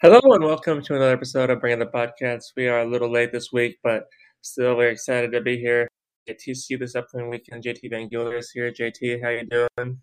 Hello 0.00 0.20
and 0.32 0.44
welcome 0.44 0.80
to 0.80 0.94
another 0.94 1.12
episode 1.12 1.50
of 1.50 1.60
Bringing 1.60 1.80
the 1.80 1.86
Podcast. 1.86 2.52
We 2.56 2.68
are 2.68 2.82
a 2.82 2.86
little 2.86 3.10
late 3.10 3.32
this 3.32 3.50
week, 3.52 3.78
but 3.82 4.04
still 4.42 4.76
very 4.76 4.92
excited 4.92 5.32
to 5.32 5.40
be 5.40 5.58
here 5.58 5.88
at 6.28 6.38
TCU 6.38 6.78
this 6.78 6.94
upcoming 6.94 7.28
weekend. 7.28 7.64
JT 7.64 7.90
Van 7.90 8.06
Gilder 8.06 8.36
is 8.36 8.52
here. 8.52 8.70
JT, 8.70 9.20
how 9.20 9.30
you 9.30 9.42
doing? 9.44 9.98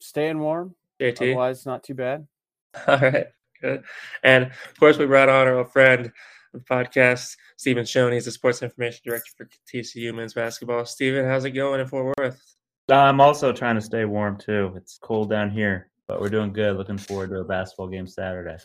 Staying 0.00 0.38
warm. 0.38 0.74
JT, 0.98 1.32
Otherwise, 1.32 1.66
not 1.66 1.84
too 1.84 1.92
bad. 1.92 2.26
all 2.86 2.96
right, 3.00 3.26
good. 3.60 3.84
And 4.22 4.44
of 4.44 4.80
course, 4.80 4.96
we 4.96 5.04
brought 5.04 5.28
on 5.28 5.46
our 5.46 5.58
old 5.58 5.72
friend 5.72 6.06
of 6.06 6.12
the 6.54 6.60
podcast, 6.60 7.36
Stephen 7.58 7.84
Shoney. 7.84 8.14
He's 8.14 8.24
the 8.24 8.30
sports 8.30 8.62
information 8.62 9.02
director 9.04 9.30
for 9.36 9.46
TCU 9.70 10.14
men's 10.14 10.32
basketball. 10.32 10.86
Stephen, 10.86 11.26
how's 11.26 11.44
it 11.44 11.50
going 11.50 11.82
in 11.82 11.86
Fort 11.86 12.14
Worth? 12.16 12.40
I'm 12.88 13.20
also 13.20 13.52
trying 13.52 13.74
to 13.74 13.82
stay 13.82 14.06
warm 14.06 14.38
too. 14.38 14.72
It's 14.74 14.96
cold 15.02 15.28
down 15.28 15.50
here, 15.50 15.90
but 16.08 16.18
we're 16.18 16.30
doing 16.30 16.54
good. 16.54 16.78
Looking 16.78 16.96
forward 16.96 17.28
to 17.28 17.40
a 17.40 17.44
basketball 17.44 17.88
game 17.88 18.06
Saturday. 18.06 18.56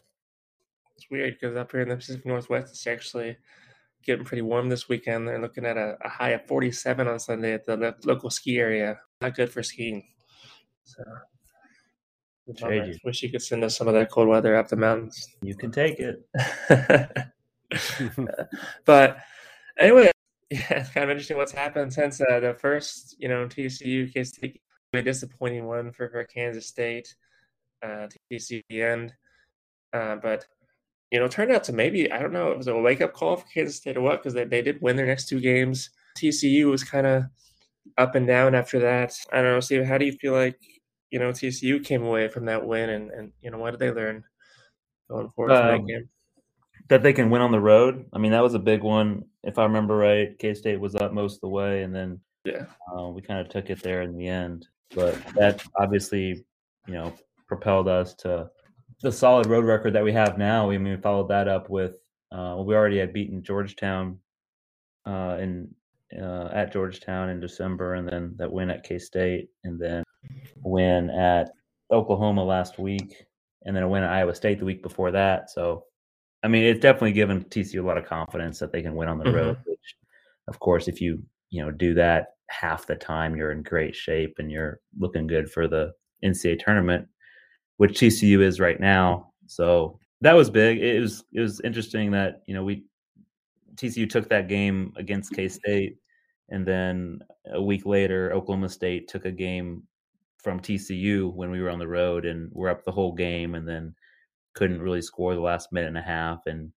It's 0.97 1.09
weird 1.11 1.37
because 1.39 1.55
up 1.55 1.71
here 1.71 1.81
in 1.81 1.89
the 1.89 1.95
Pacific 1.95 2.25
Northwest, 2.25 2.71
it's 2.71 2.87
actually 2.87 3.37
getting 4.03 4.25
pretty 4.25 4.41
warm 4.41 4.67
this 4.67 4.89
weekend. 4.89 5.27
They're 5.27 5.39
looking 5.39 5.65
at 5.65 5.77
a, 5.77 5.95
a 6.03 6.09
high 6.09 6.31
of 6.31 6.45
47 6.47 7.07
on 7.07 7.19
Sunday 7.19 7.53
at 7.53 7.65
the 7.65 7.95
local 8.03 8.29
ski 8.29 8.57
area. 8.57 8.99
Not 9.21 9.35
good 9.35 9.51
for 9.51 9.61
skiing. 9.61 10.03
So. 10.83 11.03
Shady. 12.55 12.97
wish 13.03 13.23
you 13.23 13.29
could 13.29 13.41
send 13.41 13.63
us 13.63 13.77
some 13.77 13.89
of 13.89 13.93
that 13.93 14.09
cold 14.09 14.29
weather 14.29 14.55
up 14.55 14.69
the 14.69 14.77
mountains. 14.77 15.27
You 15.41 15.55
can 15.55 15.69
take 15.69 15.99
it. 15.99 16.25
but 18.85 19.17
anyway, 19.77 20.11
yeah, 20.49 20.59
it's 20.69 20.89
kind 20.91 21.03
of 21.03 21.09
interesting 21.09 21.35
what's 21.35 21.51
happened 21.51 21.91
since 21.93 22.21
uh, 22.21 22.39
the 22.39 22.53
first, 22.53 23.17
you 23.19 23.27
know, 23.27 23.45
TCU 23.47 24.13
case, 24.13 24.39
a 24.93 25.01
disappointing 25.01 25.65
one 25.65 25.91
for, 25.91 26.09
for 26.09 26.23
Kansas 26.23 26.67
State, 26.67 27.13
uh, 27.83 28.07
TCU 28.31 28.63
end. 28.71 29.13
Uh, 29.91 30.15
but 30.15 30.45
you 31.11 31.19
know, 31.19 31.27
turned 31.27 31.51
out 31.51 31.63
to 31.65 31.73
maybe 31.73 32.11
I 32.11 32.19
don't 32.19 32.33
know, 32.33 32.51
it 32.51 32.57
was 32.57 32.67
a 32.67 32.75
wake 32.75 33.01
up 33.01 33.13
call 33.13 33.37
for 33.37 33.47
Kansas 33.47 33.77
State 33.77 33.97
or 33.97 34.01
what 34.01 34.21
because 34.21 34.33
they 34.33 34.43
they 34.45 34.61
did 34.61 34.81
win 34.81 34.95
their 34.95 35.05
next 35.05 35.27
two 35.27 35.39
games. 35.39 35.89
TCU 36.17 36.69
was 36.69 36.83
kind 36.83 37.07
of 37.07 37.23
up 37.97 38.15
and 38.15 38.27
down 38.27 38.55
after 38.55 38.79
that. 38.79 39.13
I 39.31 39.37
don't 39.37 39.53
know, 39.53 39.59
Steve. 39.59 39.85
How 39.85 39.97
do 39.97 40.05
you 40.05 40.13
feel 40.13 40.33
like 40.33 40.59
you 41.11 41.19
know 41.19 41.31
TCU 41.31 41.83
came 41.83 42.03
away 42.03 42.27
from 42.27 42.45
that 42.45 42.65
win 42.65 42.89
and 42.89 43.11
and 43.11 43.31
you 43.41 43.51
know 43.51 43.57
what 43.57 43.71
did 43.71 43.79
they 43.79 43.91
learn 43.91 44.23
going 45.09 45.29
forward 45.35 45.55
from 45.55 45.65
Um, 45.67 45.81
that 45.81 45.87
game? 45.87 46.09
That 46.89 47.03
they 47.03 47.13
can 47.13 47.29
win 47.29 47.41
on 47.41 47.51
the 47.51 47.59
road. 47.59 48.05
I 48.13 48.17
mean, 48.17 48.31
that 48.31 48.43
was 48.43 48.53
a 48.53 48.59
big 48.59 48.81
one. 48.81 49.25
If 49.43 49.57
I 49.57 49.63
remember 49.63 49.95
right, 49.97 50.37
K 50.39 50.53
State 50.53 50.79
was 50.79 50.95
up 50.95 51.13
most 51.13 51.35
of 51.35 51.41
the 51.41 51.49
way, 51.49 51.83
and 51.83 51.93
then 51.95 52.19
Yeah. 52.45 52.65
uh, 52.93 53.07
we 53.09 53.21
kind 53.21 53.39
of 53.39 53.49
took 53.49 53.69
it 53.69 53.81
there 53.81 54.01
in 54.01 54.15
the 54.15 54.27
end. 54.27 54.67
But 54.95 55.15
that 55.35 55.63
obviously, 55.75 56.45
you 56.87 56.93
know, 56.93 57.13
propelled 57.47 57.87
us 57.89 58.13
to 58.15 58.49
the 59.01 59.11
solid 59.11 59.45
road 59.47 59.65
record 59.65 59.93
that 59.93 60.03
we 60.03 60.13
have 60.13 60.37
now. 60.37 60.69
I 60.69 60.77
mean, 60.77 60.95
we 60.95 61.01
followed 61.01 61.29
that 61.29 61.47
up 61.47 61.69
with 61.69 61.97
uh, 62.31 62.61
we 62.65 62.75
already 62.75 62.97
had 62.97 63.13
beaten 63.13 63.43
Georgetown 63.43 64.19
uh, 65.05 65.37
in 65.39 65.73
uh, 66.19 66.49
at 66.51 66.71
Georgetown 66.73 67.29
in 67.29 67.39
December, 67.39 67.95
and 67.95 68.07
then 68.07 68.33
that 68.37 68.51
win 68.51 68.69
at 68.69 68.83
K 68.83 68.97
State, 68.99 69.49
and 69.63 69.79
then 69.79 70.03
win 70.63 71.09
at 71.09 71.51
Oklahoma 71.91 72.43
last 72.43 72.79
week, 72.79 73.15
and 73.65 73.75
then 73.75 73.83
a 73.83 73.87
win 73.87 74.03
at 74.03 74.11
Iowa 74.11 74.35
State 74.35 74.59
the 74.59 74.65
week 74.65 74.81
before 74.81 75.11
that. 75.11 75.49
So, 75.49 75.85
I 76.43 76.47
mean, 76.47 76.63
it's 76.63 76.81
definitely 76.81 77.13
given 77.13 77.43
TCU 77.45 77.81
a 77.81 77.85
lot 77.87 77.97
of 77.97 78.05
confidence 78.05 78.59
that 78.59 78.71
they 78.71 78.81
can 78.81 78.95
win 78.95 79.09
on 79.09 79.17
the 79.19 79.25
Mhm. 79.25 79.33
road. 79.33 79.57
Which, 79.65 79.95
of 80.47 80.59
course, 80.59 80.87
if 80.87 80.99
you 81.01 81.23
you 81.49 81.63
know 81.63 81.71
do 81.71 81.93
that 81.93 82.29
half 82.49 82.87
the 82.87 82.95
time, 82.95 83.35
you're 83.35 83.51
in 83.51 83.63
great 83.63 83.95
shape 83.95 84.35
and 84.39 84.51
you're 84.51 84.79
looking 84.97 85.27
good 85.27 85.49
for 85.51 85.67
the 85.67 85.93
NCAA 86.23 86.57
tournament, 86.57 87.07
which 87.77 87.99
TCU 87.99 88.41
is 88.41 88.59
right 88.59 88.79
now. 88.79 89.31
So 89.47 89.99
that 90.21 90.33
was 90.33 90.49
big. 90.49 90.79
It 90.79 90.99
was 90.99 91.23
it 91.33 91.41
was 91.41 91.61
interesting 91.61 92.11
that 92.11 92.43
you 92.45 92.53
know 92.53 92.63
we 92.63 92.83
TCU 93.75 94.09
took 94.09 94.29
that 94.29 94.47
game 94.47 94.93
against 94.97 95.31
mm-hmm. 95.31 95.41
K 95.43 95.47
State, 95.49 95.97
and 96.49 96.65
then 96.65 97.19
a 97.51 97.61
week 97.61 97.85
later, 97.85 98.33
Oklahoma 98.33 98.69
State 98.69 99.07
took 99.07 99.25
a 99.25 99.31
game 99.31 99.83
from 100.37 100.59
TCU 100.59 101.33
when 101.33 101.51
we 101.51 101.61
were 101.61 101.69
on 101.69 101.79
the 101.79 101.87
road, 101.87 102.25
and 102.25 102.49
we're 102.51 102.69
up 102.69 102.83
the 102.83 102.91
whole 102.91 103.13
game, 103.13 103.55
and 103.55 103.67
then 103.67 103.93
couldn't 104.53 104.81
really 104.81 105.01
score 105.01 105.35
the 105.35 105.41
last 105.41 105.71
minute 105.71 105.89
and 105.89 105.97
a 105.97 106.01
half, 106.01 106.41
and 106.47 106.71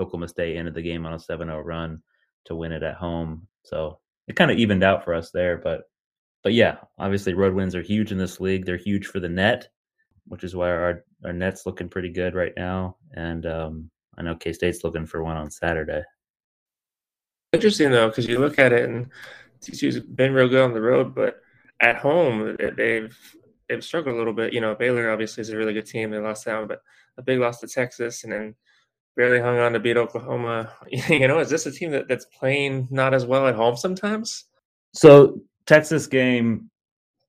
Oklahoma 0.00 0.28
State 0.28 0.56
ended 0.56 0.74
the 0.74 0.82
game 0.82 1.04
on 1.04 1.12
a 1.12 1.18
7-0 1.18 1.62
run 1.64 2.02
to 2.46 2.56
win 2.56 2.72
it 2.72 2.82
at 2.82 2.96
home. 2.96 3.46
So 3.64 3.98
it 4.28 4.36
kind 4.36 4.50
of 4.50 4.58
evened 4.58 4.82
out 4.82 5.04
for 5.04 5.14
us 5.14 5.30
there, 5.30 5.58
but 5.58 5.82
but 6.42 6.54
yeah, 6.54 6.78
obviously 6.98 7.34
road 7.34 7.54
wins 7.54 7.74
are 7.74 7.82
huge 7.82 8.10
in 8.10 8.18
this 8.18 8.40
league. 8.40 8.66
They're 8.66 8.76
huge 8.76 9.06
for 9.06 9.20
the 9.20 9.28
net, 9.28 9.68
which 10.26 10.44
is 10.44 10.54
why 10.56 10.70
our 10.70 11.04
our 11.24 11.32
net's 11.32 11.66
looking 11.66 11.88
pretty 11.88 12.10
good 12.10 12.34
right 12.34 12.52
now, 12.56 12.96
and 13.14 13.46
um, 13.46 13.90
I 14.16 14.22
know 14.22 14.34
K 14.34 14.52
State's 14.52 14.84
looking 14.84 15.06
for 15.06 15.22
one 15.22 15.36
on 15.36 15.50
Saturday. 15.50 16.02
Interesting 17.52 17.90
though, 17.90 18.08
because 18.08 18.26
you 18.26 18.38
look 18.38 18.58
at 18.58 18.72
it 18.72 18.88
and 18.88 19.08
TCU's 19.60 20.00
been 20.00 20.32
real 20.32 20.48
good 20.48 20.62
on 20.64 20.72
the 20.72 20.80
road, 20.80 21.14
but 21.14 21.36
at 21.80 21.96
home 21.96 22.56
they- 22.58 22.70
they've 22.70 23.36
they've 23.68 23.84
struggled 23.84 24.14
a 24.14 24.18
little 24.18 24.32
bit. 24.32 24.52
You 24.52 24.60
know, 24.60 24.74
Baylor 24.74 25.10
obviously 25.10 25.42
is 25.42 25.50
a 25.50 25.56
really 25.56 25.72
good 25.72 25.86
team. 25.86 26.10
They 26.10 26.18
lost 26.18 26.44
down, 26.44 26.66
but 26.66 26.80
a 27.18 27.22
big 27.22 27.38
loss 27.38 27.60
to 27.60 27.66
Texas, 27.66 28.24
and 28.24 28.32
then 28.32 28.54
barely 29.16 29.40
hung 29.40 29.58
on 29.58 29.72
to 29.72 29.80
beat 29.80 29.96
Oklahoma. 29.96 30.72
You 31.08 31.28
know, 31.28 31.38
is 31.38 31.50
this 31.50 31.66
a 31.66 31.70
team 31.72 31.90
that, 31.92 32.08
that's 32.08 32.26
playing 32.26 32.88
not 32.90 33.14
as 33.14 33.26
well 33.26 33.46
at 33.46 33.54
home 33.54 33.76
sometimes? 33.76 34.44
So 34.94 35.40
Texas 35.66 36.06
game, 36.06 36.70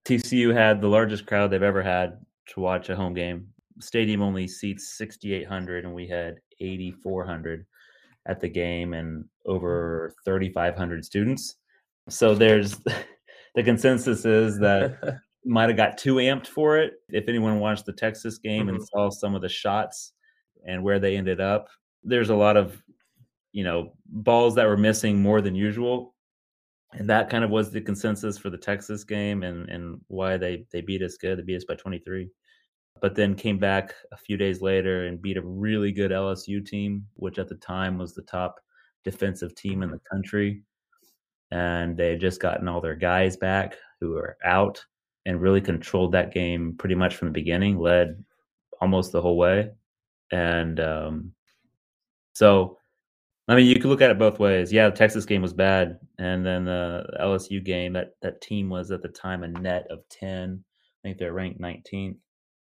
TCU 0.06 0.54
had 0.54 0.82
the 0.82 0.88
largest 0.88 1.26
crowd 1.26 1.52
they've 1.52 1.62
ever 1.62 1.82
had 1.84 2.18
to 2.48 2.60
watch 2.62 2.90
a 2.90 2.96
home 2.96 3.14
game. 3.14 3.48
Stadium 3.80 4.22
only 4.22 4.48
seats 4.48 4.98
6,800, 4.98 5.86
and 5.86 5.94
we 5.94 6.08
had 6.08 6.36
8,400 6.60 7.66
at 8.26 8.40
the 8.40 8.50
game, 8.50 8.94
and 8.94 9.26
over 9.46 10.14
3,500 10.26 11.04
students. 11.06 11.56
So 12.10 12.36
there's 12.36 12.78
the 13.56 13.64
consensus 13.64 14.26
is 14.26 14.60
that 14.60 15.20
might 15.46 15.70
have 15.70 15.78
got 15.78 15.98
too 15.98 16.16
amped 16.16 16.48
for 16.48 16.78
it. 16.78 16.94
If 17.10 17.28
anyone 17.28 17.60
watched 17.60 17.86
the 17.86 17.94
Texas 17.94 18.38
game 18.38 18.70
and 18.70 18.80
Mhm. 18.80 18.86
saw 18.88 19.10
some 19.10 19.36
of 19.36 19.42
the 19.42 19.50
shots 19.50 20.14
and 20.66 20.84
where 20.84 21.00
they 21.00 21.18
ended 21.18 21.42
up, 21.42 21.68
there's 22.04 22.30
a 22.30 22.36
lot 22.36 22.58
of 22.58 22.82
you 23.52 23.64
know 23.64 23.94
balls 24.06 24.56
that 24.56 24.68
were 24.68 24.78
missing 24.78 25.22
more 25.22 25.42
than 25.42 25.56
usual, 25.56 26.13
and 26.94 27.10
that 27.10 27.30
kind 27.30 27.44
of 27.44 27.50
was 27.50 27.72
the 27.72 27.82
consensus 27.82 28.38
for 28.38 28.50
the 28.50 28.58
Texas 28.58 29.04
game 29.04 29.44
and 29.44 29.70
and 29.70 30.00
why 30.08 30.38
they 30.38 30.66
they 30.72 30.82
beat 30.82 31.02
us 31.02 31.18
good. 31.18 31.40
They 31.40 31.44
beat 31.44 31.58
us 31.58 31.66
by 31.66 31.76
23, 31.76 32.30
but 33.02 33.16
then 33.16 33.36
came 33.36 33.58
back 33.60 33.94
a 34.12 34.18
few 34.18 34.38
days 34.38 34.62
later 34.62 35.08
and 35.08 35.22
beat 35.22 35.38
a 35.38 35.42
really 35.42 35.92
good 35.92 36.12
LSU 36.12 36.66
team, 36.66 37.06
which 37.16 37.40
at 37.40 37.50
the 37.50 37.56
time 37.56 37.98
was 37.98 38.14
the 38.14 38.24
top 38.24 38.60
defensive 39.04 39.54
team 39.56 39.84
in 39.84 39.92
the 39.92 40.00
country 40.12 40.64
and 41.54 41.96
they 41.96 42.10
had 42.10 42.20
just 42.20 42.42
gotten 42.42 42.68
all 42.68 42.82
their 42.82 42.96
guys 42.96 43.38
back 43.38 43.78
who 44.02 44.10
were 44.10 44.38
out 44.44 44.84
and 45.28 45.40
really 45.40 45.62
controlled 45.62 46.12
that 46.12 46.34
game 46.34 46.76
pretty 46.80 46.96
much 46.96 47.16
from 47.16 47.28
the 47.28 47.32
beginning, 47.32 47.78
led 47.78 48.24
almost 48.82 49.12
the 49.12 49.22
whole 49.22 49.38
way. 49.38 49.70
And 50.32 50.80
um, 50.80 51.34
so, 52.34 52.80
I 53.48 53.56
mean, 53.56 53.68
you 53.68 53.76
could 53.76 53.86
look 53.86 54.02
at 54.02 54.10
it 54.10 54.18
both 54.18 54.40
ways. 54.40 54.74
Yeah, 54.74 54.90
the 54.90 54.96
Texas 54.96 55.26
game 55.26 55.44
was 55.44 55.54
bad, 55.54 56.00
and 56.24 56.46
then 56.46 56.66
the 56.66 57.06
LSU 57.20 57.64
game 57.64 57.94
that 57.94 58.12
that 58.22 58.42
team 58.42 58.70
was 58.70 58.92
at 58.92 59.02
the 59.02 59.10
time 59.10 59.44
a 59.44 59.48
net 59.48 59.88
of 59.90 60.00
ten. 60.10 60.64
I 61.04 61.08
think 61.08 61.18
they're 61.18 61.34
ranked 61.34 61.60
19th 61.60 62.16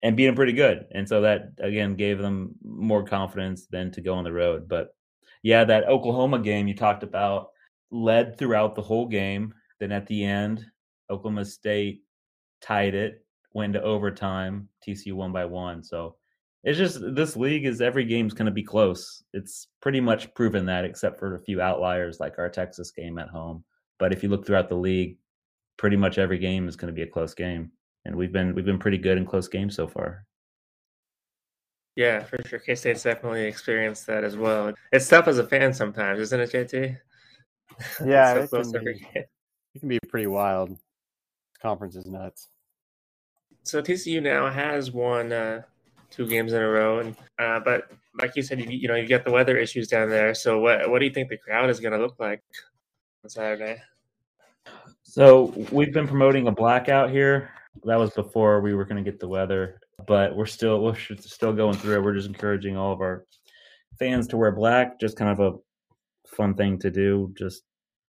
and 0.03 0.17
beat 0.17 0.27
them 0.27 0.37
pretty 0.37 0.53
good. 0.53 0.87
And 0.93 1.09
so 1.09 1.21
that 1.23 1.53
again 1.59 1.97
gave 1.97 2.19
them 2.19 2.55
more 2.63 3.05
confidence 3.05 3.67
than 3.67 3.91
to 3.93 4.01
go 4.01 4.15
on 4.15 4.25
the 4.25 4.33
road. 4.33 4.69
But 4.69 4.95
yeah, 5.43 5.65
that 5.65 5.89
Oklahoma 5.89 6.39
game 6.39 6.69
you 6.69 6.77
talked 6.77 7.03
about 7.03 7.49
led 7.91 8.39
throughout 8.39 8.77
the 8.77 8.83
whole 8.83 9.09
game. 9.09 9.53
Then 9.81 9.91
at 9.91 10.07
the 10.07 10.25
end, 10.25 10.65
Oklahoma 11.11 11.45
State 11.45 12.03
tied 12.61 12.95
it, 12.95 13.25
went 13.53 13.73
to 13.73 13.83
overtime. 13.83 14.69
TCU 14.87 15.15
won 15.15 15.33
by 15.33 15.45
one. 15.45 15.83
So 15.83 16.17
it's 16.63 16.79
just 16.79 17.01
this 17.15 17.37
league 17.37 17.65
is 17.65 17.81
every 17.81 18.05
game's 18.05 18.35
going 18.35 18.47
to 18.47 18.53
be 18.53 18.63
close. 18.63 19.23
It's 19.33 19.69
pretty 19.81 20.01
much 20.01 20.33
proven 20.35 20.67
that, 20.67 20.85
except 20.85 21.19
for 21.19 21.35
a 21.35 21.41
few 21.41 21.61
outliers 21.61 22.21
like 22.21 22.39
our 22.39 22.51
Texas 22.51 22.91
game 22.91 23.19
at 23.19 23.29
home. 23.29 23.65
But 23.99 24.13
if 24.13 24.23
you 24.23 24.29
look 24.29 24.47
throughout 24.47 24.69
the 24.69 24.77
league, 24.77 25.17
pretty 25.79 25.97
much 25.97 26.19
every 26.19 26.39
game 26.39 26.69
is 26.69 26.77
going 26.77 26.93
to 26.93 26.97
be 26.97 27.03
a 27.03 27.07
close 27.07 27.33
game, 27.35 27.73
and 28.05 28.15
we've 28.15 28.33
been 28.33 28.55
we've 28.55 28.65
been 28.65 28.79
pretty 28.79 28.99
good 28.99 29.17
in 29.17 29.25
close 29.25 29.49
games 29.49 29.75
so 29.75 29.87
far. 29.87 30.27
Yeah, 31.97 32.23
for 32.23 32.39
sure. 32.47 32.59
K 32.59 32.75
State's 32.75 33.03
definitely 33.03 33.45
experienced 33.45 34.07
that 34.07 34.25
as 34.25 34.37
well. 34.37 34.73
It's 34.93 35.09
tough 35.09 35.29
as 35.29 35.39
a 35.39 35.47
fan 35.47 35.73
sometimes, 35.73 36.21
isn't 36.21 36.41
it, 36.41 36.53
JT? 36.53 36.99
Yeah, 38.05 38.35
so 38.35 38.41
it 38.41 38.51
close 38.51 38.67
can 38.73 38.77
every 38.81 38.95
be. 38.95 39.01
game. 39.01 39.25
It 39.75 39.79
can 39.79 39.89
be 39.89 39.99
pretty 40.09 40.27
wild. 40.27 40.71
This 40.71 40.79
conference 41.63 41.97
is 41.97 42.05
nuts. 42.05 42.49
So 43.63 43.81
TCU 43.81 44.23
now 44.23 44.51
has 44.51 44.91
won 44.91 45.33
uh, 45.33 45.63
two 46.11 46.27
games 46.27 46.53
in 46.53 46.63
a 46.63 46.69
row, 46.69 47.01
and 47.01 47.17
uh, 47.39 47.61
but 47.61 47.91
like 48.21 48.37
you 48.37 48.43
said, 48.43 48.61
you, 48.61 48.67
you 48.69 48.89
know 48.89 48.97
you've 48.97 49.09
got 49.09 49.25
the 49.25 49.31
weather 49.31 49.57
issues 49.57 49.89
down 49.89 50.09
there. 50.11 50.35
So 50.35 50.59
what 50.59 50.91
what 50.91 50.99
do 50.99 51.05
you 51.05 51.13
think 51.13 51.29
the 51.29 51.37
crowd 51.37 51.71
is 51.71 51.81
going 51.81 51.93
to 51.93 51.99
look 51.99 52.17
like 52.19 52.43
on 53.25 53.31
Saturday? 53.31 53.81
So 55.03 55.53
we've 55.73 55.93
been 55.93 56.07
promoting 56.07 56.47
a 56.47 56.53
blackout 56.53 57.11
here. 57.11 57.51
That 57.85 57.99
was 57.99 58.11
before 58.11 58.61
we 58.61 58.75
were 58.75 58.85
going 58.85 59.03
to 59.03 59.11
get 59.11 59.21
the 59.21 59.29
weather. 59.29 59.81
but 60.07 60.37
we're 60.37 60.47
still 60.47 60.83
we're 60.83 60.97
still 61.19 61.53
going 61.53 61.77
through 61.77 61.97
it. 61.97 62.03
We're 62.03 62.15
just 62.15 62.29
encouraging 62.29 62.77
all 62.77 62.93
of 62.93 63.01
our 63.01 63.25
fans 63.99 64.27
to 64.29 64.37
wear 64.37 64.53
black. 64.53 65.01
Just 65.01 65.17
kind 65.17 65.31
of 65.31 65.41
a 65.41 65.59
fun 66.29 66.55
thing 66.55 66.79
to 66.81 66.91
do. 66.91 67.33
Just 67.37 67.63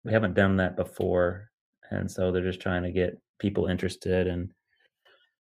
we 0.05 0.13
haven't 0.13 0.35
done 0.35 0.57
that 0.57 0.77
before, 0.77 1.51
and 1.91 2.11
so 2.11 2.31
they're 2.31 2.43
just 2.43 2.61
trying 2.61 2.83
to 2.83 2.93
get 2.93 3.19
people 3.39 3.67
interested. 3.67 4.27
And 4.27 4.51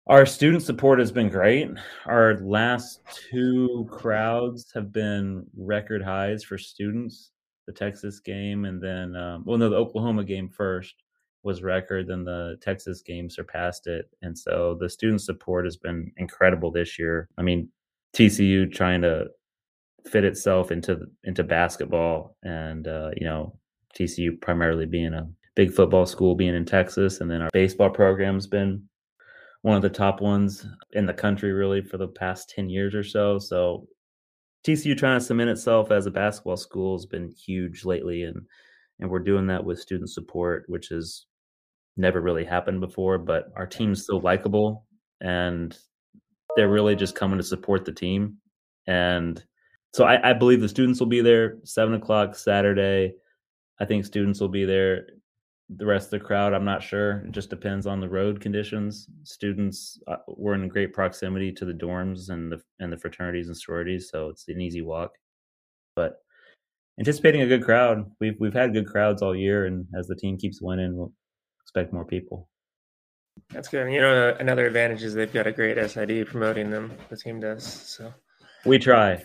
our 0.06 0.26
student 0.26 0.62
support 0.62 0.98
has 0.98 1.10
been 1.10 1.30
great. 1.30 1.70
Our 2.06 2.38
last 2.40 3.00
two 3.30 3.88
crowds 3.90 4.70
have 4.74 4.92
been 4.92 5.46
record 5.56 6.02
highs 6.02 6.44
for 6.44 6.58
students. 6.58 7.30
The 7.66 7.72
Texas 7.72 8.20
game, 8.20 8.66
and 8.66 8.82
then 8.82 9.16
um, 9.16 9.42
well, 9.46 9.56
no, 9.56 9.70
the 9.70 9.76
Oklahoma 9.76 10.22
game 10.22 10.50
first 10.50 10.96
was 11.44 11.62
record, 11.62 12.08
then 12.08 12.22
the 12.22 12.58
Texas 12.60 13.00
game 13.00 13.30
surpassed 13.30 13.86
it. 13.86 14.10
And 14.20 14.36
so 14.36 14.76
the 14.78 14.88
student 14.90 15.22
support 15.22 15.64
has 15.64 15.78
been 15.78 16.12
incredible 16.18 16.70
this 16.70 16.98
year. 16.98 17.28
I 17.38 17.42
mean, 17.42 17.70
TCU 18.14 18.70
trying 18.70 19.00
to 19.00 19.28
fit 20.06 20.24
itself 20.24 20.70
into 20.70 21.06
into 21.24 21.42
basketball 21.42 22.36
and 22.42 22.86
uh, 22.86 23.10
you 23.16 23.24
know, 23.24 23.58
TCU 23.98 24.38
primarily 24.42 24.84
being 24.84 25.14
a 25.14 25.26
big 25.54 25.72
football 25.72 26.04
school 26.04 26.34
being 26.34 26.54
in 26.54 26.66
Texas 26.66 27.22
and 27.22 27.30
then 27.30 27.40
our 27.40 27.48
baseball 27.52 27.88
program's 27.88 28.46
been 28.46 28.82
one 29.64 29.76
of 29.76 29.80
the 29.80 29.88
top 29.88 30.20
ones 30.20 30.66
in 30.92 31.06
the 31.06 31.14
country 31.14 31.50
really 31.50 31.80
for 31.80 31.96
the 31.96 32.06
past 32.06 32.50
10 32.50 32.68
years 32.68 32.94
or 32.94 33.02
so. 33.02 33.38
So 33.38 33.88
TCU 34.62 34.94
trying 34.94 35.18
to 35.18 35.24
cement 35.24 35.48
itself 35.48 35.90
as 35.90 36.04
a 36.04 36.10
basketball 36.10 36.58
school 36.58 36.94
has 36.98 37.06
been 37.06 37.30
huge 37.30 37.86
lately 37.86 38.24
and 38.24 38.42
and 39.00 39.08
we're 39.08 39.20
doing 39.20 39.46
that 39.46 39.64
with 39.64 39.80
student 39.80 40.10
support, 40.10 40.64
which 40.68 40.88
has 40.88 41.24
never 41.96 42.20
really 42.20 42.44
happened 42.44 42.80
before, 42.80 43.16
but 43.16 43.46
our 43.56 43.66
team's 43.66 44.04
so 44.04 44.18
likable 44.18 44.84
and 45.22 45.78
they're 46.56 46.68
really 46.68 46.94
just 46.94 47.14
coming 47.14 47.38
to 47.38 47.42
support 47.42 47.86
the 47.86 47.92
team. 47.92 48.36
And 48.86 49.42
so 49.94 50.04
I, 50.04 50.30
I, 50.30 50.32
believe 50.34 50.60
the 50.60 50.68
students 50.68 51.00
will 51.00 51.06
be 51.06 51.22
there 51.22 51.56
seven 51.64 51.94
o'clock 51.94 52.36
Saturday. 52.36 53.14
I 53.80 53.86
think 53.86 54.04
students 54.04 54.40
will 54.40 54.48
be 54.48 54.66
there. 54.66 55.06
The 55.70 55.86
rest 55.86 56.12
of 56.12 56.20
the 56.20 56.26
crowd, 56.26 56.52
I'm 56.52 56.64
not 56.64 56.82
sure. 56.82 57.24
It 57.26 57.32
just 57.32 57.48
depends 57.48 57.86
on 57.86 58.00
the 58.00 58.08
road 58.08 58.40
conditions. 58.40 59.08
Students 59.22 59.98
uh, 60.06 60.16
were 60.28 60.54
in 60.54 60.68
great 60.68 60.92
proximity 60.92 61.52
to 61.52 61.64
the 61.64 61.72
dorms 61.72 62.28
and 62.28 62.52
the 62.52 62.60
and 62.80 62.92
the 62.92 62.98
fraternities 62.98 63.48
and 63.48 63.56
sororities, 63.56 64.10
so 64.10 64.28
it's 64.28 64.46
an 64.48 64.60
easy 64.60 64.82
walk. 64.82 65.12
But 65.96 66.18
anticipating 66.98 67.42
a 67.42 67.46
good 67.46 67.64
crowd. 67.64 68.10
We've 68.20 68.36
we've 68.38 68.54
had 68.54 68.72
good 68.72 68.86
crowds 68.86 69.22
all 69.22 69.34
year, 69.34 69.66
and 69.66 69.86
as 69.98 70.06
the 70.06 70.16
team 70.16 70.36
keeps 70.36 70.60
winning, 70.60 70.96
we'll, 70.96 71.12
expect 71.62 71.92
more 71.92 72.04
people. 72.04 72.48
That's 73.50 73.68
good. 73.68 73.90
You 73.90 74.00
know, 74.00 74.36
another 74.38 74.66
advantage 74.66 75.02
is 75.02 75.14
they've 75.14 75.32
got 75.32 75.46
a 75.46 75.52
great 75.52 75.76
SID 75.90 76.26
promoting 76.26 76.70
them. 76.70 76.92
The 77.08 77.16
team 77.16 77.40
does. 77.40 77.64
So 77.64 78.12
we 78.64 78.78
try. 78.78 79.24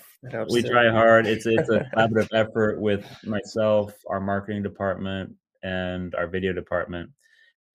We 0.49 0.63
try 0.63 0.89
hard. 0.89 1.27
It's 1.27 1.45
it's 1.45 1.69
a 1.69 1.85
collaborative 1.93 2.29
effort 2.33 2.81
with 2.81 3.05
myself, 3.23 3.93
our 4.09 4.19
marketing 4.19 4.63
department, 4.63 5.35
and 5.63 6.15
our 6.15 6.27
video 6.27 6.53
department. 6.53 7.11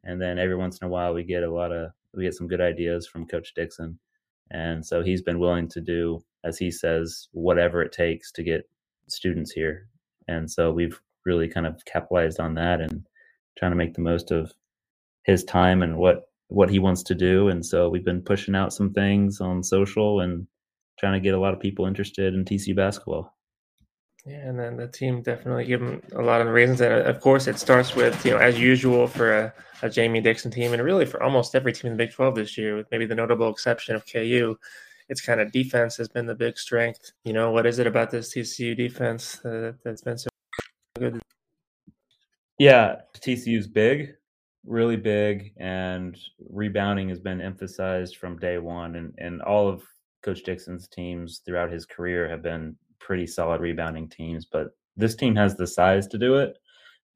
And 0.05 0.21
then 0.21 0.39
every 0.39 0.57
once 0.57 0.79
in 0.79 0.87
a 0.87 0.91
while, 0.91 1.15
we 1.15 1.23
get 1.25 1.43
a 1.43 1.53
lot 1.53 1.73
of 1.73 1.91
we 2.15 2.25
get 2.25 2.35
some 2.35 2.49
good 2.49 2.61
ideas 2.61 3.07
from 3.07 3.27
Coach 3.27 3.55
Dixon, 3.55 3.99
and 4.51 4.85
so 4.85 5.03
he's 5.03 5.23
been 5.23 5.39
willing 5.41 5.69
to 5.71 5.81
do, 5.81 6.21
as 6.45 6.59
he 6.59 6.71
says, 6.71 7.29
whatever 7.33 7.83
it 7.83 7.93
takes 7.93 8.31
to 8.33 8.43
get 8.43 8.69
students 9.09 9.51
here. 9.51 9.89
And 10.29 10.51
so 10.51 10.71
we've 10.73 11.01
really 11.25 11.49
kind 11.49 11.67
of 11.67 11.85
capitalized 11.87 12.39
on 12.41 12.55
that 12.55 12.81
and 12.81 13.07
trying 13.59 13.73
to 13.73 13.77
make 13.77 13.95
the 13.95 14.03
most 14.03 14.31
of 14.31 14.53
his 15.25 15.45
time 15.45 15.83
and 15.83 15.97
what 15.97 16.29
what 16.49 16.71
he 16.71 16.79
wants 16.79 17.03
to 17.03 17.15
do 17.15 17.49
and 17.49 17.65
so 17.65 17.89
we've 17.89 18.05
been 18.05 18.23
pushing 18.23 18.55
out 18.55 18.73
some 18.73 18.93
things 18.93 19.41
on 19.41 19.63
social 19.63 20.21
and 20.21 20.47
trying 20.99 21.15
to 21.15 21.21
get 21.21 21.35
a 21.35 21.41
lot 21.41 21.55
of 21.55 21.61
people 21.61 21.87
interested 21.87 22.35
in 22.35 22.45
TCU 22.45 22.77
basketball. 22.77 23.35
Yeah, 24.27 24.49
and 24.49 24.59
then 24.59 24.77
the 24.77 24.89
team 24.89 25.21
definitely 25.21 25.67
give 25.67 25.81
them 25.81 26.01
a 26.15 26.23
lot 26.23 26.41
of 26.41 26.49
reasons. 26.49 26.81
And 26.81 26.95
of 26.95 27.21
course, 27.21 27.47
it 27.47 27.59
starts 27.59 27.95
with 27.95 28.25
you 28.25 28.33
know 28.33 28.39
as 28.39 28.59
usual 28.59 29.07
for 29.07 29.39
a, 29.39 29.55
a 29.83 29.91
Jamie 29.91 30.21
Dixon 30.21 30.51
team, 30.51 30.73
and 30.73 30.83
really 30.83 31.05
for 31.05 31.23
almost 31.23 31.55
every 31.55 31.73
team 31.73 31.93
in 31.93 31.97
the 31.99 32.05
Big 32.05 32.13
Twelve 32.13 32.35
this 32.35 32.57
year, 32.57 32.77
with 32.77 32.91
maybe 32.91 33.05
the 33.07 33.15
notable 33.15 33.51
exception 33.51 33.95
of 33.95 34.05
KU. 34.11 34.57
It's 35.11 35.21
kind 35.21 35.39
of 35.39 35.53
defense 35.53 35.99
has 35.99 36.09
been 36.09 36.25
the 36.25 36.35
big 36.35 36.57
strength. 36.57 37.13
You 37.25 37.35
know, 37.35 37.51
what 37.51 37.67
is 37.67 37.79
it 37.79 37.87
about 37.87 38.11
this 38.11 38.35
TCU 38.35 38.75
defense 38.75 39.45
uh, 39.45 39.73
that's 39.85 40.01
been 40.01 40.17
so 40.17 40.31
good? 40.99 41.21
Yeah, 42.59 43.03
TCU's 43.21 43.67
big 43.67 44.15
really 44.67 44.97
big, 44.97 45.53
and 45.59 46.19
rebounding 46.51 47.09
has 47.09 47.21
been 47.21 47.41
emphasized 47.41 48.17
from 48.17 48.39
day 48.39 48.59
one. 48.59 48.97
And, 48.97 49.15
and 49.19 49.43
all 49.43 49.69
of 49.69 49.83
Coach 50.23 50.43
Dixon's 50.43 50.89
teams 50.89 51.43
throughout 51.45 51.71
his 51.71 51.87
career 51.87 52.29
have 52.29 52.43
been 52.43 52.77
pretty 53.05 53.27
solid 53.27 53.61
rebounding 53.61 54.09
teams, 54.09 54.47
but 54.51 54.69
this 54.97 55.15
team 55.15 55.37
has 55.37 55.55
the 55.57 55.67
size 55.67 56.09
to 56.09 56.19
do 56.19 56.37
it. 56.37 56.59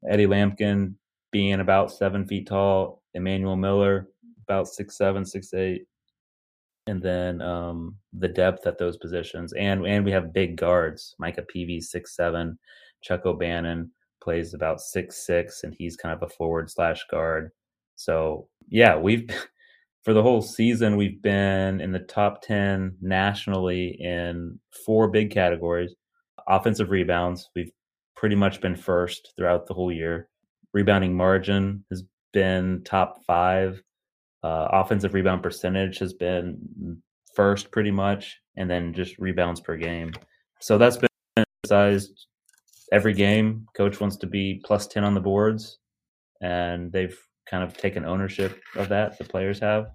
Eddie 0.09 0.27
Lampkin 0.27 0.95
being 1.33 1.61
about 1.61 1.91
seven 1.91 2.27
feet 2.27 2.47
tall, 2.47 3.03
Emmanuel 3.15 3.57
Miller 3.57 4.09
about 4.49 4.67
six 4.67 4.97
seven, 4.97 5.25
six 5.25 5.53
eight, 5.53 5.87
and 6.87 7.03
then 7.03 7.43
um, 7.43 7.97
the 8.15 8.29
depth 8.29 8.67
at 8.67 8.79
those 8.79 8.97
positions, 8.97 9.53
and 9.53 9.87
and 9.87 10.05
we 10.05 10.11
have 10.11 10.33
big 10.33 10.57
guards. 10.57 11.15
Micah 11.19 11.43
Peavy 11.43 11.81
six 11.81 12.17
seven, 12.17 12.59
Chuck 13.03 13.27
O'Bannon 13.27 13.91
plays 14.23 14.55
about 14.55 14.81
six 14.81 15.27
six, 15.27 15.65
and 15.65 15.75
he's 15.79 15.97
kind 15.97 16.15
of 16.15 16.23
a 16.23 16.33
forward 16.33 16.71
slash 16.71 17.05
guard. 17.11 17.51
So 17.97 18.49
yeah, 18.69 18.97
we've 18.97 19.29
for 20.09 20.15
the 20.15 20.23
whole 20.23 20.41
season 20.41 20.97
we've 20.97 21.21
been 21.21 21.83
in 21.83 21.93
the 21.93 21.99
top 21.99 22.41
ten 22.41 22.97
nationally 23.03 23.95
in 24.01 24.59
four 24.87 25.07
big 25.07 25.31
categories. 25.31 25.95
Offensive 26.49 26.89
rebounds, 26.89 27.51
we've 27.55 27.71
pretty 28.17 28.35
much 28.35 28.63
been 28.63 28.75
first 28.75 29.35
throughout 29.37 29.67
the 29.67 29.75
whole 29.75 29.93
year. 29.93 30.31
Rebounding 30.73 31.15
margin 31.15 31.85
has 31.91 32.05
been 32.33 32.81
top 32.87 33.23
five. 33.27 33.83
Uh, 34.43 34.69
offensive 34.73 35.13
rebound 35.13 35.43
percentage 35.43 35.99
has 35.99 36.15
been 36.15 36.57
first 37.35 37.71
pretty 37.71 37.91
much, 37.91 38.41
and 38.57 38.71
then 38.71 38.95
just 38.95 39.19
rebounds 39.19 39.61
per 39.61 39.77
game. 39.77 40.11
So 40.59 40.79
that's 40.79 40.97
been 40.97 41.11
emphasized 41.37 42.29
every 42.93 43.13
game, 43.13 43.67
coach 43.77 44.01
wants 44.01 44.17
to 44.17 44.27
be 44.27 44.63
plus 44.65 44.87
10 44.87 45.05
on 45.05 45.13
the 45.13 45.21
boards, 45.21 45.77
and 46.41 46.91
they've 46.93 47.19
kind 47.45 47.63
of 47.63 47.77
taken 47.77 48.07
ownership 48.07 48.59
of 48.75 48.89
that, 48.89 49.19
the 49.19 49.25
players 49.25 49.61
have. 49.61 49.89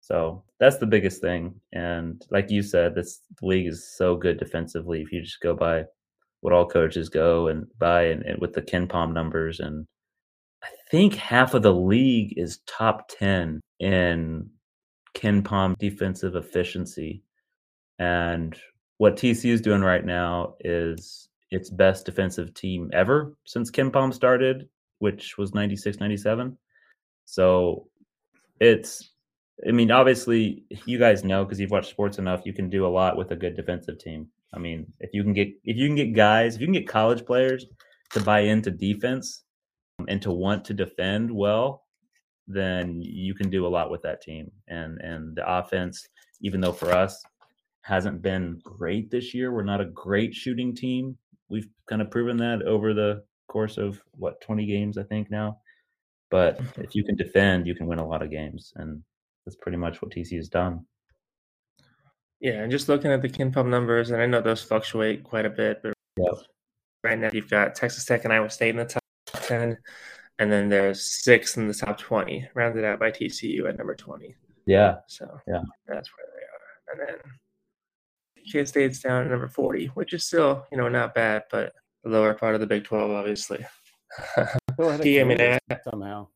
So 0.00 0.42
that's 0.58 0.78
the 0.78 0.86
biggest 0.86 1.20
thing. 1.20 1.54
And 1.72 2.24
like 2.30 2.50
you 2.50 2.62
said, 2.62 2.94
this 2.94 3.20
league 3.42 3.66
is 3.66 3.96
so 3.96 4.16
good 4.16 4.38
defensively. 4.38 5.02
If 5.02 5.12
you 5.12 5.22
just 5.22 5.40
go 5.40 5.54
by 5.54 5.84
what 6.40 6.52
all 6.52 6.66
coaches 6.66 7.08
go 7.08 7.48
and 7.48 7.66
buy 7.78 8.04
and, 8.04 8.22
and 8.22 8.40
with 8.40 8.54
the 8.54 8.62
KenPom 8.62 9.12
numbers 9.12 9.60
and 9.60 9.86
I 10.62 10.68
think 10.90 11.14
half 11.14 11.54
of 11.54 11.62
the 11.62 11.74
league 11.74 12.34
is 12.36 12.60
top 12.66 13.08
10 13.18 13.60
in 13.78 14.50
KenPom 15.14 15.76
defensive 15.78 16.36
efficiency. 16.36 17.22
And 17.98 18.58
what 18.98 19.16
TCU 19.16 19.52
is 19.52 19.60
doing 19.60 19.80
right 19.80 20.04
now 20.04 20.54
is 20.60 21.28
its 21.50 21.70
best 21.70 22.06
defensive 22.06 22.52
team 22.54 22.90
ever 22.92 23.34
since 23.44 23.70
KenPom 23.70 24.12
started, 24.12 24.68
which 24.98 25.38
was 25.38 25.54
96, 25.54 25.98
97. 25.98 26.56
So 27.24 27.88
it's, 28.60 29.09
I 29.66 29.72
mean, 29.72 29.90
obviously, 29.90 30.64
you 30.86 30.98
guys 30.98 31.24
know 31.24 31.44
because 31.44 31.60
you've 31.60 31.70
watched 31.70 31.90
sports 31.90 32.18
enough, 32.18 32.42
you 32.44 32.52
can 32.52 32.70
do 32.70 32.86
a 32.86 32.88
lot 32.88 33.16
with 33.16 33.30
a 33.30 33.36
good 33.36 33.56
defensive 33.56 33.98
team. 33.98 34.28
I 34.54 34.58
mean, 34.58 34.86
if 35.00 35.10
you 35.12 35.22
can 35.22 35.32
get 35.32 35.48
if 35.64 35.76
you 35.76 35.86
can 35.86 35.96
get 35.96 36.14
guys, 36.14 36.54
if 36.54 36.60
you 36.60 36.66
can 36.66 36.74
get 36.74 36.88
college 36.88 37.24
players 37.24 37.66
to 38.10 38.20
buy 38.20 38.40
into 38.40 38.70
defense 38.70 39.44
and 40.08 40.20
to 40.22 40.32
want 40.32 40.64
to 40.66 40.74
defend 40.74 41.30
well, 41.30 41.84
then 42.48 43.00
you 43.00 43.34
can 43.34 43.50
do 43.50 43.66
a 43.66 43.68
lot 43.68 43.90
with 43.90 44.02
that 44.02 44.22
team. 44.22 44.50
And 44.68 44.98
and 45.00 45.36
the 45.36 45.50
offense, 45.50 46.08
even 46.40 46.60
though 46.60 46.72
for 46.72 46.92
us 46.92 47.22
hasn't 47.82 48.22
been 48.22 48.60
great 48.64 49.10
this 49.10 49.34
year, 49.34 49.52
we're 49.52 49.62
not 49.62 49.80
a 49.80 49.86
great 49.86 50.34
shooting 50.34 50.74
team 50.74 51.16
we've 51.50 51.68
kind 51.86 52.00
of 52.00 52.10
proven 52.10 52.38
that 52.38 52.62
over 52.62 52.94
the 52.94 53.22
course 53.48 53.76
of 53.76 54.00
what 54.12 54.40
20 54.40 54.64
games 54.64 54.96
I 54.96 55.02
think 55.02 55.30
now. 55.30 55.58
But 56.30 56.58
mm-hmm. 56.58 56.82
if 56.82 56.94
you 56.94 57.04
can 57.04 57.16
defend, 57.16 57.66
you 57.66 57.74
can 57.74 57.86
win 57.86 57.98
a 57.98 58.06
lot 58.06 58.22
of 58.22 58.30
games, 58.30 58.72
and 58.76 59.02
that's 59.44 59.56
pretty 59.56 59.78
much 59.78 60.02
what 60.02 60.12
TC 60.12 60.36
has 60.36 60.48
done. 60.48 60.84
Yeah, 62.40 62.62
and 62.62 62.70
just 62.70 62.88
looking 62.88 63.10
at 63.10 63.20
the 63.20 63.28
KenPom 63.28 63.68
numbers, 63.68 64.10
and 64.10 64.22
I 64.22 64.26
know 64.26 64.40
those 64.40 64.62
fluctuate 64.62 65.24
quite 65.24 65.44
a 65.44 65.50
bit, 65.50 65.80
but 65.82 65.92
yep. 66.16 66.34
right 67.04 67.18
now 67.18 67.30
you've 67.32 67.50
got 67.50 67.74
Texas 67.74 68.04
Tech 68.04 68.24
and 68.24 68.32
Iowa 68.32 68.48
State 68.48 68.70
in 68.70 68.76
the 68.76 68.86
top 68.86 69.02
10, 69.46 69.76
and 70.38 70.50
then 70.50 70.70
there's 70.70 71.02
six 71.02 71.58
in 71.58 71.68
the 71.68 71.74
top 71.74 71.98
20, 71.98 72.48
rounded 72.54 72.84
out 72.84 72.98
by 72.98 73.10
TCU 73.10 73.68
at 73.68 73.76
number 73.76 73.94
20. 73.94 74.34
Yeah. 74.66 74.96
So 75.06 75.26
yeah, 75.46 75.62
that's 75.86 76.10
where 76.16 76.26
they 76.34 77.02
are. 77.02 77.08
And 77.08 77.08
then 77.08 77.32
K 78.50 78.64
State's 78.64 79.00
down 79.00 79.24
at 79.24 79.30
number 79.30 79.48
40, 79.48 79.86
which 79.88 80.14
is 80.14 80.24
still, 80.24 80.66
you 80.72 80.78
know, 80.78 80.88
not 80.88 81.14
bad, 81.14 81.44
but 81.50 81.74
the 82.04 82.10
lower 82.10 82.32
part 82.34 82.54
of 82.54 82.60
the 82.60 82.66
Big 82.66 82.84
12, 82.84 83.10
obviously. 83.10 83.64
well, 84.78 84.90
I 84.90 84.96
mean, 85.24 85.58
somehow. 85.84 86.28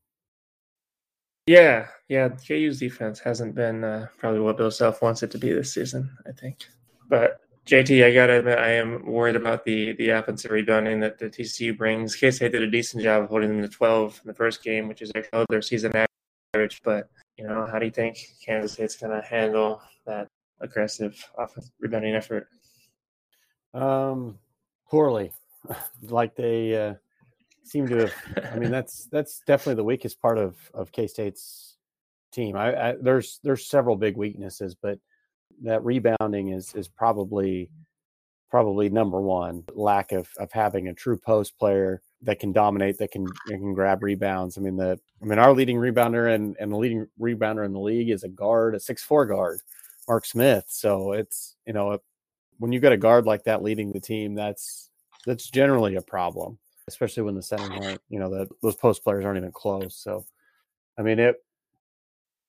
Yeah, 1.47 1.87
yeah. 2.09 2.29
KU's 2.29 2.79
defense 2.79 3.19
hasn't 3.19 3.53
been 3.53 3.83
uh, 3.83 4.07
probably 4.17 4.39
what 4.39 4.57
Bill 4.57 4.71
Self 4.71 5.01
wants 5.01 5.21
it 5.21 5.31
to 5.31 5.37
be 5.37 5.53
this 5.53 5.73
season. 5.73 6.09
I 6.27 6.31
think, 6.31 6.65
but 7.07 7.39
JT, 7.67 8.05
I 8.05 8.13
gotta 8.13 8.39
admit, 8.39 8.59
I 8.59 8.71
am 8.71 9.05
worried 9.05 9.35
about 9.35 9.63
the 9.63 9.93
the 9.93 10.09
offensive 10.09 10.51
rebounding 10.51 10.99
that 11.01 11.19
the 11.19 11.29
TCU 11.29 11.77
brings. 11.77 12.15
K 12.15 12.31
State 12.31 12.51
did 12.51 12.63
a 12.63 12.69
decent 12.69 13.03
job 13.03 13.23
of 13.23 13.29
holding 13.29 13.49
them 13.49 13.61
to 13.61 13.67
12 13.67 14.21
in 14.23 14.27
the 14.27 14.33
first 14.33 14.63
game, 14.63 14.87
which 14.87 15.01
is 15.01 15.11
their 15.49 15.61
season 15.61 15.91
average. 16.53 16.81
But 16.83 17.09
you 17.37 17.47
know, 17.47 17.67
how 17.71 17.79
do 17.79 17.85
you 17.85 17.91
think 17.91 18.17
Kansas 18.43 18.73
State's 18.73 18.95
gonna 18.95 19.23
handle 19.23 19.81
that 20.05 20.27
aggressive 20.61 21.23
offensive 21.37 21.73
rebounding 21.79 22.15
effort? 22.15 22.47
Um, 23.73 24.39
poorly, 24.87 25.31
like 26.03 26.35
they 26.35 26.75
uh, 26.75 26.93
seem 27.65 27.87
to 27.87 27.97
have. 27.97 28.13
I 28.53 28.57
mean, 28.57 28.71
that's 28.77 29.07
that's 29.11 29.41
definitely 29.45 29.75
the 29.75 29.83
weakest 29.83 30.21
part 30.21 30.37
of 30.37 30.55
of 30.73 30.91
K 30.91 31.07
State's 31.07 31.75
team. 32.31 32.55
I, 32.55 32.89
I 32.89 32.95
there's 33.01 33.39
there's 33.43 33.67
several 33.67 33.95
big 33.95 34.15
weaknesses, 34.17 34.75
but 34.75 34.99
that 35.63 35.83
rebounding 35.83 36.49
is 36.49 36.73
is 36.75 36.87
probably 36.87 37.69
probably 38.49 38.89
number 38.89 39.19
one. 39.19 39.63
Lack 39.73 40.11
of 40.11 40.29
of 40.37 40.51
having 40.51 40.87
a 40.87 40.93
true 40.93 41.17
post 41.17 41.57
player 41.57 42.01
that 42.21 42.39
can 42.39 42.51
dominate, 42.51 42.97
that 42.99 43.11
can 43.11 43.25
that 43.25 43.57
can 43.57 43.73
grab 43.73 44.03
rebounds. 44.03 44.57
I 44.57 44.61
mean 44.61 44.77
the 44.77 44.99
I 45.21 45.25
mean 45.25 45.39
our 45.39 45.53
leading 45.53 45.77
rebounder 45.77 46.33
and 46.33 46.55
and 46.59 46.71
the 46.71 46.77
leading 46.77 47.07
rebounder 47.19 47.65
in 47.65 47.73
the 47.73 47.79
league 47.79 48.09
is 48.09 48.23
a 48.23 48.29
guard, 48.29 48.75
a 48.75 48.79
six 48.79 49.03
four 49.03 49.25
guard, 49.25 49.59
Mark 50.07 50.25
Smith. 50.25 50.65
So 50.67 51.13
it's 51.13 51.55
you 51.65 51.73
know 51.73 51.99
when 52.57 52.71
you 52.71 52.79
got 52.79 52.93
a 52.93 52.97
guard 52.97 53.25
like 53.25 53.43
that 53.43 53.63
leading 53.63 53.91
the 53.91 53.99
team, 53.99 54.35
that's 54.35 54.89
that's 55.25 55.49
generally 55.49 55.95
a 55.95 56.01
problem, 56.01 56.57
especially 56.87 57.23
when 57.23 57.35
the 57.35 57.43
centers 57.43 57.69
aren't 57.81 58.01
you 58.09 58.19
know 58.19 58.29
the 58.29 58.47
those 58.61 58.75
post 58.75 59.03
players 59.03 59.25
aren't 59.25 59.37
even 59.37 59.51
close. 59.51 59.95
So 59.95 60.25
I 60.97 61.01
mean 61.01 61.19
it 61.19 61.35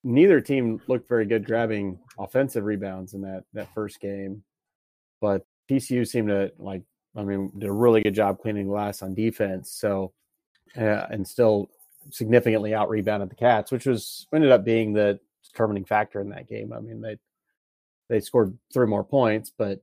neither 0.04 0.40
team 0.40 0.80
looked 0.86 1.08
very 1.08 1.26
good 1.26 1.44
grabbing 1.44 1.98
offensive 2.18 2.64
rebounds 2.64 3.14
in 3.14 3.22
that 3.22 3.44
that 3.52 3.72
first 3.74 4.00
game, 4.00 4.42
but 5.20 5.44
TCU 5.70 6.06
seemed 6.06 6.28
to 6.28 6.52
like. 6.58 6.82
I 7.18 7.22
mean, 7.22 7.50
did 7.56 7.70
a 7.70 7.72
really 7.72 8.02
good 8.02 8.14
job 8.14 8.40
cleaning 8.40 8.66
glass 8.66 9.00
on 9.00 9.14
defense. 9.14 9.72
So, 9.72 10.12
uh, 10.76 11.06
and 11.08 11.26
still 11.26 11.70
significantly 12.10 12.74
out 12.74 12.90
rebounded 12.90 13.30
the 13.30 13.36
Cats, 13.36 13.72
which 13.72 13.86
was 13.86 14.26
ended 14.34 14.50
up 14.50 14.66
being 14.66 14.92
the 14.92 15.18
determining 15.42 15.86
factor 15.86 16.20
in 16.20 16.28
that 16.28 16.46
game. 16.46 16.74
I 16.74 16.80
mean, 16.80 17.00
they 17.00 17.16
they 18.08 18.20
scored 18.20 18.56
three 18.72 18.86
more 18.86 19.02
points, 19.02 19.50
but 19.56 19.80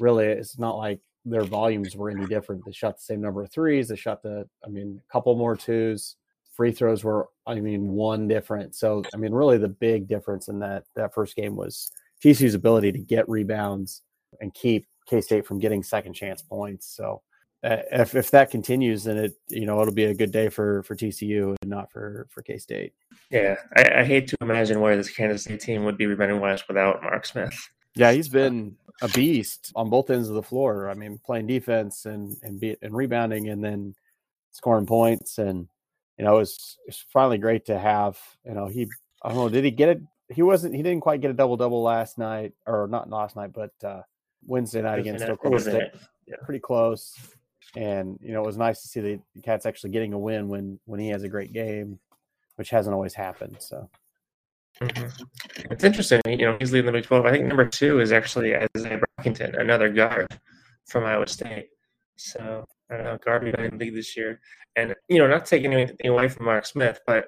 really, 0.00 0.26
it's 0.26 0.58
not 0.58 0.76
like 0.76 1.00
their 1.30 1.44
volumes 1.44 1.96
were 1.96 2.10
any 2.10 2.26
different. 2.26 2.64
They 2.64 2.72
shot 2.72 2.96
the 2.96 3.02
same 3.02 3.20
number 3.20 3.42
of 3.42 3.50
threes. 3.50 3.88
They 3.88 3.96
shot 3.96 4.22
the, 4.22 4.48
I 4.64 4.68
mean, 4.68 5.00
a 5.08 5.12
couple 5.12 5.34
more 5.36 5.56
twos 5.56 6.16
free 6.60 6.72
throws 6.72 7.02
were 7.02 7.26
I 7.46 7.54
mean 7.54 7.88
one 7.88 8.28
different. 8.28 8.74
So 8.74 9.02
I 9.14 9.16
mean 9.16 9.32
really 9.32 9.56
the 9.56 9.68
big 9.68 10.06
difference 10.06 10.48
in 10.48 10.58
that 10.58 10.84
that 10.94 11.14
first 11.14 11.34
game 11.34 11.56
was 11.56 11.90
TCU's 12.22 12.54
ability 12.54 12.92
to 12.92 12.98
get 12.98 13.26
rebounds 13.30 14.02
and 14.42 14.52
keep 14.52 14.86
K 15.08 15.22
State 15.22 15.46
from 15.46 15.58
getting 15.58 15.82
second 15.82 16.12
chance 16.12 16.42
points. 16.42 16.94
So 16.94 17.22
uh, 17.64 17.78
if 17.92 18.14
if 18.14 18.30
that 18.32 18.50
continues, 18.50 19.04
then 19.04 19.16
it 19.16 19.32
you 19.48 19.64
know 19.64 19.80
it'll 19.80 19.94
be 19.94 20.04
a 20.04 20.14
good 20.14 20.32
day 20.32 20.50
for 20.50 20.82
for 20.82 20.94
TCU 20.94 21.56
and 21.62 21.70
not 21.70 21.90
for 21.90 22.26
for 22.30 22.42
K 22.42 22.58
State. 22.58 22.92
Yeah, 23.30 23.56
I, 23.74 24.00
I, 24.00 24.04
hate 24.04 24.28
to 24.28 24.36
imagine 24.42 24.80
where 24.80 24.96
this 24.96 25.08
Kansas 25.08 25.44
State 25.44 25.60
team 25.60 25.84
would 25.84 25.96
be 25.96 26.04
rebounding 26.04 26.40
wise 26.40 26.62
without 26.68 27.02
Mark 27.02 27.24
Smith. 27.24 27.58
Yeah, 27.94 28.12
he's 28.12 28.28
been 28.28 28.76
a 29.02 29.08
beast 29.08 29.72
on 29.74 29.90
both 29.90 30.10
ends 30.10 30.28
of 30.28 30.34
the 30.34 30.42
floor. 30.42 30.88
I 30.88 30.94
mean, 30.94 31.18
playing 31.24 31.46
defense 31.46 32.06
and 32.06 32.36
and 32.42 32.60
be, 32.60 32.76
and 32.82 32.94
rebounding, 32.94 33.48
and 33.48 33.62
then 33.62 33.94
scoring 34.52 34.86
points 34.86 35.38
and 35.38 35.68
you 36.18 36.26
know, 36.26 36.36
it 36.36 36.40
was, 36.40 36.76
it 36.86 36.94
finally 37.10 37.38
great 37.38 37.64
to 37.64 37.78
have, 37.78 38.18
you 38.44 38.52
know, 38.52 38.66
he, 38.66 38.86
I 39.22 39.28
don't 39.28 39.38
know, 39.38 39.48
did 39.48 39.64
he 39.64 39.70
get 39.70 39.88
it? 39.88 40.02
He 40.28 40.42
wasn't, 40.42 40.74
he 40.74 40.82
didn't 40.82 41.00
quite 41.00 41.22
get 41.22 41.30
a 41.30 41.34
double 41.34 41.56
double 41.56 41.82
last 41.82 42.18
night 42.18 42.52
or 42.66 42.86
not 42.88 43.08
last 43.08 43.36
night, 43.36 43.54
but 43.54 43.72
uh, 43.82 44.02
Wednesday 44.46 44.82
night 44.82 44.98
against 44.98 45.24
Oklahoma 45.24 45.60
State. 45.60 45.92
Yeah. 46.26 46.36
Pretty 46.44 46.60
close. 46.60 47.18
And, 47.74 48.18
you 48.22 48.32
know, 48.34 48.42
it 48.42 48.46
was 48.46 48.58
nice 48.58 48.82
to 48.82 48.88
see 48.88 49.00
the 49.00 49.20
Cats 49.42 49.64
actually 49.64 49.90
getting 49.90 50.12
a 50.12 50.18
win 50.18 50.48
when, 50.48 50.78
when 50.84 51.00
he 51.00 51.08
has 51.08 51.22
a 51.22 51.28
great 51.30 51.54
game, 51.54 51.98
which 52.56 52.68
hasn't 52.68 52.92
always 52.92 53.14
happened. 53.14 53.56
So. 53.58 53.88
Mm-hmm. 54.80 55.72
It's 55.72 55.84
interesting. 55.84 56.20
You 56.26 56.46
know, 56.46 56.56
he's 56.58 56.72
leading 56.72 56.86
the 56.86 56.92
Big 56.92 57.04
12. 57.04 57.26
I 57.26 57.32
think 57.32 57.44
number 57.44 57.66
two 57.66 58.00
is 58.00 58.12
actually 58.12 58.54
Isaiah 58.54 59.00
Brockington, 59.18 59.60
another 59.60 59.88
guard 59.88 60.26
from 60.86 61.04
Iowa 61.04 61.26
State. 61.26 61.68
So 62.16 62.64
I 62.90 62.96
don't 62.96 63.04
know, 63.04 63.18
guard 63.18 63.46
in 63.46 63.70
the 63.70 63.76
league 63.76 63.94
this 63.94 64.16
year. 64.16 64.40
And, 64.76 64.94
you 65.08 65.18
know, 65.18 65.26
not 65.26 65.46
taking 65.46 65.72
anything 65.72 66.06
away 66.06 66.28
from 66.28 66.46
Mark 66.46 66.64
Smith, 66.64 67.00
but 67.06 67.26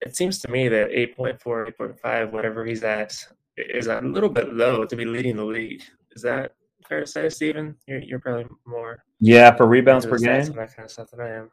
it 0.00 0.16
seems 0.16 0.38
to 0.40 0.48
me 0.48 0.68
that 0.68 0.90
8.4, 0.90 1.38
8.5, 1.78 2.32
whatever 2.32 2.64
he's 2.64 2.84
at, 2.84 3.14
is 3.56 3.88
a 3.88 4.00
little 4.00 4.28
bit 4.28 4.52
low 4.52 4.84
to 4.84 4.96
be 4.96 5.04
leading 5.04 5.36
the 5.36 5.44
league. 5.44 5.82
Is 6.12 6.22
that 6.22 6.52
fair 6.88 7.00
to 7.00 7.06
say, 7.06 7.28
Stephen? 7.28 7.76
You're, 7.86 8.00
you're 8.00 8.18
probably 8.20 8.46
more. 8.66 9.04
Yeah, 9.20 9.54
for 9.54 9.66
rebounds 9.66 10.06
per 10.06 10.18
game. 10.18 10.52
That 10.52 10.74
kind 10.74 10.86
of 10.86 10.90
stuff 10.90 11.10
than 11.10 11.20
I 11.20 11.30
am. 11.30 11.50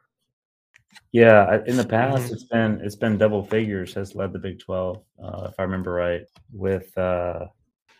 Yeah, 1.12 1.60
in 1.66 1.76
the 1.76 1.86
past, 1.86 2.24
mm-hmm. 2.24 2.34
it's 2.34 2.44
been 2.44 2.80
it's 2.82 2.96
been 2.96 3.16
double 3.16 3.44
figures 3.44 3.94
has 3.94 4.14
led 4.14 4.32
the 4.32 4.38
Big 4.38 4.58
Twelve, 4.58 5.02
uh, 5.22 5.48
if 5.48 5.54
I 5.58 5.62
remember 5.62 5.92
right. 5.92 6.22
With 6.52 6.96
uh, 6.98 7.46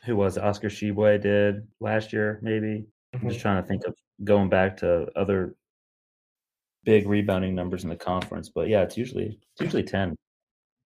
who 0.04 0.16
was 0.16 0.36
it? 0.36 0.42
Oscar 0.42 0.68
Tshiebwe 0.68 1.20
did 1.22 1.66
last 1.80 2.12
year, 2.12 2.38
maybe. 2.42 2.86
Mm-hmm. 3.14 3.26
I'm 3.26 3.28
just 3.30 3.40
trying 3.40 3.62
to 3.62 3.66
think 3.66 3.86
of 3.86 3.94
going 4.24 4.48
back 4.48 4.76
to 4.78 5.06
other 5.16 5.54
big 6.84 7.06
rebounding 7.06 7.54
numbers 7.54 7.84
in 7.84 7.90
the 7.90 7.96
conference. 7.96 8.48
But 8.48 8.68
yeah, 8.68 8.82
it's 8.82 8.96
usually 8.96 9.38
it's 9.52 9.60
usually 9.60 9.84
ten. 9.84 10.14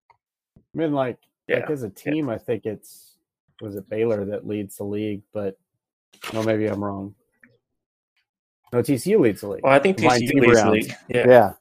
I 0.09 0.77
mean, 0.77 0.93
like, 0.93 1.17
yeah. 1.47 1.57
like 1.57 1.69
as 1.69 1.83
a 1.83 1.89
team, 1.89 2.27
yeah. 2.27 2.35
I 2.35 2.37
think 2.37 2.65
it's 2.65 3.17
was 3.61 3.75
it 3.75 3.89
Baylor 3.89 4.25
that 4.25 4.47
leads 4.47 4.77
the 4.77 4.83
league, 4.83 5.21
but 5.33 5.57
no, 6.33 6.43
maybe 6.43 6.67
I'm 6.67 6.83
wrong. 6.83 7.15
No, 8.71 8.81
TCU 8.81 9.19
leads 9.19 9.41
the 9.41 9.49
league. 9.49 9.63
Well, 9.63 9.73
I 9.73 9.79
think 9.79 9.97
TCU 9.97 10.33
leads 10.33 10.63
the 10.63 10.71
league. 10.71 10.93
Yeah, 11.07 11.27
yeah, 11.27 11.53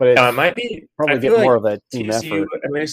but 0.00 0.08
it 0.08 0.18
uh, 0.18 0.32
might 0.32 0.56
be 0.56 0.88
probably 0.96 1.18
get 1.18 1.34
like 1.34 1.42
more 1.42 1.56
of 1.56 1.64
a 1.66 1.78
team 1.92 2.06
TCU, 2.06 2.42
effort. 2.42 2.62
I 2.64 2.68
mean, 2.70 2.86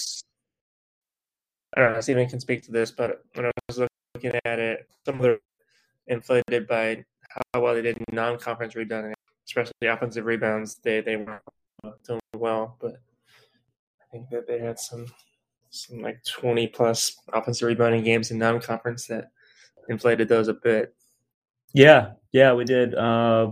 I 1.75 1.79
don't 1.79 1.93
know. 1.93 2.01
Stephen 2.01 2.27
can 2.27 2.41
speak 2.41 2.63
to 2.63 2.71
this, 2.73 2.91
but 2.91 3.23
when 3.33 3.45
I 3.45 3.51
was 3.69 3.79
looking 4.13 4.37
at 4.43 4.59
it, 4.59 4.89
some 5.05 5.15
of 5.15 5.21
the 5.21 5.39
inflated 6.07 6.67
by 6.67 7.05
how 7.53 7.61
well 7.61 7.75
they 7.75 7.81
did 7.81 7.97
non-conference 8.11 8.75
rebounding, 8.75 9.13
especially 9.47 9.71
the 9.79 9.93
offensive 9.93 10.25
rebounds. 10.25 10.75
They 10.83 10.99
they 10.99 11.15
weren't 11.15 11.41
doing 12.05 12.19
well, 12.35 12.75
but 12.81 12.95
I 14.01 14.05
think 14.11 14.29
that 14.31 14.45
they 14.45 14.59
had 14.59 14.77
some 14.77 15.05
some 15.69 16.01
like 16.01 16.21
twenty 16.25 16.67
plus 16.67 17.15
offensive 17.31 17.69
rebounding 17.69 18.03
games 18.03 18.31
in 18.31 18.37
non-conference 18.37 19.07
that 19.07 19.29
inflated 19.87 20.27
those 20.27 20.49
a 20.49 20.55
bit. 20.55 20.93
Yeah, 21.73 22.15
yeah, 22.33 22.51
we 22.51 22.65
did. 22.65 22.95
Uh, 22.95 23.51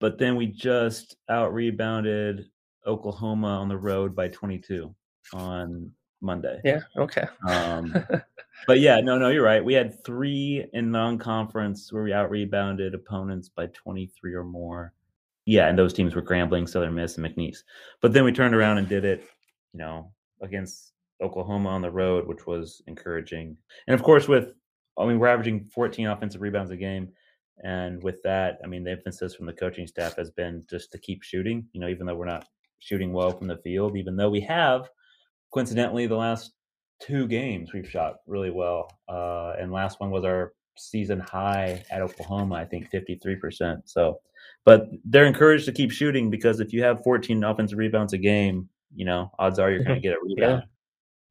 but 0.00 0.18
then 0.18 0.36
we 0.36 0.48
just 0.48 1.16
out 1.30 1.54
rebounded 1.54 2.50
Oklahoma 2.86 3.48
on 3.48 3.68
the 3.68 3.76
road 3.76 4.14
by 4.14 4.28
22 4.28 4.94
on 5.32 5.90
Monday. 6.20 6.60
Yeah. 6.64 6.80
Okay. 6.96 7.26
Um, 7.48 7.94
but 8.66 8.80
yeah, 8.80 9.00
no, 9.00 9.18
no, 9.18 9.30
you're 9.30 9.44
right. 9.44 9.64
We 9.64 9.74
had 9.74 10.02
three 10.04 10.66
in 10.72 10.90
non-conference 10.90 11.92
where 11.92 12.02
we 12.02 12.12
out 12.12 12.30
rebounded 12.30 12.94
opponents 12.94 13.48
by 13.48 13.66
23 13.66 14.34
or 14.34 14.44
more. 14.44 14.92
Yeah, 15.46 15.68
and 15.68 15.78
those 15.78 15.92
teams 15.92 16.14
were 16.14 16.22
Grambling, 16.22 16.68
Southern 16.68 16.94
Miss, 16.94 17.16
and 17.16 17.26
McNeese. 17.26 17.58
But 18.00 18.12
then 18.12 18.24
we 18.24 18.32
turned 18.32 18.54
around 18.54 18.78
and 18.78 18.88
did 18.88 19.04
it, 19.04 19.24
you 19.72 19.78
know, 19.78 20.12
against 20.42 20.92
Oklahoma 21.22 21.70
on 21.70 21.82
the 21.82 21.90
road, 21.90 22.26
which 22.26 22.46
was 22.46 22.82
encouraging. 22.86 23.56
And 23.86 23.94
of 23.94 24.02
course, 24.02 24.28
with 24.28 24.54
I 24.98 25.06
mean, 25.06 25.18
we're 25.18 25.28
averaging 25.28 25.64
14 25.64 26.06
offensive 26.08 26.40
rebounds 26.40 26.70
a 26.70 26.76
game. 26.76 27.08
And 27.62 28.02
with 28.02 28.22
that, 28.22 28.58
I 28.64 28.66
mean, 28.66 28.84
the 28.84 28.92
emphasis 28.92 29.34
from 29.34 29.46
the 29.46 29.52
coaching 29.52 29.86
staff 29.86 30.16
has 30.16 30.30
been 30.30 30.64
just 30.68 30.92
to 30.92 30.98
keep 30.98 31.22
shooting, 31.22 31.66
you 31.72 31.80
know, 31.80 31.88
even 31.88 32.06
though 32.06 32.14
we're 32.14 32.26
not 32.26 32.46
shooting 32.80 33.12
well 33.12 33.30
from 33.30 33.46
the 33.46 33.58
field, 33.58 33.96
even 33.96 34.16
though 34.16 34.30
we 34.30 34.40
have, 34.40 34.88
coincidentally, 35.52 36.06
the 36.06 36.16
last 36.16 36.52
two 37.00 37.26
games 37.28 37.72
we've 37.72 37.88
shot 37.88 38.16
really 38.26 38.50
well. 38.50 38.90
Uh, 39.08 39.54
and 39.58 39.72
last 39.72 40.00
one 40.00 40.10
was 40.10 40.24
our 40.24 40.52
season 40.76 41.20
high 41.20 41.82
at 41.90 42.02
Oklahoma, 42.02 42.56
I 42.56 42.64
think 42.64 42.90
53%. 42.90 43.82
So, 43.84 44.20
but 44.64 44.88
they're 45.04 45.26
encouraged 45.26 45.66
to 45.66 45.72
keep 45.72 45.90
shooting 45.90 46.30
because 46.30 46.60
if 46.60 46.72
you 46.72 46.82
have 46.82 47.02
14 47.02 47.42
offensive 47.44 47.78
rebounds 47.78 48.12
a 48.12 48.18
game, 48.18 48.68
you 48.94 49.04
know, 49.04 49.30
odds 49.38 49.58
are 49.58 49.70
you're 49.70 49.84
going 49.84 49.94
to 50.00 50.00
get 50.00 50.14
a 50.14 50.20
rebound. 50.22 50.62
yeah. 50.62 50.66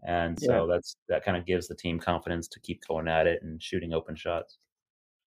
And 0.02 0.40
so 0.40 0.66
yeah. 0.66 0.74
that's 0.74 0.96
that 1.10 1.26
kind 1.26 1.36
of 1.36 1.46
gives 1.46 1.68
the 1.68 1.76
team 1.76 2.00
confidence 2.00 2.48
to 2.50 2.60
keep 2.62 2.82
going 2.88 3.10
at 3.10 3.28
it 3.28 3.44
and 3.44 3.62
shooting 3.62 3.94
open 3.94 4.16
shots. 4.16 4.58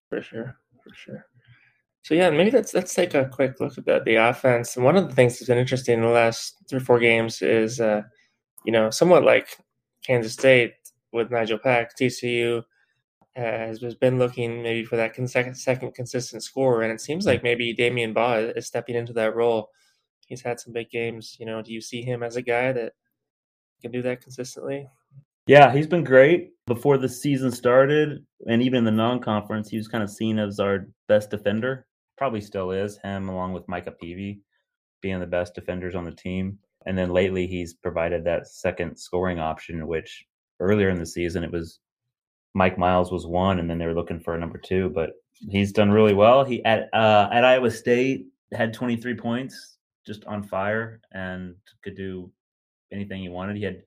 For 0.09 0.21
sure, 0.21 0.57
for 0.83 0.95
sure. 0.95 1.27
So 2.03 2.13
yeah, 2.13 2.29
maybe 2.29 2.51
let's 2.51 2.73
let's 2.73 2.93
take 2.93 3.13
a 3.13 3.25
quick 3.25 3.59
look 3.59 3.77
at 3.77 3.85
the, 3.85 4.01
the 4.05 4.15
offense. 4.15 4.75
And 4.75 4.85
one 4.85 4.97
of 4.97 5.07
the 5.07 5.15
things 5.15 5.33
that's 5.33 5.47
been 5.47 5.57
interesting 5.57 5.95
in 5.95 6.01
the 6.01 6.09
last 6.09 6.55
three 6.69 6.77
or 6.77 6.81
four 6.81 6.99
games 6.99 7.41
is, 7.41 7.79
uh, 7.79 8.01
you 8.65 8.71
know, 8.71 8.89
somewhat 8.89 9.23
like 9.23 9.57
Kansas 10.05 10.33
State 10.33 10.73
with 11.11 11.31
Nigel 11.31 11.57
Pack, 11.57 11.97
TCU 11.97 12.63
has 13.35 13.79
been 13.95 14.19
looking 14.19 14.61
maybe 14.61 14.85
for 14.85 14.95
that 14.95 15.15
second, 15.27 15.55
second 15.55 15.95
consistent 15.95 16.43
score, 16.43 16.83
and 16.83 16.91
it 16.91 17.01
seems 17.01 17.25
like 17.25 17.41
maybe 17.41 17.73
Damion 17.73 18.13
Baugh 18.13 18.51
is 18.55 18.67
stepping 18.67 18.95
into 18.95 19.13
that 19.13 19.35
role. 19.35 19.69
He's 20.27 20.41
had 20.41 20.59
some 20.59 20.71
big 20.71 20.91
games. 20.91 21.35
You 21.39 21.47
know, 21.47 21.63
do 21.63 21.73
you 21.73 21.81
see 21.81 22.03
him 22.03 22.21
as 22.21 22.35
a 22.35 22.43
guy 22.43 22.71
that 22.73 22.93
can 23.83 23.91
do 23.91 24.01
that 24.01 24.21
consistently. 24.21 24.87
Yeah, 25.45 25.71
he's 25.71 25.87
been 25.87 26.05
great 26.05 26.51
before 26.65 26.97
the 26.97 27.09
season 27.09 27.51
started, 27.51 28.25
and 28.47 28.63
even 28.63 28.79
in 28.79 28.83
the 28.85 28.91
non-conference, 28.91 29.69
he 29.69 29.77
was 29.77 29.89
kind 29.89 30.03
of 30.03 30.09
seen 30.09 30.39
as 30.39 30.59
our 30.59 30.87
best 31.07 31.29
defender. 31.29 31.85
Probably 32.17 32.41
still 32.41 32.71
is 32.71 32.97
him, 32.97 33.29
along 33.29 33.53
with 33.53 33.67
Micah 33.67 33.91
Peavy, 33.91 34.41
being 35.01 35.19
the 35.19 35.27
best 35.27 35.55
defenders 35.55 35.95
on 35.95 36.05
the 36.05 36.11
team. 36.11 36.59
And 36.85 36.97
then 36.97 37.11
lately, 37.11 37.47
he's 37.47 37.73
provided 37.73 38.23
that 38.23 38.47
second 38.47 38.97
scoring 38.97 39.39
option, 39.39 39.87
which 39.87 40.25
earlier 40.59 40.89
in 40.89 40.99
the 40.99 41.05
season 41.05 41.43
it 41.43 41.51
was 41.51 41.79
Mike 42.53 42.77
Miles 42.77 43.11
was 43.11 43.25
one, 43.25 43.59
and 43.59 43.69
then 43.69 43.77
they 43.77 43.85
were 43.85 43.93
looking 43.93 44.19
for 44.19 44.35
a 44.35 44.39
number 44.39 44.57
two. 44.57 44.89
But 44.89 45.11
he's 45.49 45.71
done 45.71 45.91
really 45.91 46.13
well. 46.13 46.43
He 46.43 46.63
at 46.65 46.89
uh, 46.93 47.29
at 47.31 47.45
Iowa 47.45 47.71
State 47.71 48.27
had 48.53 48.73
23 48.73 49.15
points, 49.15 49.77
just 50.05 50.25
on 50.25 50.43
fire, 50.43 51.01
and 51.11 51.55
could 51.83 51.95
do 51.95 52.31
anything 52.91 53.21
he 53.21 53.29
wanted. 53.29 53.57
He 53.57 53.63
had 53.63 53.83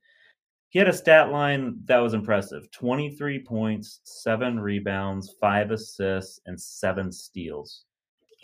he 0.70 0.78
had 0.78 0.88
a 0.88 0.92
stat 0.92 1.30
line 1.30 1.78
that 1.86 1.98
was 1.98 2.12
impressive 2.12 2.70
23 2.70 3.38
points, 3.44 4.00
seven 4.04 4.60
rebounds, 4.60 5.34
five 5.40 5.70
assists, 5.70 6.38
and 6.44 6.60
seven 6.60 7.10
steals. 7.10 7.85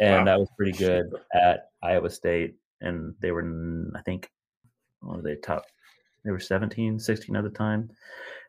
And 0.02 0.18
wow. 0.18 0.24
that 0.24 0.40
was 0.40 0.48
pretty 0.56 0.76
good 0.76 1.06
at 1.32 1.68
Iowa 1.82 2.10
State. 2.10 2.56
And 2.80 3.14
they 3.22 3.30
were, 3.30 3.44
I 3.94 4.02
think, 4.02 4.28
what 5.00 5.18
were 5.18 5.22
they 5.22 5.36
top? 5.36 5.64
They 6.24 6.32
were 6.32 6.40
17, 6.40 6.98
16 6.98 7.36
at 7.36 7.44
the 7.44 7.50
time. 7.50 7.88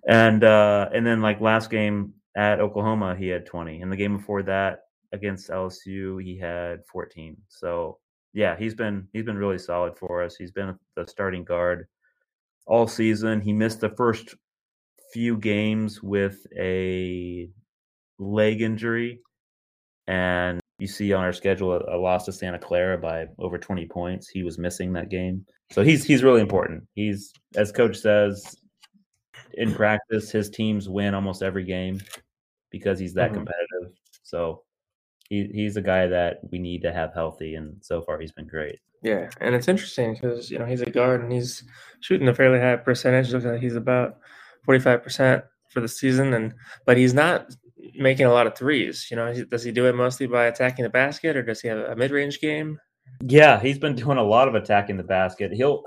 And 0.07 0.43
uh, 0.43 0.89
and 0.93 1.05
then 1.05 1.21
like 1.21 1.39
last 1.41 1.69
game 1.69 2.13
at 2.35 2.59
Oklahoma, 2.59 3.15
he 3.15 3.27
had 3.27 3.45
20. 3.45 3.81
And 3.81 3.91
the 3.91 3.95
game 3.95 4.17
before 4.17 4.41
that 4.43 4.79
against 5.11 5.49
LSU, 5.49 6.21
he 6.23 6.37
had 6.37 6.79
14. 6.91 7.37
So 7.47 7.99
yeah, 8.33 8.57
he's 8.57 8.73
been 8.73 9.07
he's 9.13 9.23
been 9.23 9.37
really 9.37 9.59
solid 9.59 9.97
for 9.97 10.23
us. 10.23 10.35
He's 10.35 10.51
been 10.51 10.77
the 10.95 11.05
starting 11.05 11.43
guard 11.43 11.87
all 12.65 12.87
season. 12.87 13.41
He 13.41 13.53
missed 13.53 13.79
the 13.79 13.89
first 13.89 14.35
few 15.13 15.37
games 15.37 16.01
with 16.01 16.45
a 16.57 17.49
leg 18.17 18.61
injury, 18.61 19.19
and 20.07 20.59
you 20.79 20.87
see 20.87 21.13
on 21.13 21.23
our 21.23 21.33
schedule 21.33 21.73
a, 21.73 21.95
a, 21.95 21.97
loss 21.97 22.25
to 22.25 22.33
Santa 22.33 22.59
Clara 22.59 22.97
by 22.97 23.27
over 23.39 23.57
20 23.57 23.85
points. 23.87 24.27
He 24.27 24.43
was 24.43 24.57
missing 24.57 24.93
that 24.93 25.09
game, 25.09 25.45
so 25.71 25.83
he's 25.83 26.03
he's 26.03 26.23
really 26.23 26.41
important. 26.41 26.83
He's 26.95 27.31
as 27.55 27.71
coach 27.71 27.97
says 27.97 28.55
in 29.53 29.73
practice, 29.73 30.31
his 30.31 30.49
teams 30.49 30.89
win 30.89 31.13
almost 31.13 31.43
every 31.43 31.63
game 31.63 31.99
because 32.71 32.99
he's 32.99 33.13
that 33.13 33.27
mm-hmm. 33.27 33.45
competitive. 33.45 33.97
So 34.23 34.63
he, 35.29 35.49
he's 35.53 35.77
a 35.77 35.81
guy 35.81 36.07
that 36.07 36.39
we 36.51 36.59
need 36.59 36.81
to 36.81 36.93
have 36.93 37.13
healthy, 37.13 37.55
and 37.55 37.77
so 37.81 38.01
far 38.01 38.19
he's 38.19 38.31
been 38.31 38.47
great. 38.47 38.79
Yeah, 39.01 39.29
and 39.41 39.53
it's 39.53 39.67
interesting 39.67 40.13
because 40.13 40.49
you 40.49 40.59
know 40.59 40.65
he's 40.65 40.81
a 40.81 40.89
guard 40.89 41.21
and 41.21 41.31
he's 41.31 41.63
shooting 41.99 42.27
a 42.27 42.33
fairly 42.33 42.59
high 42.59 42.77
percentage. 42.77 43.31
Looks 43.31 43.45
like 43.45 43.61
he's 43.61 43.75
about 43.75 44.17
forty 44.65 44.79
five 44.79 45.03
percent 45.03 45.43
for 45.69 45.81
the 45.81 45.87
season, 45.87 46.33
and 46.33 46.53
but 46.85 46.97
he's 46.97 47.13
not 47.13 47.53
making 47.95 48.25
a 48.25 48.31
lot 48.31 48.47
of 48.47 48.55
threes. 48.55 49.07
You 49.09 49.17
know, 49.17 49.33
does 49.45 49.63
he 49.63 49.71
do 49.71 49.87
it 49.87 49.95
mostly 49.95 50.27
by 50.27 50.45
attacking 50.45 50.83
the 50.83 50.89
basket, 50.89 51.35
or 51.35 51.43
does 51.43 51.61
he 51.61 51.67
have 51.67 51.77
a 51.77 51.95
mid 51.95 52.11
range 52.11 52.39
game? 52.39 52.79
Yeah, 53.21 53.59
he's 53.59 53.77
been 53.77 53.95
doing 53.95 54.17
a 54.17 54.23
lot 54.23 54.47
of 54.47 54.55
attacking 54.55 54.97
the 54.97 55.03
basket. 55.03 55.51
He'll 55.51 55.83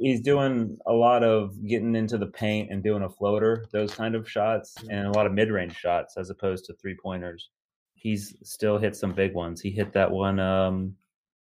he's 0.00 0.20
doing 0.20 0.78
a 0.86 0.92
lot 0.92 1.24
of 1.24 1.54
getting 1.66 1.96
into 1.96 2.18
the 2.18 2.26
paint 2.26 2.70
and 2.70 2.82
doing 2.82 3.02
a 3.02 3.08
floater, 3.08 3.66
those 3.72 3.92
kind 3.94 4.14
of 4.14 4.28
shots, 4.28 4.76
and 4.90 5.06
a 5.06 5.12
lot 5.12 5.26
of 5.26 5.32
mid 5.32 5.50
range 5.50 5.76
shots 5.76 6.16
as 6.16 6.30
opposed 6.30 6.64
to 6.66 6.74
three 6.74 6.96
pointers. 7.00 7.50
He's 7.94 8.36
still 8.42 8.78
hit 8.78 8.96
some 8.96 9.12
big 9.12 9.34
ones. 9.34 9.60
He 9.60 9.70
hit 9.70 9.92
that 9.94 10.10
one 10.10 10.38
um, 10.38 10.96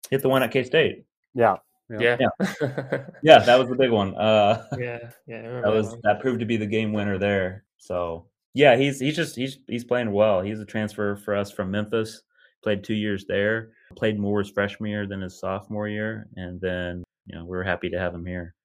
hit 0.09 0.21
the 0.21 0.29
one 0.29 0.43
at 0.43 0.51
K 0.51 0.63
State. 0.63 1.05
Yeah. 1.33 1.57
Yeah. 1.89 2.17
Yeah. 2.19 2.47
yeah. 3.21 3.39
that 3.45 3.59
was 3.59 3.69
the 3.69 3.75
big 3.77 3.91
one. 3.91 4.15
Uh, 4.15 4.65
yeah. 4.77 5.11
Yeah. 5.27 5.61
That 5.61 5.71
was 5.71 5.91
that, 5.91 6.01
that 6.03 6.19
proved 6.19 6.39
to 6.39 6.45
be 6.45 6.57
the 6.57 6.65
game 6.65 6.93
winner 6.93 7.17
there. 7.17 7.65
So 7.77 8.25
yeah, 8.55 8.77
he's 8.77 9.01
he's 9.01 9.17
just 9.17 9.35
he's 9.35 9.59
he's 9.67 9.83
playing 9.83 10.11
well. 10.11 10.41
He's 10.41 10.61
a 10.61 10.65
transfer 10.65 11.17
for 11.17 11.35
us 11.35 11.51
from 11.51 11.69
Memphis. 11.69 12.21
Played 12.63 12.85
two 12.85 12.95
years 12.95 13.25
there. 13.27 13.73
Played 13.97 14.17
more 14.17 14.39
his 14.39 14.49
freshman 14.49 14.89
year 14.89 15.05
than 15.05 15.21
his 15.21 15.37
sophomore 15.37 15.89
year, 15.89 16.27
and 16.37 16.59
then 16.61 17.03
you 17.27 17.37
know 17.37 17.43
we 17.43 17.57
are 17.57 17.63
happy 17.63 17.89
to 17.89 17.99
have 17.99 18.15
him 18.15 18.25
here. 18.25 18.55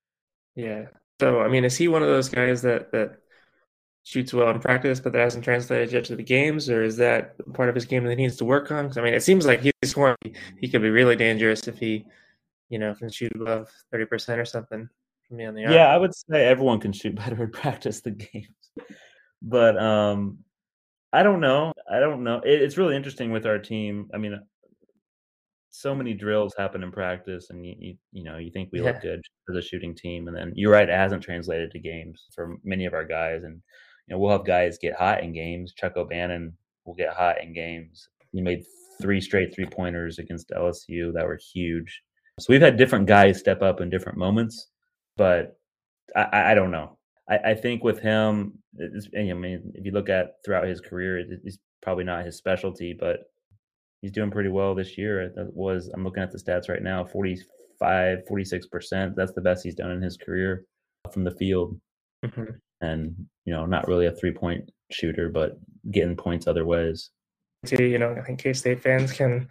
Yeah. 0.55 0.85
So 1.21 1.41
I 1.41 1.49
mean, 1.49 1.65
is 1.65 1.77
he 1.77 1.89
one 1.89 2.03
of 2.03 2.09
those 2.09 2.29
guys 2.29 2.63
that 2.63 2.93
that 2.93 3.17
shoots 4.05 4.33
well 4.33 4.49
in 4.51 4.61
practice, 4.61 5.01
but 5.01 5.13
that 5.13 5.23
hasn't 5.23 5.43
translated 5.43 5.93
yet 5.93 6.05
to 6.05 6.17
the 6.17 6.23
games, 6.23 6.71
or 6.71 6.85
is 6.85 6.97
that 6.99 7.35
part 7.53 7.69
of 7.69 7.75
his 7.75 7.85
game 7.85 8.05
that 8.05 8.11
he 8.11 8.17
needs 8.17 8.37
to 8.37 8.45
work 8.45 8.71
on? 8.71 8.85
Because 8.85 8.97
I 8.97 9.03
mean, 9.03 9.15
it 9.15 9.25
seems 9.25 9.45
like 9.45 9.61
he's 9.61 9.73
scoring. 9.85 10.17
He 10.61 10.69
could 10.69 10.83
be 10.83 10.91
really 10.91 11.17
dangerous 11.17 11.67
if 11.67 11.79
he, 11.79 12.07
you 12.69 12.79
know, 12.79 12.95
can 12.95 13.11
shoot 13.11 13.33
above 13.35 13.69
thirty 13.91 14.05
percent 14.05 14.41
or 14.41 14.45
something 14.45 14.89
from 15.27 15.37
beyond 15.37 15.57
the 15.57 15.65
arc. 15.65 15.75
Yeah, 15.75 15.93
I 15.93 15.97
would 15.97 16.15
say 16.15 16.47
everyone 16.47 16.79
can 16.79 16.93
shoot 16.93 17.15
better 17.17 17.43
in 17.43 17.51
practice 17.51 18.01
than 18.03 18.15
games, 18.15 18.71
but 19.43 19.81
um, 19.81 20.39
I 21.13 21.23
don't 21.23 21.41
know. 21.41 21.73
I 21.91 21.99
don't 21.99 22.23
know. 22.23 22.41
It, 22.45 22.63
it's 22.63 22.77
really 22.77 22.97
interesting 22.97 23.33
with 23.33 23.47
our 23.47 23.59
team. 23.59 24.09
I 24.15 24.19
mean, 24.19 24.39
so 25.71 25.95
many 25.95 26.15
drills 26.15 26.55
happen 26.57 26.83
in 26.83 26.93
practice, 26.93 27.51
and 27.51 27.65
you 27.65 27.75
you, 27.79 27.97
you 28.13 28.25
know 28.25 28.39
you 28.39 28.51
think 28.51 28.71
we 28.73 28.81
yeah. 28.81 28.87
look 28.87 29.03
good 29.03 29.21
as 29.49 29.57
a 29.57 29.63
shooting 29.63 29.95
team, 29.95 30.29
and 30.29 30.37
then 30.37 30.53
you're 30.55 30.73
right, 30.73 30.89
it 30.89 30.95
hasn't 30.95 31.23
translated 31.23 31.71
to 31.73 31.79
games 31.79 32.27
for 32.35 32.57
many 32.65 32.87
of 32.87 32.95
our 32.95 33.05
guys, 33.05 33.45
and 33.45 33.61
you 34.07 34.15
know, 34.15 34.19
we'll 34.19 34.33
have 34.33 34.45
guys 34.45 34.79
get 34.79 34.95
hot 34.95 35.23
in 35.23 35.33
games. 35.33 35.73
Chuck 35.73 35.97
O'Bannon 35.97 36.53
will 36.85 36.95
get 36.95 37.15
hot 37.15 37.43
in 37.43 37.53
games. 37.53 38.09
He 38.33 38.41
made 38.41 38.65
three 39.01 39.21
straight 39.21 39.55
three 39.55 39.67
pointers 39.67 40.19
against 40.19 40.51
LSU 40.51 41.13
that 41.15 41.27
were 41.27 41.41
huge. 41.53 42.03
So 42.39 42.47
we've 42.49 42.61
had 42.61 42.77
different 42.77 43.07
guys 43.07 43.39
step 43.39 43.63
up 43.63 43.81
in 43.81 43.91
different 43.91 44.19
moments, 44.19 44.69
but 45.17 45.59
I, 46.17 46.53
I 46.53 46.55
don't 46.55 46.71
know. 46.71 46.99
I, 47.31 47.51
I, 47.51 47.55
think 47.55 47.85
with 47.85 48.01
him, 48.01 48.59
I 48.79 49.33
mean, 49.33 49.73
if 49.75 49.85
you 49.85 49.93
look 49.93 50.09
at 50.09 50.35
throughout 50.45 50.67
his 50.67 50.81
career, 50.81 51.19
it's 51.19 51.59
probably 51.81 52.05
not 52.05 52.25
his 52.25 52.37
specialty, 52.37 52.97
but 52.99 53.21
he's 54.03 54.13
doing 54.13 54.31
pretty 54.31 54.51
well 54.51 54.75
this 54.75 54.99
year. 54.99 55.33
That 55.37 55.55
was 55.55 55.89
I'm 55.95 56.05
looking 56.05 56.23
at 56.23 56.33
the 56.33 56.39
stats 56.39 56.69
right 56.69 56.83
now, 56.83 57.05
45, 57.05 58.19
46%. 58.29 59.15
That's 59.15 59.33
the 59.33 59.41
best 59.41 59.65
he's 59.65 59.75
done 59.75 59.93
in 59.93 60.03
his 60.03 60.17
career 60.17 60.65
from 61.13 61.25
the 61.25 61.31
field. 61.33 61.81
Mm-hmm 62.25 62.53
and 62.81 63.15
you 63.45 63.53
know 63.53 63.67
not 63.67 63.89
really 63.89 64.07
a 64.07 64.13
three 64.13 64.33
point 64.33 64.71
shooter, 64.91 65.29
but 65.29 65.59
getting 65.91 66.17
points 66.17 66.47
other 66.47 66.65
ways. 66.65 67.11
You 67.71 67.99
know, 67.99 68.15
I 68.19 68.23
think 68.23 68.41
K 68.41 68.53
State 68.53 68.83
fans 68.83 69.13
can 69.13 69.49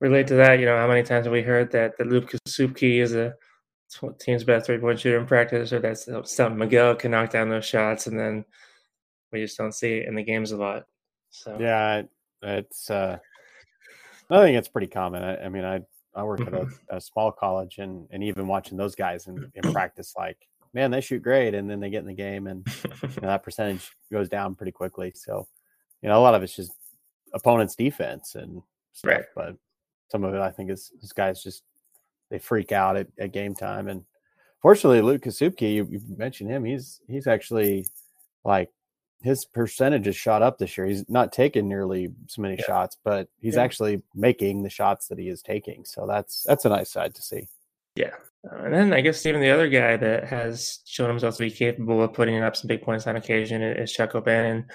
relate 0.00 0.26
to 0.28 0.34
that. 0.34 0.60
You 0.60 0.66
know, 0.66 0.76
how 0.76 0.88
many 0.88 1.02
times 1.02 1.26
have 1.26 1.32
we 1.32 1.42
heard 1.42 1.72
that 1.72 1.98
the 1.98 2.04
Luke 2.04 2.30
Kasubke 2.30 3.00
is 3.00 3.14
a 3.14 3.34
team's 4.18 4.44
best 4.44 4.66
three 4.66 4.78
point 4.78 5.00
shooter 5.00 5.18
in 5.18 5.26
practice, 5.26 5.72
or 5.72 5.80
that's 5.80 6.08
something 6.24 6.58
Miguel 6.58 6.94
can 6.94 7.10
knock 7.10 7.30
down 7.30 7.48
those 7.48 7.64
shots, 7.64 8.06
and 8.06 8.18
then 8.18 8.44
we 9.32 9.40
just 9.40 9.58
don't 9.58 9.74
see 9.74 9.98
it 9.98 10.08
in 10.08 10.14
the 10.14 10.22
games 10.22 10.52
a 10.52 10.56
lot. 10.56 10.84
So 11.30 11.56
yeah, 11.60 12.02
it's. 12.42 12.90
uh 12.90 13.18
I 14.30 14.42
think 14.42 14.58
it's 14.58 14.68
pretty 14.68 14.88
common. 14.88 15.22
I, 15.22 15.44
I 15.44 15.48
mean, 15.48 15.64
I 15.64 15.80
I 16.14 16.22
work 16.22 16.40
at 16.40 16.48
a, 16.48 16.60
mm-hmm. 16.60 16.96
a, 16.96 17.00
small 17.00 17.32
college, 17.32 17.78
and 17.78 18.06
and 18.10 18.22
even 18.22 18.46
watching 18.46 18.76
those 18.76 18.94
guys 18.94 19.26
in, 19.26 19.50
in 19.54 19.72
practice, 19.72 20.14
like 20.16 20.36
man, 20.74 20.90
they 20.90 21.00
shoot 21.00 21.22
great, 21.22 21.54
and 21.54 21.68
then 21.70 21.80
they 21.80 21.90
get 21.90 22.00
in 22.00 22.06
the 22.06 22.14
game, 22.14 22.46
and 22.46 22.66
you 22.84 23.08
know, 23.22 23.28
that 23.28 23.42
percentage 23.44 23.90
goes 24.12 24.28
down 24.28 24.54
pretty 24.54 24.72
quickly. 24.72 25.12
So, 25.14 25.48
you 26.02 26.08
know, 26.08 26.18
a 26.18 26.22
lot 26.22 26.34
of 26.34 26.42
it's 26.42 26.54
just 26.54 26.72
opponent's 27.32 27.74
defense 27.74 28.34
and 28.34 28.62
stuff, 28.92 29.10
right. 29.10 29.24
but 29.34 29.56
some 30.10 30.24
of 30.24 30.34
it 30.34 30.40
I 30.40 30.50
think 30.50 30.70
is, 30.70 30.92
is 31.02 31.12
guys 31.12 31.42
just 31.42 31.62
they 32.30 32.38
freak 32.38 32.72
out 32.72 32.96
at, 32.96 33.08
at 33.18 33.32
game 33.32 33.54
time. 33.54 33.88
And 33.88 34.04
fortunately, 34.60 35.00
Luke 35.00 35.22
Kasubke, 35.22 35.74
you, 35.74 35.88
you 35.90 36.00
mentioned 36.16 36.50
him. 36.50 36.64
He's 36.64 37.00
he's 37.08 37.26
actually 37.26 37.86
like 38.44 38.70
his 39.22 39.44
percentage 39.44 40.06
has 40.06 40.16
shot 40.16 40.42
up 40.42 40.58
this 40.58 40.76
year. 40.76 40.86
He's 40.86 41.08
not 41.08 41.32
taking 41.32 41.68
nearly 41.68 42.12
so 42.28 42.42
many 42.42 42.56
yeah. 42.56 42.64
shots, 42.64 42.96
but 43.02 43.28
he's 43.40 43.56
yeah. 43.56 43.62
actually 43.62 44.02
making 44.14 44.62
the 44.62 44.70
shots 44.70 45.08
that 45.08 45.18
he 45.18 45.28
is 45.28 45.42
taking. 45.42 45.84
So 45.84 46.06
that's 46.06 46.44
that's 46.44 46.64
a 46.64 46.68
nice 46.68 46.90
side 46.90 47.14
to 47.14 47.22
see. 47.22 47.48
Yeah, 47.96 48.14
uh, 48.50 48.64
and 48.64 48.74
then 48.74 48.92
I 48.92 49.00
guess 49.00 49.26
even 49.26 49.40
the 49.40 49.50
other 49.50 49.68
guy 49.68 49.96
that 49.96 50.24
has 50.24 50.80
shown 50.84 51.08
himself 51.08 51.36
to 51.36 51.44
be 51.44 51.50
capable 51.50 52.02
of 52.02 52.12
putting 52.12 52.40
up 52.42 52.54
some 52.54 52.68
big 52.68 52.82
points 52.82 53.06
on 53.06 53.16
occasion 53.16 53.62
is 53.62 53.92
Chuck 53.92 54.14
O'Bannon. 54.14 54.66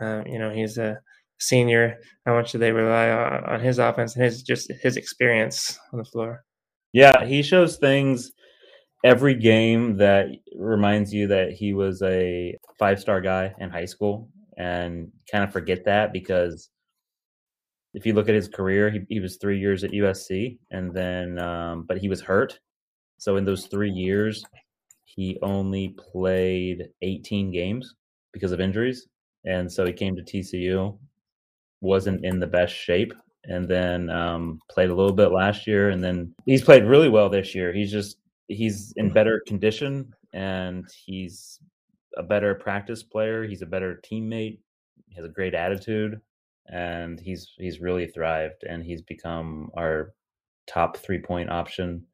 Um, 0.00 0.26
you 0.26 0.38
know, 0.38 0.50
he's 0.50 0.78
a 0.78 1.00
senior. 1.40 1.98
How 2.24 2.34
much 2.34 2.52
do 2.52 2.58
they 2.58 2.70
rely 2.70 3.10
on, 3.10 3.44
on 3.44 3.60
his 3.60 3.80
offense 3.80 4.14
and 4.14 4.24
his 4.24 4.42
just 4.42 4.70
his 4.80 4.96
experience 4.96 5.78
on 5.92 5.98
the 5.98 6.04
floor? 6.04 6.44
Yeah, 6.92 7.24
he 7.24 7.42
shows 7.42 7.76
things 7.76 8.32
every 9.04 9.34
game 9.34 9.96
that 9.98 10.26
reminds 10.56 11.12
you 11.12 11.28
that 11.28 11.52
he 11.52 11.74
was 11.74 12.02
a 12.02 12.56
five 12.78 13.00
star 13.00 13.20
guy 13.20 13.54
in 13.58 13.70
high 13.70 13.84
school 13.84 14.28
and 14.56 15.10
kind 15.30 15.44
of 15.44 15.52
forget 15.52 15.84
that 15.84 16.12
because 16.12 16.70
if 17.94 18.06
you 18.06 18.12
look 18.14 18.28
at 18.28 18.34
his 18.34 18.48
career, 18.48 18.90
he, 18.90 19.00
he 19.08 19.20
was 19.20 19.36
three 19.36 19.58
years 19.58 19.84
at 19.84 19.92
USC 19.92 20.58
and 20.70 20.92
then, 20.94 21.38
um, 21.38 21.84
but 21.86 21.98
he 21.98 22.08
was 22.08 22.20
hurt 22.20 22.58
so 23.18 23.36
in 23.36 23.44
those 23.44 23.66
three 23.66 23.90
years, 23.90 24.44
he 25.04 25.38
only 25.42 25.88
played 26.12 26.88
18 27.02 27.50
games 27.50 27.94
because 28.32 28.52
of 28.52 28.60
injuries. 28.60 29.08
And 29.44 29.70
so 29.70 29.84
he 29.84 29.92
came 29.92 30.14
to 30.16 30.22
TCU, 30.22 30.96
wasn't 31.80 32.24
in 32.24 32.38
the 32.38 32.46
best 32.46 32.74
shape, 32.74 33.12
and 33.48 33.68
then 33.68 34.10
um, 34.10 34.60
played 34.70 34.90
a 34.90 34.94
little 34.94 35.12
bit 35.12 35.32
last 35.32 35.66
year. 35.66 35.90
And 35.90 36.02
then 36.02 36.34
he's 36.46 36.62
played 36.62 36.84
really 36.84 37.08
well 37.08 37.28
this 37.28 37.54
year. 37.54 37.72
He's 37.72 37.90
just, 37.90 38.18
he's 38.48 38.92
in 38.96 39.10
better 39.12 39.42
condition. 39.46 40.12
and 40.32 40.86
he's 41.04 41.58
a 42.16 42.22
better 42.22 42.54
practice 42.54 43.02
player. 43.02 43.44
He's 43.44 43.62
a 43.62 43.66
better 43.66 44.00
teammate. 44.04 44.58
He 45.08 45.16
has 45.16 45.24
a 45.24 45.28
great 45.28 45.54
attitude, 45.54 46.20
and 46.70 47.18
he's 47.20 47.54
he's 47.58 47.80
really 47.80 48.06
thrived. 48.06 48.64
And 48.68 48.84
he's 48.84 49.02
become 49.02 49.70
our 49.76 50.12
top 50.66 50.96
three 50.98 51.20
point 51.20 51.50
option. 51.50 52.04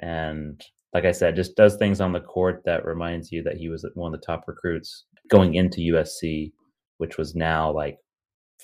And 0.00 0.62
like 0.92 1.04
I 1.04 1.12
said, 1.12 1.36
just 1.36 1.56
does 1.56 1.76
things 1.76 2.00
on 2.00 2.12
the 2.12 2.20
court 2.20 2.62
that 2.66 2.84
reminds 2.84 3.32
you 3.32 3.42
that 3.44 3.56
he 3.56 3.68
was 3.68 3.86
one 3.94 4.12
of 4.14 4.20
the 4.20 4.26
top 4.26 4.44
recruits 4.46 5.04
going 5.30 5.54
into 5.54 5.92
USC, 5.92 6.52
which 6.98 7.16
was 7.18 7.34
now 7.34 7.70
like 7.72 7.98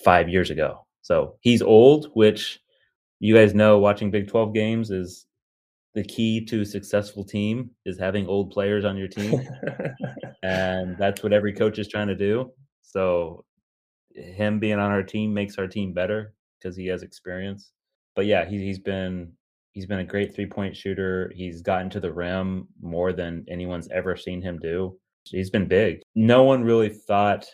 five 0.05 0.29
years 0.29 0.51
ago. 0.51 0.85
So 1.03 1.37
he's 1.41 1.63
old, 1.63 2.07
which 2.15 2.61
you 3.21 3.35
guys 3.35 3.55
know 3.55 3.79
watching 3.79 4.11
Big 4.11 4.29
12 4.29 4.55
games 4.55 4.91
is 4.91 5.27
the 5.95 6.05
key 6.05 6.45
to 6.47 6.63
a 6.63 6.67
successful 6.67 7.25
team 7.25 7.71
is 7.85 7.99
having 7.99 8.27
old 8.27 8.51
players 8.51 8.85
on 8.85 8.97
your 8.97 9.09
team. 9.09 9.47
and 10.43 10.97
that's 10.99 11.23
what 11.23 11.33
every 11.33 11.53
coach 11.53 11.79
is 11.79 11.89
trying 11.89 12.09
to 12.09 12.17
do. 12.17 12.51
So 12.81 13.45
him 14.15 14.59
being 14.59 14.79
on 14.79 14.91
our 14.91 15.03
team 15.03 15.35
makes 15.35 15.59
our 15.59 15.67
team 15.67 15.93
better 15.93 16.35
because 16.59 16.77
he 16.77 16.87
has 16.87 17.03
experience. 17.03 17.73
But 18.15 18.27
yeah, 18.27 18.45
he, 18.45 18.59
he's 18.59 18.79
been 18.79 19.33
he's 19.73 19.87
been 19.87 20.01
a 20.01 20.05
great 20.05 20.35
three 20.35 20.47
point 20.47 20.77
shooter. 20.77 21.33
He's 21.35 21.63
gotten 21.63 21.91
to 21.91 22.01
the 22.01 22.13
rim 22.13 22.69
more 22.81 23.13
than 23.13 23.45
anyone's 23.49 23.89
ever 23.91 24.17
seen 24.17 24.43
him 24.43 24.59
do. 24.59 24.99
He's 25.25 25.51
been 25.51 25.69
big. 25.69 26.03
No 26.15 26.43
one 26.43 26.65
really 26.65 26.89
thought, 26.89 27.47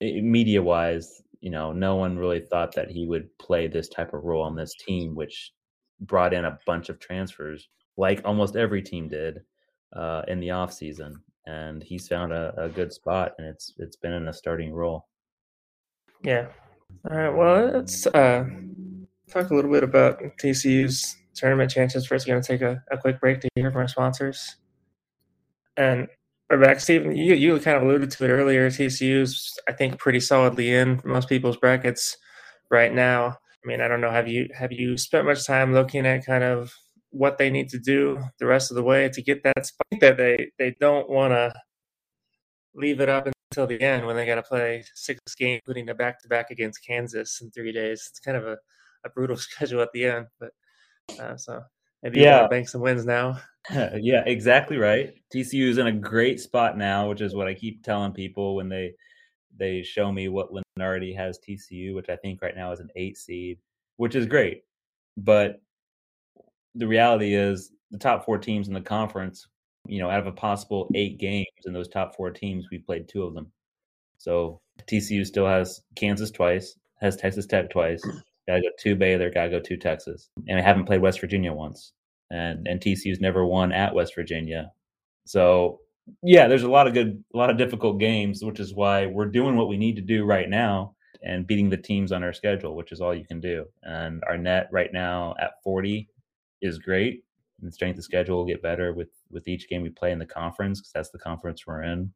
media 0.00 0.62
wise, 0.62 1.22
you 1.40 1.50
know, 1.50 1.72
no 1.72 1.96
one 1.96 2.18
really 2.18 2.40
thought 2.40 2.74
that 2.74 2.90
he 2.90 3.06
would 3.06 3.36
play 3.38 3.68
this 3.68 3.88
type 3.88 4.12
of 4.12 4.24
role 4.24 4.42
on 4.42 4.56
this 4.56 4.74
team, 4.74 5.14
which 5.14 5.52
brought 6.00 6.34
in 6.34 6.44
a 6.44 6.58
bunch 6.66 6.88
of 6.88 6.98
transfers, 6.98 7.68
like 7.96 8.20
almost 8.24 8.56
every 8.56 8.82
team 8.82 9.08
did 9.08 9.40
uh, 9.94 10.22
in 10.28 10.40
the 10.40 10.50
off 10.50 10.72
season. 10.72 11.22
And 11.46 11.82
he's 11.82 12.08
found 12.08 12.32
a, 12.32 12.52
a 12.58 12.68
good 12.68 12.92
spot, 12.92 13.32
and 13.38 13.46
it's 13.46 13.72
it's 13.78 13.96
been 13.96 14.12
in 14.12 14.28
a 14.28 14.32
starting 14.32 14.72
role. 14.72 15.06
Yeah. 16.22 16.48
All 17.10 17.16
right. 17.16 17.30
Well, 17.30 17.70
let's 17.72 18.06
uh, 18.06 18.44
talk 19.30 19.50
a 19.50 19.54
little 19.54 19.70
bit 19.70 19.82
about 19.82 20.20
TCU's 20.42 21.16
tournament 21.34 21.70
chances. 21.70 22.06
First, 22.06 22.26
we're 22.26 22.34
going 22.34 22.42
to 22.42 22.48
take 22.48 22.60
a, 22.60 22.82
a 22.90 22.98
quick 22.98 23.20
break 23.20 23.40
to 23.40 23.48
hear 23.54 23.70
from 23.70 23.80
our 23.82 23.88
sponsors. 23.88 24.56
And 25.76 26.08
we're 26.50 26.60
back, 26.60 26.80
Stephen. 26.80 27.14
You 27.16 27.34
you 27.34 27.58
kind 27.60 27.76
of 27.76 27.82
alluded 27.82 28.10
to 28.10 28.24
it 28.24 28.28
earlier. 28.28 28.70
TCU's, 28.70 29.58
I 29.68 29.72
think, 29.72 29.98
pretty 29.98 30.20
solidly 30.20 30.72
in 30.74 31.00
most 31.04 31.28
people's 31.28 31.56
brackets 31.56 32.16
right 32.70 32.92
now. 32.92 33.26
I 33.28 33.66
mean, 33.66 33.80
I 33.80 33.88
don't 33.88 34.00
know. 34.00 34.10
Have 34.10 34.28
you 34.28 34.48
have 34.54 34.72
you 34.72 34.96
spent 34.96 35.26
much 35.26 35.46
time 35.46 35.74
looking 35.74 36.06
at 36.06 36.24
kind 36.24 36.44
of 36.44 36.72
what 37.10 37.38
they 37.38 37.50
need 37.50 37.68
to 37.70 37.78
do 37.78 38.18
the 38.38 38.46
rest 38.46 38.70
of 38.70 38.76
the 38.76 38.82
way 38.82 39.08
to 39.08 39.22
get 39.22 39.42
that 39.42 39.66
spot 39.66 40.00
that 40.00 40.16
they 40.16 40.50
they 40.58 40.74
don't 40.80 41.08
want 41.10 41.32
to 41.32 41.52
leave 42.74 43.00
it 43.00 43.08
up 43.08 43.28
until 43.50 43.66
the 43.66 43.80
end 43.82 44.06
when 44.06 44.16
they 44.16 44.26
got 44.26 44.36
to 44.36 44.42
play 44.42 44.84
six 44.94 45.20
games, 45.36 45.60
including 45.66 45.88
a 45.90 45.94
back 45.94 46.20
to 46.22 46.28
back 46.28 46.50
against 46.50 46.84
Kansas 46.86 47.40
in 47.42 47.50
three 47.50 47.72
days. 47.72 48.06
It's 48.10 48.20
kind 48.20 48.36
of 48.36 48.46
a, 48.46 48.56
a 49.04 49.10
brutal 49.14 49.36
schedule 49.38 49.82
at 49.82 49.92
the 49.92 50.06
end, 50.06 50.26
but 50.40 50.50
uh, 51.20 51.36
so 51.36 51.62
maybe 52.02 52.20
yeah, 52.20 52.46
bank 52.48 52.68
some 52.68 52.80
wins 52.80 53.04
now. 53.04 53.40
yeah, 53.70 54.22
exactly 54.26 54.76
right. 54.76 55.14
TCU 55.34 55.68
is 55.68 55.78
in 55.78 55.86
a 55.86 55.92
great 55.92 56.40
spot 56.40 56.78
now, 56.78 57.08
which 57.08 57.20
is 57.20 57.34
what 57.34 57.48
I 57.48 57.54
keep 57.54 57.82
telling 57.82 58.12
people 58.12 58.56
when 58.56 58.68
they 58.68 58.94
they 59.56 59.82
show 59.82 60.12
me 60.12 60.28
what 60.28 60.50
Lunardi 60.52 61.16
has 61.16 61.38
TCU, 61.38 61.94
which 61.94 62.08
I 62.08 62.16
think 62.16 62.40
right 62.40 62.56
now 62.56 62.72
is 62.72 62.80
an 62.80 62.90
eight 62.96 63.16
seed, 63.16 63.58
which 63.96 64.14
is 64.14 64.26
great. 64.26 64.62
But 65.16 65.60
the 66.74 66.86
reality 66.86 67.34
is 67.34 67.72
the 67.90 67.98
top 67.98 68.24
four 68.24 68.38
teams 68.38 68.68
in 68.68 68.74
the 68.74 68.80
conference, 68.80 69.48
you 69.86 69.98
know, 69.98 70.10
out 70.10 70.20
of 70.20 70.26
a 70.26 70.32
possible 70.32 70.88
eight 70.94 71.18
games 71.18 71.46
in 71.64 71.72
those 71.72 71.88
top 71.88 72.14
four 72.14 72.30
teams, 72.30 72.66
we 72.70 72.78
played 72.78 73.08
two 73.08 73.24
of 73.24 73.34
them. 73.34 73.50
So 74.18 74.60
TCU 74.86 75.26
still 75.26 75.46
has 75.46 75.82
Kansas 75.96 76.30
twice, 76.30 76.78
has 77.00 77.16
Texas 77.16 77.46
Tech 77.46 77.70
twice, 77.70 78.02
gotta 78.48 78.62
go 78.62 78.68
to 78.78 78.96
Baylor, 78.96 79.30
gotta 79.30 79.50
go 79.50 79.60
to 79.60 79.76
Texas. 79.76 80.30
And 80.48 80.58
I 80.58 80.62
haven't 80.62 80.86
played 80.86 81.02
West 81.02 81.20
Virginia 81.20 81.52
once. 81.52 81.92
And 82.30 82.66
and 82.66 82.80
TCU's 82.80 83.20
never 83.20 83.46
won 83.46 83.72
at 83.72 83.94
West 83.94 84.14
Virginia. 84.14 84.72
So 85.26 85.80
yeah, 86.22 86.48
there's 86.48 86.62
a 86.62 86.70
lot 86.70 86.86
of 86.86 86.94
good, 86.94 87.22
a 87.34 87.36
lot 87.36 87.50
of 87.50 87.58
difficult 87.58 88.00
games, 88.00 88.42
which 88.42 88.60
is 88.60 88.74
why 88.74 89.06
we're 89.06 89.26
doing 89.26 89.56
what 89.56 89.68
we 89.68 89.76
need 89.76 89.96
to 89.96 90.02
do 90.02 90.24
right 90.24 90.48
now 90.48 90.94
and 91.22 91.46
beating 91.46 91.68
the 91.68 91.76
teams 91.76 92.12
on 92.12 92.22
our 92.22 92.32
schedule, 92.32 92.74
which 92.76 92.92
is 92.92 93.00
all 93.00 93.14
you 93.14 93.24
can 93.24 93.40
do. 93.40 93.66
And 93.82 94.22
our 94.28 94.38
net 94.38 94.68
right 94.72 94.92
now 94.92 95.34
at 95.40 95.62
40 95.62 96.08
is 96.62 96.78
great. 96.78 97.24
And 97.60 97.68
the 97.68 97.72
strength 97.72 97.98
of 97.98 98.04
schedule 98.04 98.38
will 98.38 98.46
get 98.46 98.62
better 98.62 98.92
with 98.94 99.10
with 99.30 99.48
each 99.48 99.68
game 99.68 99.82
we 99.82 99.90
play 99.90 100.12
in 100.12 100.18
the 100.18 100.26
conference 100.26 100.80
because 100.80 100.92
that's 100.92 101.10
the 101.10 101.18
conference 101.18 101.66
we're 101.66 101.82
in. 101.82 102.12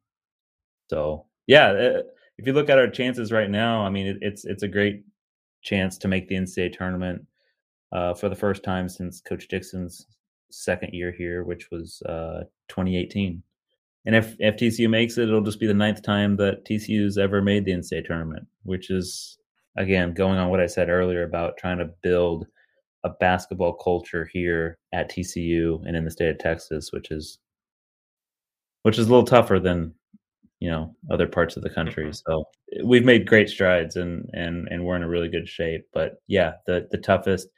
So 0.89 1.25
yeah, 1.47 1.67
uh, 1.67 2.01
if 2.37 2.47
you 2.47 2.53
look 2.53 2.69
at 2.69 2.79
our 2.79 2.89
chances 2.89 3.31
right 3.31 3.49
now, 3.49 3.85
I 3.85 3.89
mean, 3.89 4.07
it, 4.07 4.17
it's 4.21 4.45
it's 4.45 4.63
a 4.63 4.67
great 4.67 5.03
chance 5.63 5.97
to 5.97 6.07
make 6.07 6.27
the 6.27 6.35
NCAA 6.35 6.77
tournament 6.77 7.25
uh, 7.91 8.13
for 8.13 8.29
the 8.29 8.35
first 8.35 8.63
time 8.63 8.87
since 8.87 9.21
Coach 9.21 9.47
Dixon's 9.47 10.07
second 10.51 10.93
year 10.93 11.11
here, 11.11 11.43
which 11.43 11.71
was 11.71 12.01
uh, 12.03 12.43
2018. 12.67 13.41
And 14.05 14.15
if, 14.15 14.35
if 14.39 14.55
TCU 14.55 14.89
makes 14.89 15.17
it, 15.17 15.29
it'll 15.29 15.41
just 15.41 15.59
be 15.59 15.67
the 15.67 15.73
ninth 15.73 16.01
time 16.01 16.35
that 16.37 16.65
TCU's 16.65 17.17
ever 17.17 17.41
made 17.41 17.65
the 17.65 17.71
NCAA 17.71 18.05
tournament, 18.05 18.45
which 18.63 18.89
is, 18.89 19.37
again, 19.77 20.13
going 20.13 20.37
on 20.37 20.49
what 20.49 20.59
I 20.59 20.67
said 20.67 20.89
earlier 20.89 21.23
about 21.23 21.57
trying 21.57 21.77
to 21.77 21.89
build 22.01 22.45
a 23.05 23.09
basketball 23.09 23.73
culture 23.73 24.29
here 24.31 24.77
at 24.93 25.09
TCU 25.09 25.85
and 25.85 25.95
in 25.95 26.05
the 26.05 26.11
state 26.11 26.29
of 26.29 26.39
Texas, 26.39 26.91
which 26.91 27.11
is 27.11 27.39
which 28.83 28.99
is 28.99 29.07
a 29.07 29.09
little 29.09 29.25
tougher 29.25 29.59
than 29.59 29.93
you 30.63 30.71
know 30.71 30.95
other 31.11 31.27
parts 31.27 31.57
of 31.57 31.63
the 31.63 31.69
country. 31.69 32.05
Mm-hmm. 32.05 32.31
So 32.31 32.45
we've 32.85 33.03
made 33.03 33.27
great 33.27 33.49
strides 33.49 33.97
and 33.97 34.29
and 34.33 34.69
and 34.71 34.85
we're 34.85 34.95
in 34.95 35.03
a 35.03 35.09
really 35.09 35.27
good 35.27 35.47
shape. 35.47 35.85
But 35.93 36.21
yeah, 36.27 36.53
the 36.65 36.87
the 36.89 36.99
toughest 36.99 37.49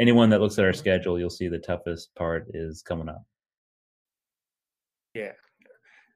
anyone 0.00 0.28
that 0.30 0.40
looks 0.40 0.58
at 0.58 0.64
our 0.64 0.72
schedule, 0.72 1.20
you'll 1.20 1.30
see 1.30 1.46
the 1.46 1.60
toughest 1.60 2.12
part 2.16 2.48
is 2.54 2.82
coming 2.82 3.08
up. 3.08 3.22
Yeah, 5.14 5.34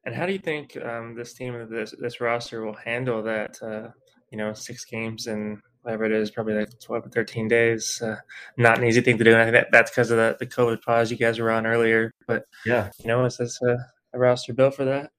and 0.05 0.17
how 0.17 0.27
do 0.27 0.33
you 0.33 0.41
think 0.41 0.77
um, 0.85 1.15
this 1.15 1.33
team, 1.33 1.69
this 1.71 1.95
this 2.01 2.21
roster, 2.21 2.65
will 2.65 2.75
handle 2.75 3.23
that? 3.23 3.57
Uh, 3.63 3.91
you 4.33 4.39
know, 4.39 4.53
six 4.53 4.85
games 4.85 5.29
and 5.29 5.59
whatever 5.83 6.07
it 6.07 6.13
is, 6.13 6.33
probably 6.33 6.55
like 6.55 6.71
twelve 6.81 7.07
or 7.07 7.11
thirteen 7.11 7.47
days. 7.47 8.03
Uh, 8.03 8.17
not 8.57 8.79
an 8.79 8.85
easy 8.85 9.01
thing 9.01 9.17
to 9.17 9.23
do, 9.23 9.33
and 9.33 9.43
I 9.43 9.45
think 9.45 9.55
that, 9.55 9.69
that's 9.71 9.93
because 9.93 10.11
of 10.11 10.17
the, 10.17 10.37
the 10.41 10.47
COVID 10.47 10.83
pause 10.83 11.13
you 11.13 11.17
guys 11.17 11.39
were 11.39 11.53
on 11.53 11.67
earlier. 11.67 12.11
But 12.27 12.47
yeah, 12.67 12.91
you 12.99 13.07
know, 13.07 13.25
is 13.27 13.37
this 13.37 13.61
a, 13.63 13.77
a 14.13 14.19
roster 14.19 14.53
built 14.55 14.75
for 14.75 14.87
that? 14.87 15.13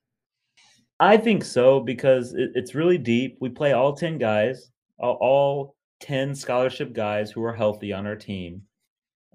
I 0.99 1.17
think 1.17 1.43
so 1.43 1.79
because 1.79 2.33
it, 2.33 2.51
it's 2.55 2.75
really 2.75 2.97
deep. 2.97 3.37
We 3.41 3.49
play 3.49 3.73
all 3.73 3.93
ten 3.93 4.17
guys, 4.17 4.71
all, 4.99 5.17
all 5.21 5.75
ten 5.99 6.35
scholarship 6.35 6.93
guys 6.93 7.31
who 7.31 7.43
are 7.43 7.53
healthy 7.53 7.93
on 7.93 8.05
our 8.05 8.15
team. 8.15 8.61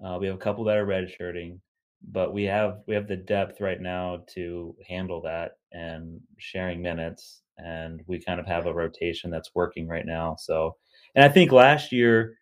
Uh, 0.03 0.17
we 0.19 0.27
have 0.27 0.35
a 0.35 0.39
couple 0.39 0.63
that 0.63 0.77
are 0.77 0.85
redshirting 0.85 1.59
but 2.07 2.33
we 2.33 2.43
have 2.43 2.79
we 2.87 2.95
have 2.95 3.07
the 3.07 3.15
depth 3.15 3.59
right 3.61 3.81
now 3.81 4.23
to 4.27 4.75
handle 4.87 5.21
that 5.21 5.53
and 5.71 6.19
sharing 6.37 6.81
minutes 6.81 7.41
and 7.57 8.01
we 8.07 8.19
kind 8.19 8.39
of 8.39 8.45
have 8.45 8.65
a 8.65 8.73
rotation 8.73 9.29
that's 9.29 9.53
working 9.53 9.87
right 9.87 10.05
now 10.05 10.35
so 10.37 10.75
and 11.15 11.23
i 11.25 11.29
think 11.29 11.51
last 11.51 11.91
year 11.91 12.35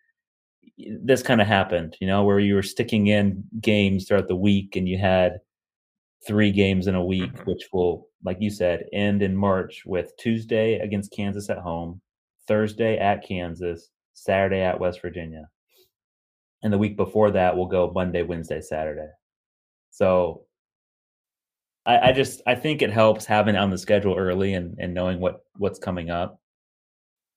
this 1.02 1.22
kind 1.22 1.40
of 1.40 1.46
happened 1.46 1.96
you 2.00 2.06
know 2.06 2.24
where 2.24 2.38
you 2.38 2.54
were 2.54 2.62
sticking 2.62 3.08
in 3.08 3.42
games 3.60 4.06
throughout 4.06 4.28
the 4.28 4.36
week 4.36 4.76
and 4.76 4.88
you 4.88 4.96
had 4.96 5.38
three 6.26 6.52
games 6.52 6.86
in 6.86 6.94
a 6.94 7.04
week 7.04 7.32
mm-hmm. 7.32 7.50
which 7.50 7.68
will 7.72 8.07
like 8.24 8.38
you 8.40 8.50
said 8.50 8.84
end 8.92 9.22
in 9.22 9.36
march 9.36 9.82
with 9.86 10.12
tuesday 10.18 10.78
against 10.78 11.12
kansas 11.12 11.50
at 11.50 11.58
home 11.58 12.00
thursday 12.46 12.98
at 12.98 13.26
kansas 13.26 13.90
saturday 14.14 14.60
at 14.60 14.80
west 14.80 15.00
virginia 15.00 15.48
and 16.62 16.72
the 16.72 16.78
week 16.78 16.96
before 16.96 17.30
that 17.30 17.56
we'll 17.56 17.66
go 17.66 17.90
monday 17.94 18.22
wednesday 18.22 18.60
saturday 18.60 19.08
so 19.90 20.44
I, 21.88 22.10
I 22.10 22.12
just 22.12 22.42
I 22.46 22.54
think 22.54 22.82
it 22.82 22.90
helps 22.90 23.24
having 23.24 23.54
it 23.54 23.58
on 23.58 23.70
the 23.70 23.78
schedule 23.78 24.14
early 24.14 24.54
and, 24.54 24.76
and 24.78 24.94
knowing 24.94 25.18
what 25.18 25.40
what's 25.56 25.78
coming 25.78 26.10
up. 26.10 26.38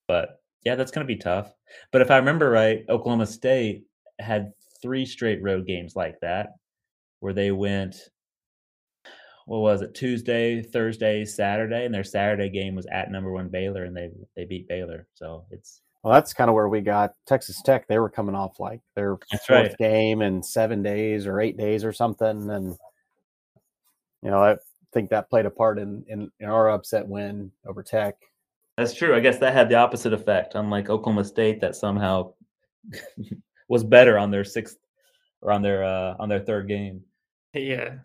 But 0.08 0.42
yeah, 0.64 0.76
that's 0.76 0.92
gonna 0.92 1.06
be 1.06 1.16
tough. 1.16 1.52
But 1.92 2.02
if 2.02 2.12
I 2.12 2.18
remember 2.18 2.50
right, 2.50 2.84
Oklahoma 2.90 3.26
State 3.26 3.86
had 4.20 4.52
three 4.82 5.06
straight 5.06 5.42
road 5.42 5.66
games 5.66 5.96
like 5.96 6.20
that, 6.22 6.50
where 7.22 7.34
they 7.34 7.52
went 7.52 7.96
what 9.46 9.60
was 9.60 9.82
it 9.82 9.94
Tuesday, 9.94 10.62
Thursday, 10.62 11.26
Saturday, 11.26 11.86
and 11.86 11.94
their 11.94 12.04
Saturday 12.04 12.50
game 12.50 12.76
was 12.76 12.88
at 12.92 13.12
number 13.12 13.32
one 13.32 13.50
Baylor, 13.50 13.86
and 13.86 13.96
they 13.96 14.12
they 14.36 14.46
beat 14.46 14.68
Baylor. 14.68 15.08
So 15.14 15.46
it's 15.52 15.82
well, 16.04 16.14
that's 16.14 16.34
kind 16.34 16.50
of 16.50 16.56
where 16.56 16.68
we 16.68 16.82
got 16.82 17.14
Texas 17.28 17.62
Tech. 17.64 17.88
They 17.88 18.00
were 18.00 18.10
coming 18.10 18.36
off 18.36 18.60
like 18.60 18.82
their 18.96 19.18
that's 19.32 19.46
fourth 19.46 19.68
right. 19.68 19.78
game 19.78 20.22
in 20.22 20.42
seven 20.42 20.82
days 20.82 21.28
or 21.28 21.40
eight 21.40 21.58
days 21.58 21.86
or 21.86 21.94
something, 21.94 22.50
and 22.50 22.76
you 24.24 24.32
know 24.32 24.44
I 24.44 24.58
think 24.94 25.10
that 25.10 25.30
played 25.30 25.46
a 25.46 25.52
part 25.52 25.80
in 25.80 26.04
in, 26.08 26.32
in 26.40 26.50
our 26.50 26.70
upset 26.70 27.08
win 27.08 27.52
over 27.68 27.84
Tech. 27.84 28.16
That's 28.78 28.94
true. 28.94 29.16
I 29.16 29.20
guess 29.20 29.38
that 29.40 29.54
had 29.54 29.70
the 29.70 29.76
opposite 29.76 30.14
effect, 30.14 30.56
unlike 30.56 30.90
Oklahoma 30.90 31.24
State, 31.24 31.62
that 31.62 31.76
somehow 31.76 32.34
was 33.68 33.84
better 33.84 34.18
on 34.18 34.32
their 34.32 34.44
sixth 34.44 34.78
or 35.42 35.52
on 35.52 35.62
their 35.62 35.84
uh, 35.84 36.16
on 36.20 36.30
their 36.30 36.40
third 36.40 36.68
game. 36.68 37.02
Yeah. 37.54 37.96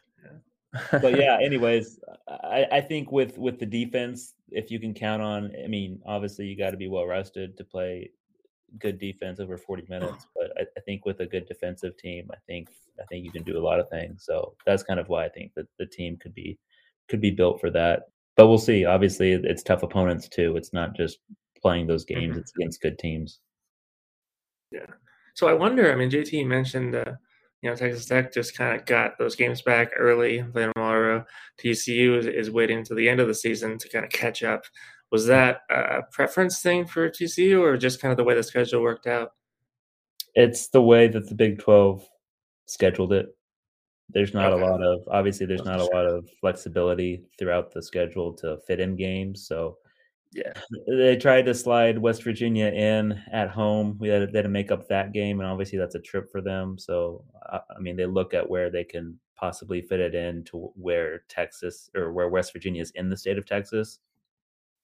but 0.91 1.17
yeah, 1.17 1.39
anyways, 1.43 2.01
I, 2.29 2.67
I 2.73 2.81
think 2.81 3.13
with 3.13 3.39
with 3.39 3.59
the 3.59 3.67
defense, 3.67 4.35
if 4.51 4.71
you 4.71 4.79
can 4.79 4.95
count 4.95 5.23
on, 5.23 5.53
I 5.63 5.67
mean, 5.67 6.01
obviously 6.07 6.47
you 6.47 6.57
got 6.57 6.71
to 6.71 6.77
be 6.77 6.89
well 6.89 7.07
rested 7.07 7.57
to 7.57 7.65
play 7.65 8.11
good 8.79 8.99
defense 8.99 9.41
over 9.41 9.57
40 9.57 9.85
minutes. 9.89 10.27
But 10.35 10.53
I, 10.59 10.67
I, 10.77 10.81
think 10.81 11.07
with 11.07 11.21
a 11.21 11.27
good 11.27 11.47
defensive 11.47 11.97
team, 11.97 12.29
I 12.33 12.37
think 12.47 12.69
I 13.01 13.05
think 13.07 13.25
you 13.25 13.33
can 13.33 13.43
do 13.43 13.59
a 13.59 13.67
lot 13.67 13.81
of 13.81 13.89
things. 13.89 14.25
So 14.25 14.55
that's 14.67 14.83
kind 14.83 15.01
of 15.01 15.09
why 15.09 15.25
I 15.25 15.29
think 15.29 15.53
that 15.55 15.67
the 15.79 15.87
team 15.87 16.19
could 16.19 16.35
be 16.35 16.59
could 17.09 17.21
be 17.21 17.31
built 17.31 17.61
for 17.61 17.71
that. 17.71 18.09
But 18.37 18.49
we'll 18.49 18.59
see. 18.59 18.85
Obviously, 18.85 19.33
it's 19.33 19.63
tough 19.63 19.83
opponents 19.83 20.29
too. 20.29 20.57
It's 20.57 20.73
not 20.73 20.95
just 20.95 21.19
playing 21.61 21.87
those 21.87 22.05
games; 22.05 22.33
mm-hmm. 22.33 22.39
it's 22.41 22.53
against 22.55 22.83
good 22.83 22.99
teams. 22.99 23.41
Yeah. 24.71 24.87
So 25.35 25.49
I 25.49 25.55
wonder. 25.55 25.91
I 25.91 25.97
mean, 25.97 26.11
JT 26.11 26.47
mentioned. 26.47 26.95
Uh, 26.95 27.13
you 27.63 27.71
know, 27.71 27.77
Texas 27.77 28.07
Tech 28.07 28.33
just 28.33 28.57
kind 28.57 28.79
of 28.79 28.87
got 28.87 29.19
those 29.19 29.35
games 29.35 29.63
back 29.63 29.91
early. 29.99 30.45
Then 30.55 30.73
tomorrow, 30.75 31.25
TCU 31.63 32.19
is, 32.19 32.27
is 32.27 32.51
waiting 32.51 32.85
to 32.85 32.95
the 32.95 33.09
end 33.09 33.21
of 33.21 33.29
the 33.29 33.35
season 33.35 33.79
to 33.79 33.89
kind 33.89 34.05
of 34.05 34.11
catch 34.11 34.43
up. 34.43 34.65
Was 35.11 35.27
that 35.27 35.61
a 35.71 36.03
preference 36.13 36.61
thing 36.61 36.87
for 36.87 37.09
TCU, 37.09 37.61
or 37.61 37.77
just 37.77 38.01
kind 38.01 38.11
of 38.11 38.19
the 38.19 38.25
way 38.25 38.35
the 38.35 38.43
schedule 38.43 38.83
worked 38.83 39.07
out? 39.07 39.33
It's 40.35 40.69
the 40.69 40.83
way 40.83 41.09
that 41.09 41.29
the 41.29 41.35
Big 41.35 41.61
Twelve 41.61 42.07
scheduled 42.67 43.13
it. 43.13 43.27
There's 44.11 44.35
not 44.35 44.53
okay. 44.53 44.63
a 44.63 44.67
lot 44.67 44.83
of 44.83 45.01
obviously 45.11 45.47
there's 45.47 45.65
not 45.65 45.81
a 45.81 45.85
lot 45.85 46.07
of 46.07 46.29
flexibility 46.41 47.25
throughout 47.39 47.73
the 47.73 47.83
schedule 47.83 48.35
to 48.35 48.59
fit 48.67 48.81
in 48.81 48.97
games. 48.97 49.47
So 49.47 49.79
yeah, 50.37 50.53
they 50.87 51.17
tried 51.17 51.47
to 51.47 51.55
slide 51.55 51.99
West 51.99 52.23
Virginia 52.23 52.67
in 52.67 53.21
at 53.33 53.51
home. 53.51 53.97
We 53.99 54.09
had, 54.09 54.33
they 54.33 54.39
had 54.39 54.43
to 54.43 54.49
make 54.49 54.71
up 54.71 54.89
that 54.89 55.13
game, 55.13 55.41
and 55.41 55.49
obviously 55.49 55.79
that's 55.79 55.95
a 55.95 56.01
trip 56.01 56.31
for 56.31 56.41
them. 56.41 56.79
So 56.79 57.25
I 57.51 57.79
mean, 57.81 57.97
they 57.97 58.07
look 58.07 58.35
at 58.35 58.49
where 58.49 58.71
they 58.71 58.85
can 58.85 59.19
possibly 59.37 59.83
fit 59.83 60.01
it 60.01 60.15
in 60.15 60.45
to 60.45 60.73
where 60.77 61.25
Texas 61.29 61.91
or 61.95 62.13
where 62.13 62.29
West 62.29 62.53
Virginia 62.53 62.83
is 62.83 62.91
in 62.93 63.11
the 63.11 63.17
state 63.17 63.39
of 63.39 63.47
Texas 63.47 63.99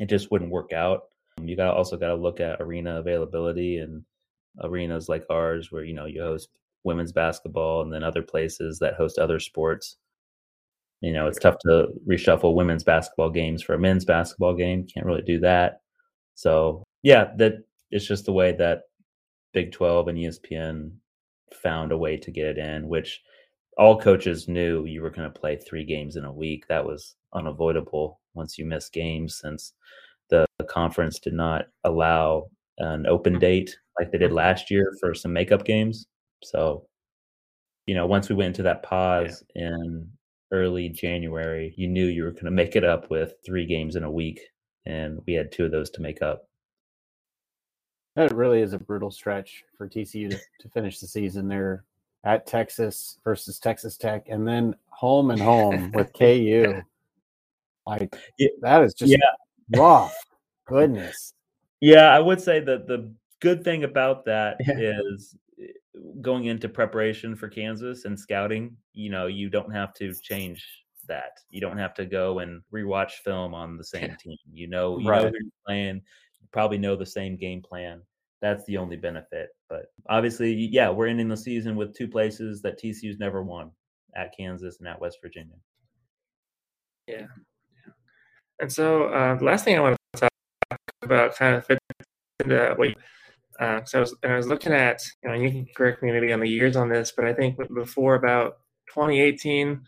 it 0.03 0.09
just 0.09 0.31
wouldn't 0.31 0.51
work 0.51 0.73
out. 0.73 1.05
Um, 1.39 1.49
you 1.49 1.57
got 1.57 1.77
also 1.77 1.97
got 1.97 2.09
to 2.09 2.15
look 2.15 2.41
at 2.41 2.61
arena 2.61 2.99
availability 2.99 3.79
and 3.79 4.05
arenas 4.63 5.09
like 5.09 5.25
ours, 5.31 5.71
where 5.71 5.85
you 5.85 5.95
know 5.95 6.07
you 6.07 6.21
host 6.21 6.51
women's 6.85 7.13
basketball 7.13 7.83
and 7.83 7.93
then 7.93 8.03
other 8.03 8.23
places 8.23 8.81
that 8.81 8.95
host 8.95 9.19
other 9.19 9.39
sports. 9.39 9.97
You 11.03 11.13
know, 11.13 11.27
it's 11.27 11.39
tough 11.39 11.59
to 11.67 11.89
reshuffle 12.09 12.55
women's 12.55 12.85
basketball 12.85 13.31
games 13.31 13.63
for 13.63 13.75
a 13.75 13.79
men's 13.79 14.05
basketball 14.05 14.55
game. 14.55 14.87
Can't 14.87 15.07
really 15.07 15.23
do 15.23 15.41
that. 15.41 15.81
So 16.35 16.85
yeah, 17.03 17.33
that 17.37 17.55
it's 17.91 18.07
just 18.07 18.25
the 18.25 18.33
way 18.33 18.53
that 18.53 18.83
Big 19.53 19.73
Twelve 19.73 20.09
and 20.09 20.17
ESPN 20.17 20.93
found 21.53 21.93
a 21.93 21.99
way 21.99 22.17
to 22.17 22.31
get 22.31 22.47
it 22.47 22.59
in, 22.59 22.89
which 22.89 23.21
all 23.77 24.01
coaches 24.01 24.49
knew 24.49 24.85
you 24.87 25.03
were 25.03 25.11
going 25.11 25.31
to 25.31 25.41
play 25.41 25.57
three 25.57 25.85
games 25.85 26.17
in 26.17 26.25
a 26.25 26.33
week. 26.33 26.67
That 26.69 26.85
was 26.85 27.17
unavoidable 27.35 28.21
once 28.35 28.57
you 28.57 28.65
miss 28.65 28.89
games 28.89 29.39
since 29.39 29.75
the 30.31 30.47
conference 30.69 31.19
did 31.19 31.35
not 31.35 31.67
allow 31.85 32.49
an 32.79 33.07
open 33.07 33.39
date 33.39 33.77
like 33.99 34.11
they 34.11 34.19
did 34.19 34.33
last 34.33 34.71
year 34.71 34.95
for 35.01 35.15
some 35.15 35.33
makeup 35.33 35.65
games. 35.65 36.07
So, 36.43 36.87
you 37.87 37.95
know, 37.95 38.07
once 38.07 38.29
we 38.29 38.35
went 38.35 38.49
into 38.49 38.63
that 38.63 38.83
pause 38.83 39.45
yeah. 39.55 39.69
in 39.69 40.09
early 40.53 40.89
January, 40.89 41.75
you 41.77 41.89
knew 41.89 42.07
you 42.07 42.25
were 42.25 42.31
going 42.31 42.45
to 42.45 42.51
make 42.51 42.77
it 42.77 42.85
up 42.85 43.11
with 43.11 43.35
three 43.45 43.67
games 43.67 43.97
in 43.97 44.05
a 44.05 44.11
week. 44.11 44.41
And 44.87 45.21
we 45.27 45.33
had 45.33 45.51
two 45.51 45.65
of 45.65 45.73
those 45.73 45.91
to 45.91 46.03
make 46.03 46.23
up. 46.23 46.49
That 48.15 48.33
really 48.35 48.61
is 48.61 48.75
a 48.75 48.79
brutal 48.79 49.11
stretch 49.11 49.65
for 49.77 49.89
TCU 49.89 50.31
to, 50.31 50.39
to 50.61 50.69
finish 50.69 51.01
the 51.01 51.07
season. 51.07 51.49
They're 51.49 51.85
at 52.25 52.47
Texas 52.47 53.19
versus 53.25 53.59
Texas 53.59 53.97
Tech, 53.97 54.29
and 54.29 54.47
then 54.47 54.75
home 54.89 55.31
and 55.31 55.41
home 55.41 55.91
with 55.93 56.13
KU. 56.19 56.83
Like 57.87 58.15
yeah, 58.39 58.49
that 58.61 58.83
is 58.83 58.95
just 58.95 59.11
yeah. 59.11 59.79
rough. 59.79 60.15
Goodness. 60.67 61.33
Yeah, 61.81 62.15
I 62.15 62.21
would 62.21 62.41
say 62.41 62.61
that 62.61 62.87
the 62.87 63.13
good 63.41 63.65
thing 63.65 63.85
about 63.85 64.25
that 64.27 64.57
is 64.61 65.35
going 66.21 66.47
into 66.47 66.69
preparation 66.69 67.37
for 67.37 67.49
Kansas 67.49 68.05
and 68.05 68.19
scouting, 68.19 68.77
you 68.93 69.11
know, 69.11 69.27
you 69.27 69.51
don't 69.51 69.73
have 69.73 69.93
to 69.95 70.13
change 70.15 70.65
that. 71.09 71.39
You 71.51 71.61
don't 71.61 71.79
have 71.79 71.95
to 71.95 72.07
go 72.07 72.39
and 72.41 72.63
rewatch 72.73 73.13
film 73.25 73.55
on 73.55 73.77
the 73.77 73.85
same 73.85 74.17
team. 74.21 74.39
You 74.53 74.69
know, 74.69 74.99
you 74.99 75.09
right. 75.09 75.23
know 75.23 75.29
who 75.29 75.35
you're 75.35 75.53
playing, 75.67 75.97
you 76.41 76.49
probably 76.53 76.79
know 76.79 76.97
the 76.97 77.07
same 77.07 77.37
game 77.37 77.63
plan. 77.63 78.03
That's 78.41 78.65
the 78.65 78.77
only 78.77 78.97
benefit. 78.97 79.51
But 79.69 79.87
obviously, 80.09 80.53
yeah, 80.53 80.91
we're 80.91 81.07
ending 81.07 81.29
the 81.29 81.37
season 81.37 81.77
with 81.77 81.95
two 81.95 82.09
places 82.09 82.61
that 82.63 82.81
TCU's 82.81 83.19
never 83.19 83.43
won 83.43 83.71
at 84.17 84.37
Kansas 84.37 84.79
and 84.79 84.89
at 84.89 85.01
West 85.01 85.19
Virginia. 85.23 85.57
Yeah. 87.07 87.27
And 88.61 88.73
so 88.73 89.05
uh, 89.05 89.39
last 89.41 89.65
thing 89.65 89.77
I 89.77 89.81
want 89.81 89.97
to 90.15 90.21
talk 90.21 90.79
about 91.03 91.37
kind 91.37 91.57
of 91.57 91.67
fits 91.67 91.81
into 92.41 92.75
what 92.77 92.95
uh, 93.61 93.85
so 93.85 93.99
I 93.99 94.01
was, 94.01 94.15
I 94.25 94.37
was 94.37 94.47
looking 94.49 94.73
at, 94.73 95.03
you 95.23 95.31
know, 95.31 95.35
you 95.35 95.51
can 95.51 95.67
correct 95.75 96.03
me 96.03 96.11
maybe 96.11 96.33
on 96.33 96.41
the 96.41 96.49
years 96.49 96.77
on 96.77 96.89
this, 96.89 97.13
but 97.15 97.25
I 97.25 97.33
think 97.33 97.59
before 97.75 98.15
about 98.15 98.59
2018, 98.89 99.81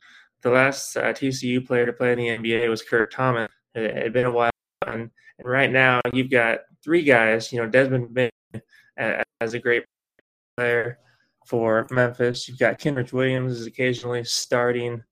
the 0.43 0.51
last 0.51 0.97
uh, 0.97 1.13
TCU 1.13 1.67
player 1.67 1.87
to 1.87 1.93
play 1.93 2.13
in 2.13 2.19
the 2.19 2.29
NBA 2.29 2.69
was 2.69 2.83
Kurt 2.83 3.13
Thomas. 3.13 3.51
It 3.75 3.97
had 3.97 4.13
been 4.13 4.27
a 4.27 4.31
while, 4.31 4.51
and, 4.87 5.11
and 5.39 5.49
right 5.49 5.71
now 5.71 6.01
you've 6.13 6.31
got 6.31 6.61
three 6.83 7.03
guys. 7.03 7.53
You 7.53 7.63
know, 7.63 7.69
Desmond 7.69 8.15
Bane 8.15 8.31
as 8.97 9.55
a 9.55 9.59
great 9.59 9.85
player 10.57 10.99
for 11.47 11.87
Memphis. 11.91 12.49
You've 12.49 12.59
got 12.59 12.79
Kenrich 12.79 13.13
Williams 13.13 13.61
is 13.61 13.67
occasionally 13.67 14.25
starting 14.25 15.03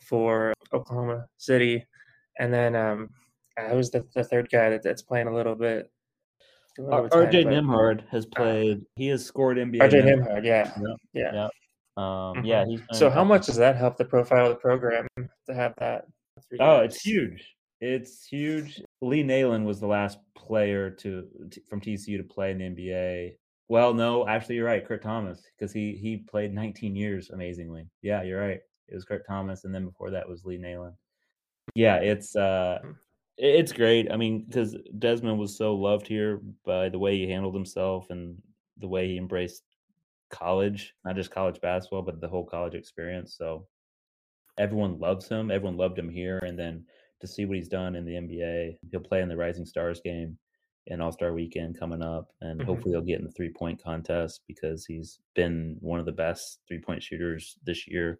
for 0.00 0.54
Oklahoma 0.72 1.26
City. 1.36 1.86
And 2.38 2.52
then 2.52 2.76
um, 2.76 3.10
uh, 3.58 3.68
who's 3.68 3.90
the, 3.90 4.06
the 4.14 4.24
third 4.24 4.48
guy 4.50 4.70
that, 4.70 4.82
that's 4.82 5.02
playing 5.02 5.28
a 5.28 5.34
little 5.34 5.54
bit? 5.54 5.90
RJ 6.78 7.46
Nembhard 7.46 8.08
has 8.10 8.24
uh, 8.24 8.28
played. 8.34 8.84
he 8.96 9.08
has 9.08 9.24
scored 9.24 9.56
NBA. 9.56 9.78
RJ 9.78 10.04
Nembhard, 10.04 10.44
yeah, 10.44 10.72
yeah, 10.76 10.94
yeah. 11.12 11.32
yeah. 11.34 11.48
Um, 11.96 12.36
mm-hmm. 12.36 12.44
yeah 12.44 12.64
so, 12.92 13.10
how 13.10 13.24
much 13.24 13.46
does 13.46 13.56
that 13.56 13.76
help 13.76 13.96
the 13.96 14.04
profile 14.04 14.46
of 14.46 14.50
the 14.50 14.60
program 14.60 15.06
to 15.16 15.54
have 15.54 15.74
that? 15.78 16.04
Oh, 16.60 16.78
it's 16.80 17.00
huge. 17.00 17.44
It's 17.80 18.26
huge. 18.26 18.80
Lee 19.02 19.24
Nailon 19.24 19.64
was 19.64 19.80
the 19.80 19.86
last 19.86 20.18
player 20.36 20.90
to, 20.90 21.26
to, 21.50 21.60
from 21.68 21.80
TCU 21.80 22.16
to 22.16 22.24
play 22.24 22.52
in 22.52 22.58
the 22.58 22.64
NBA. 22.64 23.32
Well, 23.68 23.92
no, 23.94 24.26
actually, 24.26 24.56
you're 24.56 24.66
right. 24.66 24.86
Kurt 24.86 25.02
Thomas, 25.02 25.42
because 25.56 25.72
he 25.72 25.92
he 26.00 26.16
played 26.16 26.54
19 26.54 26.96
years 26.96 27.30
amazingly. 27.30 27.86
Yeah, 28.02 28.22
you're 28.22 28.40
right. 28.40 28.60
It 28.88 28.94
was 28.94 29.04
Kurt 29.04 29.26
Thomas, 29.26 29.64
and 29.64 29.74
then 29.74 29.84
before 29.84 30.10
that 30.10 30.28
was 30.28 30.44
Lee 30.44 30.58
Nailon 30.58 30.94
yeah, 31.74 31.96
it's 31.96 32.34
uh, 32.36 32.78
mm. 32.84 32.94
It's 33.38 33.72
great. 33.72 34.10
I 34.10 34.16
mean, 34.16 34.44
because 34.46 34.76
Desmond 34.98 35.38
was 35.38 35.56
so 35.56 35.74
loved 35.74 36.06
here 36.06 36.40
by 36.66 36.88
the 36.88 36.98
way 36.98 37.16
he 37.16 37.30
handled 37.30 37.54
himself 37.54 38.10
and 38.10 38.36
the 38.78 38.88
way 38.88 39.06
he 39.06 39.16
embraced 39.16 39.62
college, 40.30 40.94
not 41.04 41.16
just 41.16 41.30
college 41.30 41.60
basketball, 41.60 42.02
but 42.02 42.20
the 42.20 42.28
whole 42.28 42.44
college 42.44 42.74
experience. 42.74 43.36
So 43.38 43.66
everyone 44.58 44.98
loves 44.98 45.28
him. 45.28 45.50
Everyone 45.50 45.76
loved 45.76 45.98
him 45.98 46.08
here, 46.08 46.38
and 46.38 46.58
then 46.58 46.84
to 47.20 47.26
see 47.26 47.44
what 47.44 47.56
he's 47.56 47.68
done 47.68 47.94
in 47.94 48.04
the 48.04 48.14
NBA, 48.14 48.78
he'll 48.90 49.00
play 49.00 49.22
in 49.22 49.28
the 49.28 49.36
Rising 49.36 49.66
Stars 49.66 50.00
game 50.04 50.36
and 50.88 51.00
All 51.00 51.12
Star 51.12 51.32
Weekend 51.32 51.78
coming 51.78 52.02
up, 52.02 52.28
and 52.40 52.58
mm-hmm. 52.58 52.68
hopefully 52.68 52.92
he'll 52.92 53.02
get 53.02 53.20
in 53.20 53.24
the 53.24 53.32
three 53.32 53.52
point 53.52 53.82
contest 53.82 54.42
because 54.48 54.84
he's 54.84 55.20
been 55.34 55.76
one 55.80 56.00
of 56.00 56.06
the 56.06 56.12
best 56.12 56.60
three 56.66 56.80
point 56.80 57.02
shooters 57.02 57.56
this 57.64 57.86
year. 57.86 58.18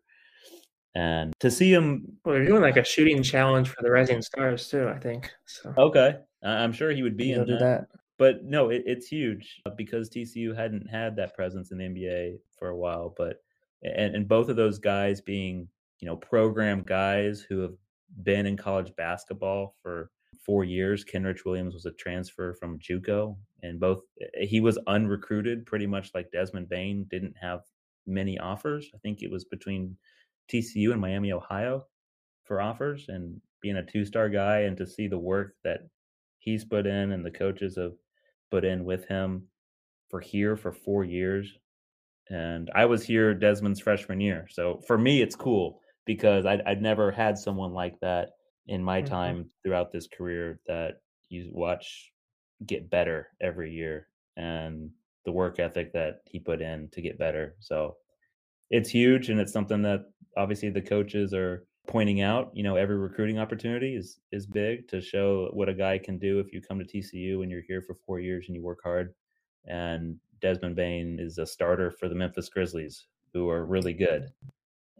And 0.94 1.34
to 1.40 1.50
see 1.50 1.72
him, 1.72 2.18
well, 2.24 2.34
they're 2.34 2.46
doing 2.46 2.62
like 2.62 2.76
a 2.76 2.84
shooting 2.84 3.22
challenge 3.22 3.68
for 3.68 3.82
the 3.82 3.90
Rising 3.90 4.22
Stars 4.22 4.68
too. 4.68 4.88
I 4.88 4.98
think. 4.98 5.30
So. 5.46 5.72
Okay, 5.76 6.16
I'm 6.42 6.72
sure 6.72 6.90
he 6.90 7.02
would 7.02 7.16
be 7.16 7.32
in 7.32 7.46
that. 7.46 7.60
that. 7.60 7.86
But 8.18 8.44
no, 8.44 8.70
it, 8.70 8.82
it's 8.84 9.06
huge 9.06 9.60
uh, 9.64 9.70
because 9.76 10.10
TCU 10.10 10.56
hadn't 10.56 10.88
had 10.88 11.14
that 11.16 11.34
presence 11.34 11.70
in 11.70 11.78
the 11.78 11.84
NBA 11.84 12.38
for 12.58 12.68
a 12.68 12.76
while. 12.76 13.14
But 13.16 13.42
and, 13.82 14.16
and 14.16 14.28
both 14.28 14.48
of 14.48 14.56
those 14.56 14.78
guys 14.78 15.20
being 15.20 15.68
you 16.00 16.06
know 16.06 16.16
program 16.16 16.82
guys 16.82 17.44
who 17.48 17.60
have 17.60 17.74
been 18.22 18.46
in 18.46 18.56
college 18.56 18.94
basketball 18.96 19.76
for 19.82 20.10
four 20.44 20.64
years. 20.64 21.04
Kenrich 21.04 21.44
Williams 21.44 21.74
was 21.74 21.86
a 21.86 21.92
transfer 21.92 22.54
from 22.54 22.78
JUCO, 22.78 23.36
and 23.62 23.78
both 23.78 24.00
eh, 24.20 24.46
he 24.46 24.60
was 24.60 24.78
unrecruited, 24.86 25.66
pretty 25.66 25.86
much 25.86 26.10
like 26.14 26.32
Desmond 26.32 26.68
Bane. 26.68 27.06
Didn't 27.10 27.34
have 27.40 27.60
many 28.06 28.38
offers. 28.38 28.90
I 28.94 28.98
think 28.98 29.22
it 29.22 29.30
was 29.30 29.44
between 29.44 29.96
TCU 30.52 30.92
in 30.92 31.00
Miami, 31.00 31.32
Ohio 31.32 31.84
for 32.44 32.60
offers 32.60 33.06
and 33.08 33.40
being 33.60 33.76
a 33.76 33.84
two 33.84 34.04
star 34.04 34.28
guy 34.28 34.60
and 34.60 34.76
to 34.76 34.86
see 34.86 35.06
the 35.06 35.18
work 35.18 35.54
that 35.64 35.80
he's 36.38 36.64
put 36.64 36.86
in 36.86 37.12
and 37.12 37.24
the 37.24 37.30
coaches 37.30 37.76
have 37.76 37.92
put 38.50 38.64
in 38.64 38.84
with 38.84 39.06
him 39.06 39.46
for 40.08 40.20
here 40.20 40.56
for 40.56 40.72
four 40.72 41.04
years. 41.04 41.58
And 42.30 42.70
I 42.74 42.86
was 42.86 43.04
here 43.04 43.34
Desmond's 43.34 43.80
freshman 43.80 44.20
year. 44.20 44.46
So 44.50 44.80
for 44.86 44.98
me, 44.98 45.22
it's 45.22 45.36
cool 45.36 45.80
because 46.06 46.46
I'd, 46.46 46.62
I'd 46.66 46.82
never 46.82 47.10
had 47.10 47.38
someone 47.38 47.72
like 47.72 47.98
that 48.00 48.30
in 48.66 48.82
my 48.82 49.00
mm-hmm. 49.00 49.12
time 49.12 49.50
throughout 49.62 49.92
this 49.92 50.06
career 50.06 50.60
that 50.66 51.00
you 51.28 51.50
watch 51.52 52.12
get 52.66 52.90
better 52.90 53.28
every 53.40 53.72
year 53.72 54.08
and 54.36 54.90
the 55.24 55.32
work 55.32 55.58
ethic 55.58 55.92
that 55.92 56.20
he 56.24 56.38
put 56.38 56.62
in 56.62 56.88
to 56.92 57.02
get 57.02 57.18
better. 57.18 57.54
So 57.60 57.96
it's 58.70 58.90
huge 58.90 59.30
and 59.30 59.40
it's 59.40 59.52
something 59.52 59.82
that 59.82 60.06
obviously 60.36 60.70
the 60.70 60.82
coaches 60.82 61.32
are 61.34 61.64
pointing 61.86 62.20
out, 62.20 62.50
you 62.54 62.62
know, 62.62 62.76
every 62.76 62.96
recruiting 62.96 63.38
opportunity 63.38 63.96
is 63.96 64.20
is 64.30 64.46
big 64.46 64.86
to 64.88 65.00
show 65.00 65.48
what 65.52 65.68
a 65.68 65.74
guy 65.74 65.98
can 65.98 66.18
do 66.18 66.38
if 66.38 66.52
you 66.52 66.60
come 66.60 66.78
to 66.78 66.84
TCU 66.84 67.42
and 67.42 67.50
you're 67.50 67.62
here 67.62 67.80
for 67.82 67.94
four 67.94 68.20
years 68.20 68.46
and 68.46 68.54
you 68.56 68.62
work 68.62 68.80
hard. 68.82 69.14
And 69.66 70.16
Desmond 70.40 70.76
Bane 70.76 71.18
is 71.18 71.38
a 71.38 71.46
starter 71.46 71.90
for 71.90 72.08
the 72.08 72.14
Memphis 72.14 72.48
Grizzlies, 72.48 73.06
who 73.32 73.48
are 73.48 73.64
really 73.64 73.92
good. 73.94 74.30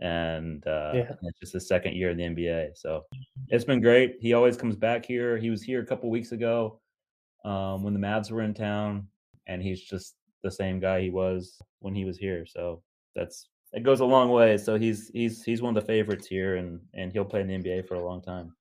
And 0.00 0.66
uh, 0.66 0.92
Yeah. 0.94 1.12
it's 1.22 1.38
just 1.40 1.52
his 1.52 1.68
second 1.68 1.94
year 1.94 2.10
in 2.10 2.16
the 2.16 2.24
NBA. 2.24 2.76
So 2.76 3.04
it's 3.48 3.64
been 3.64 3.80
great. 3.80 4.16
He 4.20 4.32
always 4.32 4.56
comes 4.56 4.76
back 4.76 5.04
here. 5.04 5.36
He 5.36 5.50
was 5.50 5.62
here 5.62 5.80
a 5.82 5.86
couple 5.86 6.08
weeks 6.10 6.32
ago 6.32 6.80
um, 7.44 7.82
when 7.82 7.94
the 7.94 8.00
Mavs 8.00 8.30
were 8.30 8.42
in 8.42 8.54
town, 8.54 9.08
and 9.46 9.62
he's 9.62 9.82
just 9.82 10.16
the 10.42 10.50
same 10.50 10.80
guy 10.80 11.00
he 11.02 11.10
was 11.10 11.60
when 11.80 11.94
he 11.94 12.04
was 12.04 12.16
here. 12.18 12.46
So 12.46 12.82
that's 13.14 13.48
it 13.72 13.82
goes 13.82 14.00
a 14.00 14.04
long 14.04 14.30
way. 14.30 14.56
So 14.58 14.76
he's 14.78 15.10
he's 15.12 15.42
he's 15.42 15.62
one 15.62 15.76
of 15.76 15.82
the 15.82 15.86
favorites 15.86 16.26
here, 16.26 16.56
and 16.56 16.80
and 16.94 17.12
he'll 17.12 17.24
play 17.24 17.40
in 17.40 17.48
the 17.48 17.54
NBA 17.54 17.86
for 17.86 17.94
a 17.94 18.04
long 18.04 18.22
time. 18.22 18.54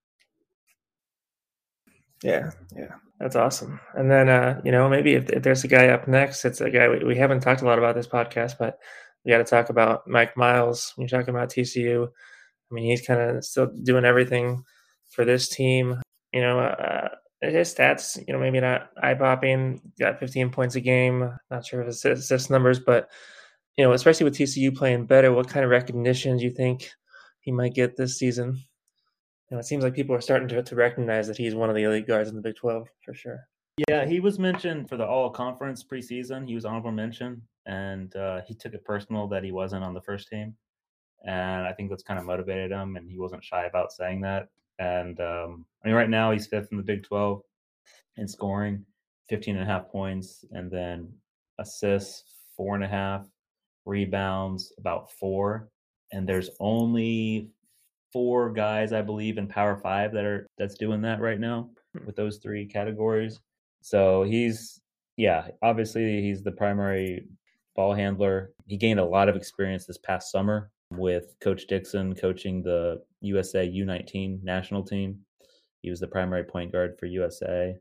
Yeah, 2.23 2.51
yeah, 2.75 2.95
that's 3.19 3.35
awesome. 3.35 3.79
And 3.93 4.09
then, 4.09 4.27
uh, 4.27 4.59
you 4.65 4.71
know, 4.71 4.89
maybe 4.89 5.13
if, 5.13 5.29
if 5.29 5.43
there's 5.43 5.63
a 5.63 5.67
guy 5.67 5.89
up 5.89 6.07
next, 6.07 6.45
it's 6.45 6.61
a 6.61 6.69
guy 6.71 6.89
we, 6.89 7.03
we 7.03 7.15
haven't 7.15 7.41
talked 7.41 7.61
a 7.61 7.65
lot 7.65 7.77
about 7.77 7.93
this 7.93 8.07
podcast, 8.07 8.55
but 8.57 8.79
we 9.23 9.31
got 9.31 9.37
to 9.37 9.43
talk 9.43 9.69
about 9.69 10.07
Mike 10.07 10.35
Miles. 10.35 10.95
You're 10.97 11.07
talking 11.07 11.29
about 11.29 11.49
TCU, 11.49 12.07
I 12.69 12.73
mean, 12.73 12.85
he's 12.85 13.05
kind 13.05 13.19
of 13.19 13.45
still 13.45 13.67
doing 13.83 14.05
everything 14.05 14.63
for 15.09 15.25
this 15.25 15.49
team. 15.49 16.01
You 16.33 16.41
know, 16.41 16.59
uh, 16.59 17.09
his 17.41 17.73
stats, 17.73 18.17
you 18.27 18.33
know, 18.33 18.39
maybe 18.39 18.59
not 18.59 18.89
eye 19.01 19.13
popping. 19.13 19.81
Got 19.99 20.19
15 20.19 20.49
points 20.49 20.75
a 20.75 20.81
game. 20.81 21.31
Not 21.49 21.65
sure 21.65 21.81
if 21.81 21.87
it's 21.87 22.03
assist 22.05 22.49
numbers, 22.49 22.79
but 22.79 23.09
you 23.77 23.85
know, 23.85 23.93
especially 23.93 24.23
with 24.23 24.35
TCU 24.35 24.75
playing 24.75 25.05
better, 25.05 25.31
what 25.31 25.47
kind 25.47 25.63
of 25.63 25.69
recognition 25.69 26.37
do 26.37 26.43
you 26.43 26.51
think 26.51 26.89
he 27.41 27.51
might 27.51 27.75
get 27.75 27.95
this 27.95 28.17
season? 28.17 28.59
You 29.49 29.55
know, 29.55 29.59
it 29.59 29.65
seems 29.65 29.83
like 29.83 29.93
people 29.93 30.15
are 30.15 30.21
starting 30.21 30.47
to, 30.49 30.63
to 30.63 30.75
recognize 30.75 31.27
that 31.27 31.37
he's 31.37 31.55
one 31.55 31.69
of 31.69 31.75
the 31.75 31.83
elite 31.83 32.07
guards 32.07 32.29
in 32.29 32.35
the 32.35 32.41
Big 32.41 32.55
12 32.55 32.87
for 33.05 33.13
sure. 33.13 33.47
Yeah, 33.87 34.05
he 34.05 34.19
was 34.19 34.39
mentioned 34.39 34.89
for 34.89 34.97
the 34.97 35.05
All 35.05 35.29
Conference 35.29 35.83
preseason. 35.83 36.47
He 36.47 36.55
was 36.55 36.65
honorable 36.65 36.91
mention, 36.91 37.41
and 37.67 38.13
uh, 38.15 38.41
he 38.47 38.55
took 38.55 38.73
it 38.73 38.83
personal 38.83 39.27
that 39.27 39.43
he 39.43 39.51
wasn't 39.51 39.83
on 39.83 39.93
the 39.93 40.01
first 40.01 40.27
team, 40.29 40.55
and 41.25 41.67
I 41.67 41.73
think 41.73 41.91
that's 41.91 42.01
kind 42.01 42.19
of 42.19 42.25
motivated 42.25 42.71
him, 42.71 42.95
and 42.95 43.07
he 43.07 43.19
wasn't 43.19 43.43
shy 43.43 43.65
about 43.65 43.91
saying 43.91 44.21
that. 44.21 44.49
And 44.79 45.19
um, 45.19 45.65
I 45.83 45.87
mean, 45.87 45.95
right 45.95 46.09
now 46.09 46.31
he's 46.31 46.47
fifth 46.47 46.69
in 46.71 46.77
the 46.77 46.83
Big 46.83 47.03
12 47.03 47.41
in 48.17 48.27
scoring, 48.27 48.83
15 49.29 49.55
and 49.55 49.63
a 49.63 49.71
half 49.71 49.87
points, 49.89 50.43
and 50.51 50.71
then 50.71 51.13
assists 51.59 52.23
four 52.55 52.73
and 52.73 52.83
a 52.83 52.87
half, 52.87 53.27
rebounds 53.87 54.73
about 54.77 55.11
four, 55.11 55.69
and 56.11 56.27
there's 56.27 56.49
only 56.59 57.49
four 58.13 58.51
guys 58.51 58.93
I 58.93 59.01
believe 59.01 59.37
in 59.37 59.47
Power 59.47 59.77
Five 59.77 60.13
that 60.13 60.25
are 60.25 60.47
that's 60.57 60.75
doing 60.75 61.01
that 61.01 61.19
right 61.21 61.39
now 61.39 61.69
with 62.05 62.15
those 62.15 62.37
three 62.37 62.65
categories. 62.65 63.39
So 63.81 64.23
he's 64.23 64.81
yeah, 65.17 65.47
obviously 65.61 66.21
he's 66.21 66.43
the 66.43 66.51
primary 66.51 67.27
ball 67.75 67.93
handler. 67.93 68.51
He 68.67 68.77
gained 68.77 68.99
a 68.99 69.05
lot 69.05 69.29
of 69.29 69.35
experience 69.35 69.85
this 69.85 69.97
past 69.97 70.31
summer 70.31 70.71
with 70.91 71.35
Coach 71.41 71.67
Dixon 71.67 72.15
coaching 72.15 72.61
the 72.61 73.01
USA 73.21 73.67
U19 73.67 74.43
national 74.43 74.83
team. 74.83 75.19
He 75.81 75.89
was 75.89 75.99
the 75.99 76.07
primary 76.07 76.43
point 76.43 76.71
guard 76.71 76.97
for 76.99 77.05
USA. 77.07 77.75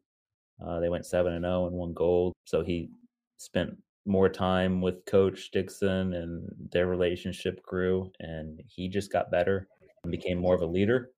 Uh, 0.65 0.81
they 0.81 0.89
went 0.89 1.07
seven 1.07 1.35
and 1.35 1.45
zero 1.45 1.67
and 1.67 1.77
won 1.77 1.93
gold. 1.93 2.33
So 2.47 2.63
he 2.63 2.91
spent 3.37 3.77
more 4.07 4.29
time 4.29 4.81
with 4.81 5.05
Coach 5.07 5.51
Dixon, 5.53 6.15
and 6.15 6.49
their 6.73 6.87
relationship 6.87 7.63
grew. 7.63 8.11
And 8.21 8.61
he 8.67 8.89
just 8.89 9.13
got 9.13 9.31
better 9.31 9.69
and 10.03 10.11
became 10.11 10.39
more 10.39 10.55
of 10.55 10.63
a 10.63 10.67
leader, 10.67 11.11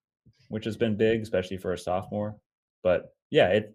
which 0.48 0.64
has 0.64 0.76
been 0.76 0.96
big, 0.96 1.20
especially 1.22 1.58
for 1.58 1.72
a 1.72 1.78
sophomore. 1.78 2.36
But 2.82 3.12
yeah, 3.30 3.48
it 3.48 3.74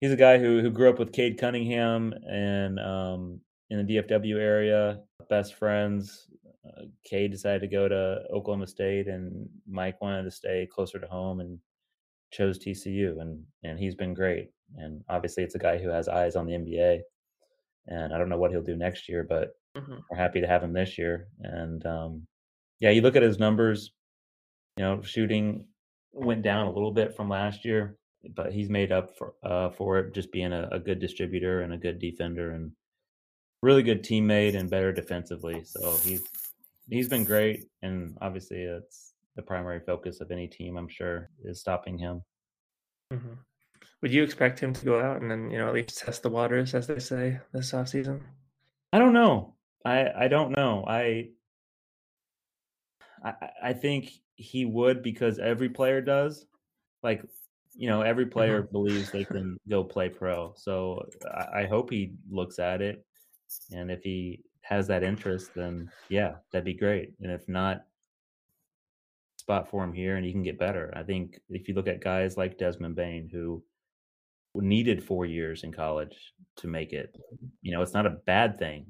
he's 0.00 0.12
a 0.12 0.16
guy 0.16 0.38
who 0.38 0.60
who 0.60 0.70
grew 0.70 0.90
up 0.90 0.98
with 0.98 1.12
Cade 1.12 1.38
Cunningham 1.38 2.12
and 2.28 2.78
um, 2.78 3.40
in 3.70 3.86
the 3.86 3.96
DFW 3.96 4.36
area, 4.36 5.00
best 5.28 5.54
friends. 5.54 6.28
Uh, 6.66 6.84
Cade 7.04 7.30
decided 7.30 7.60
to 7.60 7.66
go 7.66 7.88
to 7.88 8.22
Oklahoma 8.32 8.66
State, 8.66 9.06
and 9.06 9.48
Mike 9.68 10.00
wanted 10.00 10.24
to 10.24 10.30
stay 10.30 10.66
closer 10.70 10.98
to 10.98 11.06
home 11.06 11.40
and 11.40 11.58
chose 12.32 12.58
TCU, 12.58 13.20
and 13.20 13.44
and 13.62 13.78
he's 13.78 13.94
been 13.94 14.14
great. 14.14 14.50
And 14.76 15.02
obviously, 15.08 15.42
it's 15.42 15.54
a 15.54 15.58
guy 15.58 15.78
who 15.78 15.88
has 15.88 16.08
eyes 16.08 16.36
on 16.36 16.46
the 16.46 16.52
NBA. 16.52 17.00
And 17.86 18.14
I 18.14 18.18
don't 18.18 18.28
know 18.28 18.38
what 18.38 18.50
he'll 18.50 18.62
do 18.62 18.76
next 18.76 19.08
year, 19.08 19.24
but 19.24 19.56
Mhm. 19.76 20.02
we're 20.10 20.16
happy 20.16 20.40
to 20.40 20.46
have 20.46 20.62
him 20.62 20.72
this 20.72 20.96
year. 20.98 21.28
And 21.40 21.84
um, 21.86 22.26
yeah, 22.80 22.90
you 22.90 23.02
look 23.02 23.16
at 23.16 23.22
his 23.22 23.38
numbers. 23.38 23.92
You 24.76 24.84
know, 24.84 25.02
shooting 25.02 25.68
went 26.12 26.42
down 26.42 26.66
a 26.66 26.72
little 26.72 26.92
bit 26.92 27.14
from 27.14 27.28
last 27.28 27.64
year, 27.64 27.98
but 28.34 28.52
he's 28.52 28.70
made 28.70 28.92
up 28.92 29.16
for 29.16 29.34
uh, 29.42 29.70
for 29.70 29.98
it 29.98 30.14
just 30.14 30.32
being 30.32 30.52
a, 30.52 30.68
a 30.72 30.80
good 30.80 30.98
distributor 31.00 31.62
and 31.62 31.72
a 31.72 31.78
good 31.78 31.98
defender 31.98 32.52
and 32.52 32.72
really 33.62 33.82
good 33.82 34.02
teammate 34.04 34.56
and 34.56 34.70
better 34.70 34.92
defensively. 34.92 35.64
So 35.64 35.96
he's 35.98 36.24
he's 36.90 37.08
been 37.08 37.24
great, 37.24 37.68
and 37.82 38.16
obviously 38.20 38.62
it's 38.62 39.14
the 39.36 39.42
primary 39.42 39.80
focus 39.80 40.20
of 40.20 40.30
any 40.30 40.48
team. 40.48 40.76
I'm 40.76 40.88
sure 40.88 41.30
is 41.44 41.60
stopping 41.60 41.98
him. 41.98 42.22
Mhm. 43.12 43.38
Would 44.04 44.12
you 44.12 44.22
expect 44.22 44.60
him 44.60 44.74
to 44.74 44.84
go 44.84 45.00
out 45.00 45.22
and 45.22 45.30
then, 45.30 45.50
you 45.50 45.56
know, 45.56 45.66
at 45.66 45.72
least 45.72 45.96
test 45.96 46.22
the 46.22 46.28
waters, 46.28 46.74
as 46.74 46.86
they 46.86 46.98
say, 46.98 47.40
this 47.54 47.72
offseason? 47.72 48.20
I 48.92 48.98
don't 48.98 49.14
know. 49.14 49.54
I 49.82 50.10
I 50.24 50.28
don't 50.28 50.50
know. 50.54 50.84
I 50.86 51.30
I 53.24 53.32
I- 53.62 53.72
think 53.72 54.10
he 54.34 54.66
would 54.66 55.02
because 55.02 55.38
every 55.38 55.70
player 55.70 56.02
does. 56.02 56.44
Like, 57.02 57.24
you 57.74 57.88
know, 57.88 58.02
every 58.02 58.24
uh-huh. 58.24 58.32
player 58.32 58.62
believes 58.62 59.10
they 59.10 59.24
can 59.24 59.56
go 59.70 59.82
play 59.82 60.10
pro. 60.10 60.52
So 60.54 61.08
I, 61.26 61.62
I 61.62 61.66
hope 61.66 61.88
he 61.88 62.12
looks 62.28 62.58
at 62.58 62.82
it, 62.82 63.06
and 63.72 63.90
if 63.90 64.02
he 64.02 64.42
has 64.60 64.86
that 64.88 65.02
interest, 65.02 65.54
then 65.56 65.90
yeah, 66.10 66.34
that'd 66.52 66.66
be 66.66 66.74
great. 66.74 67.14
And 67.22 67.32
if 67.32 67.48
not, 67.48 67.86
spot 69.38 69.70
for 69.70 69.82
him 69.82 69.94
here, 69.94 70.16
and 70.16 70.26
he 70.26 70.32
can 70.32 70.42
get 70.42 70.58
better. 70.58 70.92
I 70.94 71.04
think 71.04 71.40
if 71.48 71.68
you 71.68 71.74
look 71.74 71.88
at 71.88 72.04
guys 72.04 72.36
like 72.36 72.58
Desmond 72.58 72.96
Bane, 72.96 73.30
who 73.32 73.64
needed 74.62 75.02
four 75.02 75.26
years 75.26 75.64
in 75.64 75.72
college 75.72 76.32
to 76.56 76.66
make 76.68 76.92
it, 76.92 77.16
you 77.62 77.72
know, 77.72 77.82
it's 77.82 77.94
not 77.94 78.06
a 78.06 78.10
bad 78.10 78.58
thing 78.58 78.86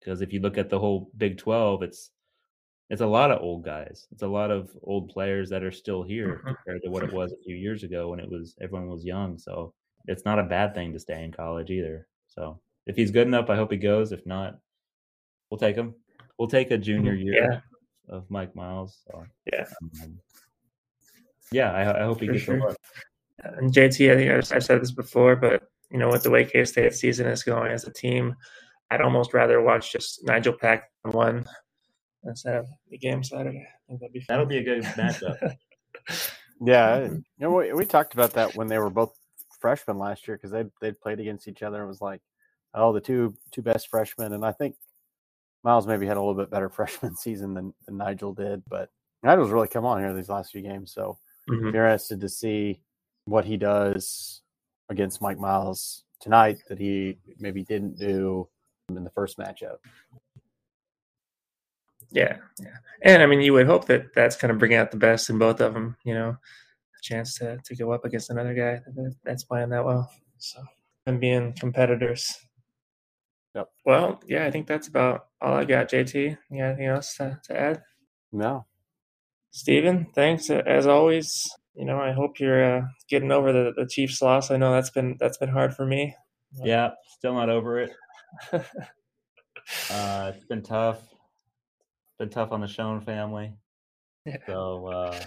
because 0.00 0.20
if 0.20 0.32
you 0.32 0.40
look 0.40 0.58
at 0.58 0.68
the 0.70 0.78
whole 0.78 1.10
Big 1.16 1.38
12, 1.38 1.82
it's 1.82 2.10
it's 2.88 3.00
a 3.00 3.06
lot 3.06 3.32
of 3.32 3.42
old 3.42 3.64
guys. 3.64 4.06
It's 4.12 4.22
a 4.22 4.28
lot 4.28 4.52
of 4.52 4.70
old 4.82 5.08
players 5.10 5.50
that 5.50 5.64
are 5.64 5.72
still 5.72 6.04
here 6.04 6.40
Mhm. 6.44 6.54
compared 6.54 6.82
to 6.82 6.90
what 6.90 7.02
it 7.02 7.12
was 7.12 7.32
a 7.32 7.42
few 7.44 7.56
years 7.56 7.82
ago 7.82 8.10
when 8.10 8.20
it 8.20 8.28
was 8.30 8.54
everyone 8.60 8.88
was 8.88 9.04
young. 9.04 9.38
So 9.38 9.74
it's 10.06 10.24
not 10.24 10.38
a 10.38 10.44
bad 10.44 10.72
thing 10.74 10.92
to 10.92 11.00
stay 11.00 11.24
in 11.24 11.32
college 11.32 11.70
either. 11.70 12.06
So 12.28 12.60
if 12.86 12.94
he's 12.94 13.10
good 13.10 13.26
enough, 13.26 13.50
I 13.50 13.56
hope 13.56 13.72
he 13.72 13.76
goes. 13.76 14.12
If 14.12 14.24
not, 14.24 14.60
we'll 15.50 15.58
take 15.58 15.74
him. 15.74 15.96
We'll 16.38 16.46
take 16.48 16.70
a 16.70 16.78
junior 16.78 17.14
year 17.14 17.34
Yeah. 17.34 17.60
of 18.08 18.30
Mike 18.30 18.54
Miles. 18.54 19.02
So 19.04 19.26
Yeah. 19.52 19.66
um, 19.82 20.20
yeah, 21.50 21.72
I, 21.72 22.02
I 22.02 22.04
hope 22.04 22.20
he 22.20 22.26
For 22.26 22.32
gets 22.34 22.44
sure. 22.44 22.76
A 23.44 23.50
look. 23.50 23.58
And 23.58 23.72
JT, 23.72 24.12
I 24.12 24.16
think 24.16 24.30
I've, 24.30 24.56
I've 24.56 24.64
said 24.64 24.80
this 24.80 24.92
before, 24.92 25.36
but 25.36 25.62
you 25.90 25.98
know, 25.98 26.08
with 26.10 26.22
the 26.22 26.30
way 26.30 26.44
K 26.44 26.64
State 26.64 26.94
season 26.94 27.26
is 27.26 27.42
going 27.42 27.72
as 27.72 27.84
a 27.84 27.92
team, 27.92 28.34
I'd 28.90 29.00
almost 29.00 29.34
rather 29.34 29.60
watch 29.62 29.92
just 29.92 30.24
Nigel 30.24 30.52
Pack 30.52 30.90
one 31.02 31.44
instead 32.24 32.56
of 32.56 32.66
the 32.90 32.98
game 32.98 33.22
Saturday. 33.22 33.66
I 33.66 33.78
think 33.88 34.00
that'd 34.00 34.12
be 34.12 34.20
fun. 34.20 34.34
That'll 34.34 34.46
be 34.46 34.58
a 34.58 34.64
good 34.64 34.82
matchup. 34.84 35.56
Yeah, 36.64 37.00
you 37.04 37.22
know, 37.38 37.50
we, 37.50 37.72
we 37.74 37.84
talked 37.84 38.14
about 38.14 38.32
that 38.32 38.54
when 38.56 38.66
they 38.68 38.78
were 38.78 38.88
both 38.88 39.12
freshmen 39.60 39.98
last 39.98 40.26
year 40.26 40.38
because 40.38 40.50
they 40.50 40.64
they 40.80 40.90
played 40.90 41.20
against 41.20 41.48
each 41.48 41.62
other. 41.62 41.82
It 41.82 41.86
was 41.86 42.00
like, 42.00 42.22
oh, 42.72 42.94
the 42.94 43.00
two 43.00 43.34
two 43.50 43.60
best 43.60 43.88
freshmen, 43.88 44.32
and 44.32 44.42
I 44.42 44.52
think 44.52 44.76
Miles 45.64 45.86
maybe 45.86 46.06
had 46.06 46.16
a 46.16 46.20
little 46.20 46.34
bit 46.34 46.50
better 46.50 46.68
freshman 46.70 47.14
season 47.14 47.52
than, 47.52 47.74
than 47.84 47.98
Nigel 47.98 48.32
did, 48.32 48.62
but 48.68 48.88
Nigel's 49.22 49.50
really 49.50 49.68
come 49.68 49.84
on 49.84 50.00
here 50.00 50.14
these 50.14 50.30
last 50.30 50.52
few 50.52 50.62
games. 50.62 50.92
So 50.92 51.18
Mhm. 51.50 51.66
interested 51.66 52.20
to 52.22 52.28
see 52.30 52.80
what 53.26 53.44
he 53.44 53.56
does 53.56 54.40
against 54.88 55.20
Mike 55.20 55.38
Miles 55.38 56.04
tonight 56.20 56.58
that 56.68 56.78
he 56.78 57.18
maybe 57.38 57.62
didn't 57.62 57.98
do 57.98 58.48
in 58.88 59.04
the 59.04 59.10
first 59.10 59.36
matchup. 59.36 59.76
Yeah, 62.10 62.36
yeah, 62.60 62.76
and 63.02 63.22
I 63.22 63.26
mean, 63.26 63.40
you 63.40 63.52
would 63.52 63.66
hope 63.66 63.86
that 63.86 64.14
that's 64.14 64.36
kind 64.36 64.50
of 64.50 64.58
bringing 64.58 64.78
out 64.78 64.92
the 64.92 64.96
best 64.96 65.28
in 65.28 65.38
both 65.38 65.60
of 65.60 65.74
them. 65.74 65.96
You 66.04 66.14
know, 66.14 66.28
a 66.30 67.02
chance 67.02 67.36
to 67.38 67.58
to 67.64 67.76
go 67.76 67.90
up 67.90 68.04
against 68.04 68.30
another 68.30 68.54
guy 68.54 68.80
that, 68.86 69.14
that's 69.24 69.44
playing 69.44 69.70
that 69.70 69.84
well. 69.84 70.08
So, 70.38 70.62
and 71.06 71.20
being 71.20 71.52
competitors. 71.54 72.38
Yep. 73.56 73.68
Well, 73.84 74.20
yeah, 74.26 74.46
I 74.46 74.50
think 74.50 74.66
that's 74.66 74.86
about 74.86 75.26
all 75.40 75.54
I 75.54 75.64
got. 75.64 75.88
JT, 75.88 76.38
you 76.50 76.58
got 76.58 76.64
anything 76.64 76.86
else 76.86 77.16
to, 77.16 77.40
to 77.44 77.58
add? 77.58 77.82
No, 78.30 78.66
Steven, 79.50 80.06
thanks 80.14 80.48
as 80.48 80.86
always. 80.86 81.50
You 81.76 81.84
know, 81.84 82.00
I 82.00 82.12
hope 82.12 82.40
you're 82.40 82.78
uh, 82.78 82.82
getting 83.08 83.30
over 83.30 83.52
the, 83.52 83.72
the 83.76 83.86
Chiefs 83.86 84.22
loss. 84.22 84.50
I 84.50 84.56
know 84.56 84.72
that's 84.72 84.90
been 84.90 85.16
that's 85.20 85.36
been 85.38 85.50
hard 85.50 85.74
for 85.74 85.84
me. 85.86 86.14
yeah, 86.64 86.90
still 87.18 87.34
not 87.34 87.50
over 87.50 87.80
it. 87.80 87.92
Uh, 89.90 90.32
it's 90.34 90.44
been 90.44 90.62
tough. 90.62 91.02
Been 92.18 92.28
tough 92.30 92.52
on 92.52 92.60
the 92.60 92.68
Schoen 92.68 93.00
family. 93.00 93.52
Yeah. 94.24 94.36
So 94.46 94.86
uh, 94.86 95.20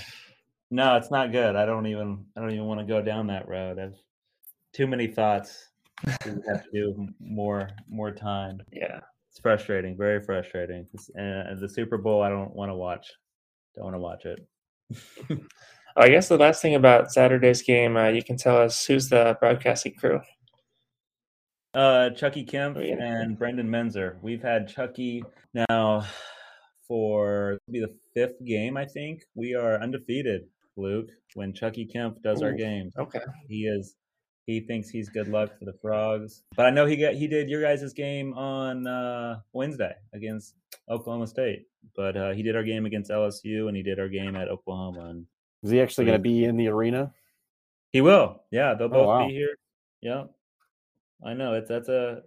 no, 0.71 0.95
it's 0.95 1.11
not 1.11 1.31
good. 1.33 1.55
I 1.57 1.65
don't 1.65 1.87
even 1.87 2.25
I 2.37 2.41
don't 2.41 2.51
even 2.51 2.65
want 2.65 2.79
to 2.79 2.85
go 2.85 3.01
down 3.01 3.27
that 3.27 3.47
road. 3.49 3.79
I've 3.79 3.95
too 4.73 4.87
many 4.87 5.07
thoughts. 5.07 5.67
We 6.05 6.11
have 6.47 6.63
to 6.63 6.69
do 6.73 7.07
more 7.19 7.69
more 7.89 8.11
time. 8.11 8.61
Yeah. 8.71 9.01
It's 9.29 9.39
frustrating, 9.39 9.97
very 9.97 10.23
frustrating. 10.23 10.87
It's- 10.93 11.09
And 11.15 11.59
the 11.59 11.67
Super 11.67 11.97
Bowl, 11.97 12.21
I 12.23 12.29
don't 12.29 12.55
want 12.55 12.69
to 12.69 12.75
watch. 12.75 13.11
Don't 13.75 13.85
want 13.91 13.95
to 13.95 13.99
watch 13.99 14.25
it. 14.25 14.47
I 15.95 16.09
guess 16.09 16.27
the 16.29 16.37
last 16.37 16.61
thing 16.61 16.75
about 16.75 17.11
Saturday's 17.11 17.61
game, 17.61 17.97
uh, 17.97 18.07
you 18.09 18.23
can 18.23 18.37
tell 18.37 18.57
us 18.57 18.85
who's 18.85 19.09
the 19.09 19.37
broadcasting 19.39 19.93
crew. 19.95 20.21
Uh, 21.73 22.09
Chucky 22.11 22.43
Kemp 22.43 22.77
Oh, 22.77 22.81
yeah. 22.81 22.95
and 22.99 23.37
Brendan 23.37 23.69
Menzer. 23.69 24.15
We've 24.21 24.41
had 24.41 24.67
Chucky 24.67 25.23
now 25.53 26.05
for 26.87 27.59
be 27.69 27.79
the 27.79 27.93
fifth 28.13 28.43
game, 28.45 28.75
I 28.77 28.85
think. 28.85 29.23
We 29.35 29.53
are 29.55 29.79
undefeated, 29.81 30.47
Luke. 30.77 31.09
When 31.35 31.53
Chucky 31.53 31.85
Kemp 31.85 32.21
does 32.23 32.41
our 32.41 32.51
Ooh. 32.53 32.57
games, 32.57 32.93
Okay. 32.97 33.19
he 33.47 33.65
is. 33.67 33.95
He 34.47 34.61
thinks 34.61 34.89
he's 34.89 35.09
good 35.09 35.27
luck 35.27 35.51
for 35.59 35.65
the 35.65 35.75
frogs, 35.79 36.41
but 36.55 36.65
I 36.65 36.71
know 36.71 36.87
he 36.87 36.95
got 36.97 37.13
he 37.13 37.27
did 37.27 37.49
your 37.51 37.61
guys' 37.61 37.93
game 37.93 38.33
on 38.33 38.87
uh, 38.87 39.41
Wednesday 39.53 39.93
against 40.13 40.55
Oklahoma 40.89 41.27
State. 41.27 41.67
But 41.95 42.17
uh, 42.17 42.31
he 42.31 42.41
did 42.41 42.55
our 42.55 42.63
game 42.63 42.87
against 42.87 43.11
LSU, 43.11 43.67
and 43.67 43.77
he 43.77 43.83
did 43.83 43.99
our 43.99 44.09
game 44.09 44.35
at 44.35 44.47
Oklahoma, 44.47 45.09
and 45.11 45.25
Is 45.63 45.71
he 45.71 45.81
actually 45.81 46.05
going 46.05 46.17
to 46.17 46.21
be 46.21 46.45
in 46.45 46.57
the 46.57 46.67
arena? 46.67 47.13
He 47.91 48.01
will. 48.01 48.43
Yeah, 48.51 48.73
they'll 48.73 48.87
both 48.89 49.07
wow. 49.07 49.27
be 49.27 49.33
here. 49.33 49.55
Yeah. 50.01 50.25
I 51.25 51.33
know 51.33 51.53
it's 51.53 51.67
that's 51.67 51.89
a 51.89 52.21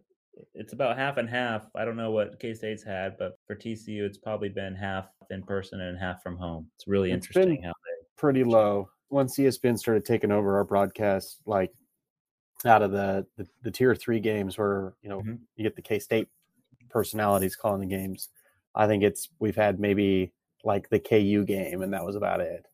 it's 0.55 0.73
about 0.73 0.99
half 0.99 1.17
and 1.17 1.29
half. 1.29 1.67
I 1.75 1.85
don't 1.85 1.97
know 1.97 2.11
what 2.11 2.39
K 2.41 2.53
State's 2.55 2.83
had, 2.83 3.17
but 3.19 3.39
for 3.47 3.55
TCU 3.55 4.05
it's 4.05 4.19
probably 4.19 4.49
been 4.49 4.75
half 4.75 5.09
in 5.31 5.43
person 5.43 5.81
and 5.81 5.99
half 5.99 6.23
from 6.23 6.37
home. 6.37 6.69
It's 6.77 6.87
really 6.87 7.11
It's 7.13 7.27
interesting 7.27 7.63
how 7.63 7.73
Pretty 8.17 8.45
low. 8.45 8.89
Once 9.11 9.37
ESPN 9.37 9.77
started 9.79 10.05
taking 10.05 10.31
over 10.31 10.57
our 10.57 10.65
broadcast, 10.65 11.41
like 11.47 11.73
out 12.65 12.83
of 12.83 12.93
the 12.93 13.27
the, 13.37 13.47
the 13.63 13.71
tier 13.71 13.95
three 13.95 14.21
games 14.21 14.57
where 14.59 14.95
you 15.03 15.09
know 15.09 15.23
Mhm. 15.23 15.39
you 15.57 15.65
get 15.65 15.75
the 15.75 15.83
K 15.83 15.99
State 15.99 16.29
personalities 16.91 17.57
calling 17.57 17.81
the 17.81 17.87
games. 17.87 18.29
I 18.75 18.87
think 18.87 19.03
it's 19.03 19.29
we've 19.39 19.57
had 19.57 19.81
maybe 19.81 20.33
like 20.65 20.89
the 20.89 21.01
KU 21.01 21.45
game, 21.45 21.83
and 21.83 21.93
that 21.93 22.05
was 22.05 22.15
about 22.17 22.41
it. 22.41 22.67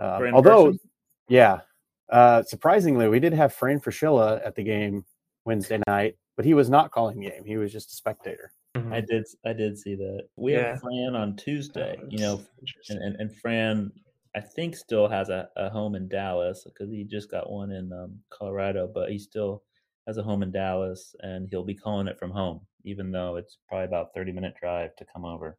Um, 0.00 0.34
although, 0.34 0.66
person? 0.66 0.80
yeah, 1.28 1.60
uh, 2.08 2.42
surprisingly, 2.42 3.08
we 3.08 3.20
did 3.20 3.32
have 3.32 3.52
Fran 3.52 3.80
Fraschilla 3.80 4.44
at 4.44 4.54
the 4.54 4.62
game 4.62 5.04
Wednesday 5.44 5.80
night, 5.86 6.16
but 6.36 6.44
he 6.44 6.54
was 6.54 6.70
not 6.70 6.90
calling 6.90 7.20
the 7.20 7.30
game. 7.30 7.44
He 7.44 7.56
was 7.56 7.72
just 7.72 7.92
a 7.92 7.94
spectator. 7.94 8.52
Mhm. 8.76 8.92
I 8.92 9.00
did 9.00 9.26
I 9.44 9.52
did 9.52 9.76
see 9.78 9.94
that. 9.96 10.28
We 10.36 10.52
Yeah. 10.52 10.70
have 10.70 10.80
Fran 10.80 11.14
on 11.14 11.36
Tuesday, 11.36 12.00
you 12.08 12.18
know, 12.18 12.40
and, 12.88 12.98
and, 12.98 13.16
and 13.16 13.36
Fran 13.36 13.92
I 14.34 14.40
think 14.40 14.76
still 14.76 15.08
has 15.08 15.28
a, 15.28 15.48
a 15.56 15.68
home 15.70 15.96
in 15.96 16.08
Dallas 16.08 16.64
because 16.64 16.90
he 16.90 17.02
just 17.04 17.30
got 17.30 17.50
one 17.50 17.72
in 17.72 17.92
um, 17.92 18.20
Colorado, 18.30 18.86
but 18.92 19.10
he 19.10 19.18
still 19.18 19.64
has 20.06 20.18
a 20.18 20.22
home 20.22 20.42
in 20.44 20.52
Dallas 20.52 21.14
and 21.20 21.48
he'll 21.48 21.64
be 21.64 21.74
calling 21.74 22.06
it 22.06 22.16
from 22.18 22.30
home, 22.30 22.60
even 22.84 23.10
though 23.10 23.36
it's 23.36 23.58
probably 23.68 23.86
about 23.86 24.14
30 24.14 24.32
minute 24.32 24.54
drive 24.60 24.94
to 24.96 25.04
come 25.12 25.24
over. 25.24 25.58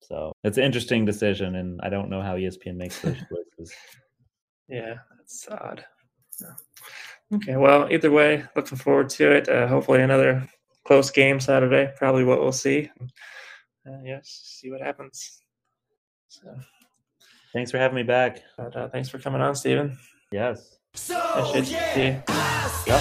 So 0.00 0.32
it's 0.44 0.58
an 0.58 0.64
interesting 0.64 1.04
decision, 1.04 1.56
and 1.56 1.80
I 1.82 1.88
don't 1.88 2.10
know 2.10 2.22
how 2.22 2.36
ESPN 2.36 2.76
makes 2.76 3.00
those 3.00 3.16
choices. 3.58 3.74
Yeah, 4.68 4.94
that's 5.16 5.48
odd. 5.50 5.84
Yeah. 6.40 7.36
Okay, 7.36 7.56
well, 7.56 7.86
either 7.92 8.10
way, 8.10 8.44
looking 8.56 8.78
forward 8.78 9.08
to 9.10 9.30
it. 9.30 9.48
Uh, 9.48 9.68
hopefully, 9.68 10.02
another 10.02 10.48
close 10.84 11.10
game 11.10 11.38
Saturday. 11.38 11.92
Probably 11.96 12.24
what 12.24 12.40
we'll 12.40 12.50
see. 12.52 12.90
Uh, 13.86 13.98
yes, 14.04 14.40
see 14.58 14.70
what 14.70 14.80
happens. 14.80 15.42
So, 16.28 16.54
Thanks 17.52 17.70
for 17.70 17.78
having 17.78 17.96
me 17.96 18.02
back. 18.04 18.40
but 18.56 18.74
uh, 18.76 18.88
thanks 18.88 19.08
for 19.08 19.18
coming 19.18 19.40
on, 19.40 19.54
Steven. 19.54 19.98
Yes. 20.32 20.78
Appreciate 21.10 21.68
you. 21.68 21.78
See 21.94 22.02
you. 22.06 22.22
Yep. 22.86 23.00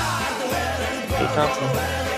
Thompson. 1.36 2.09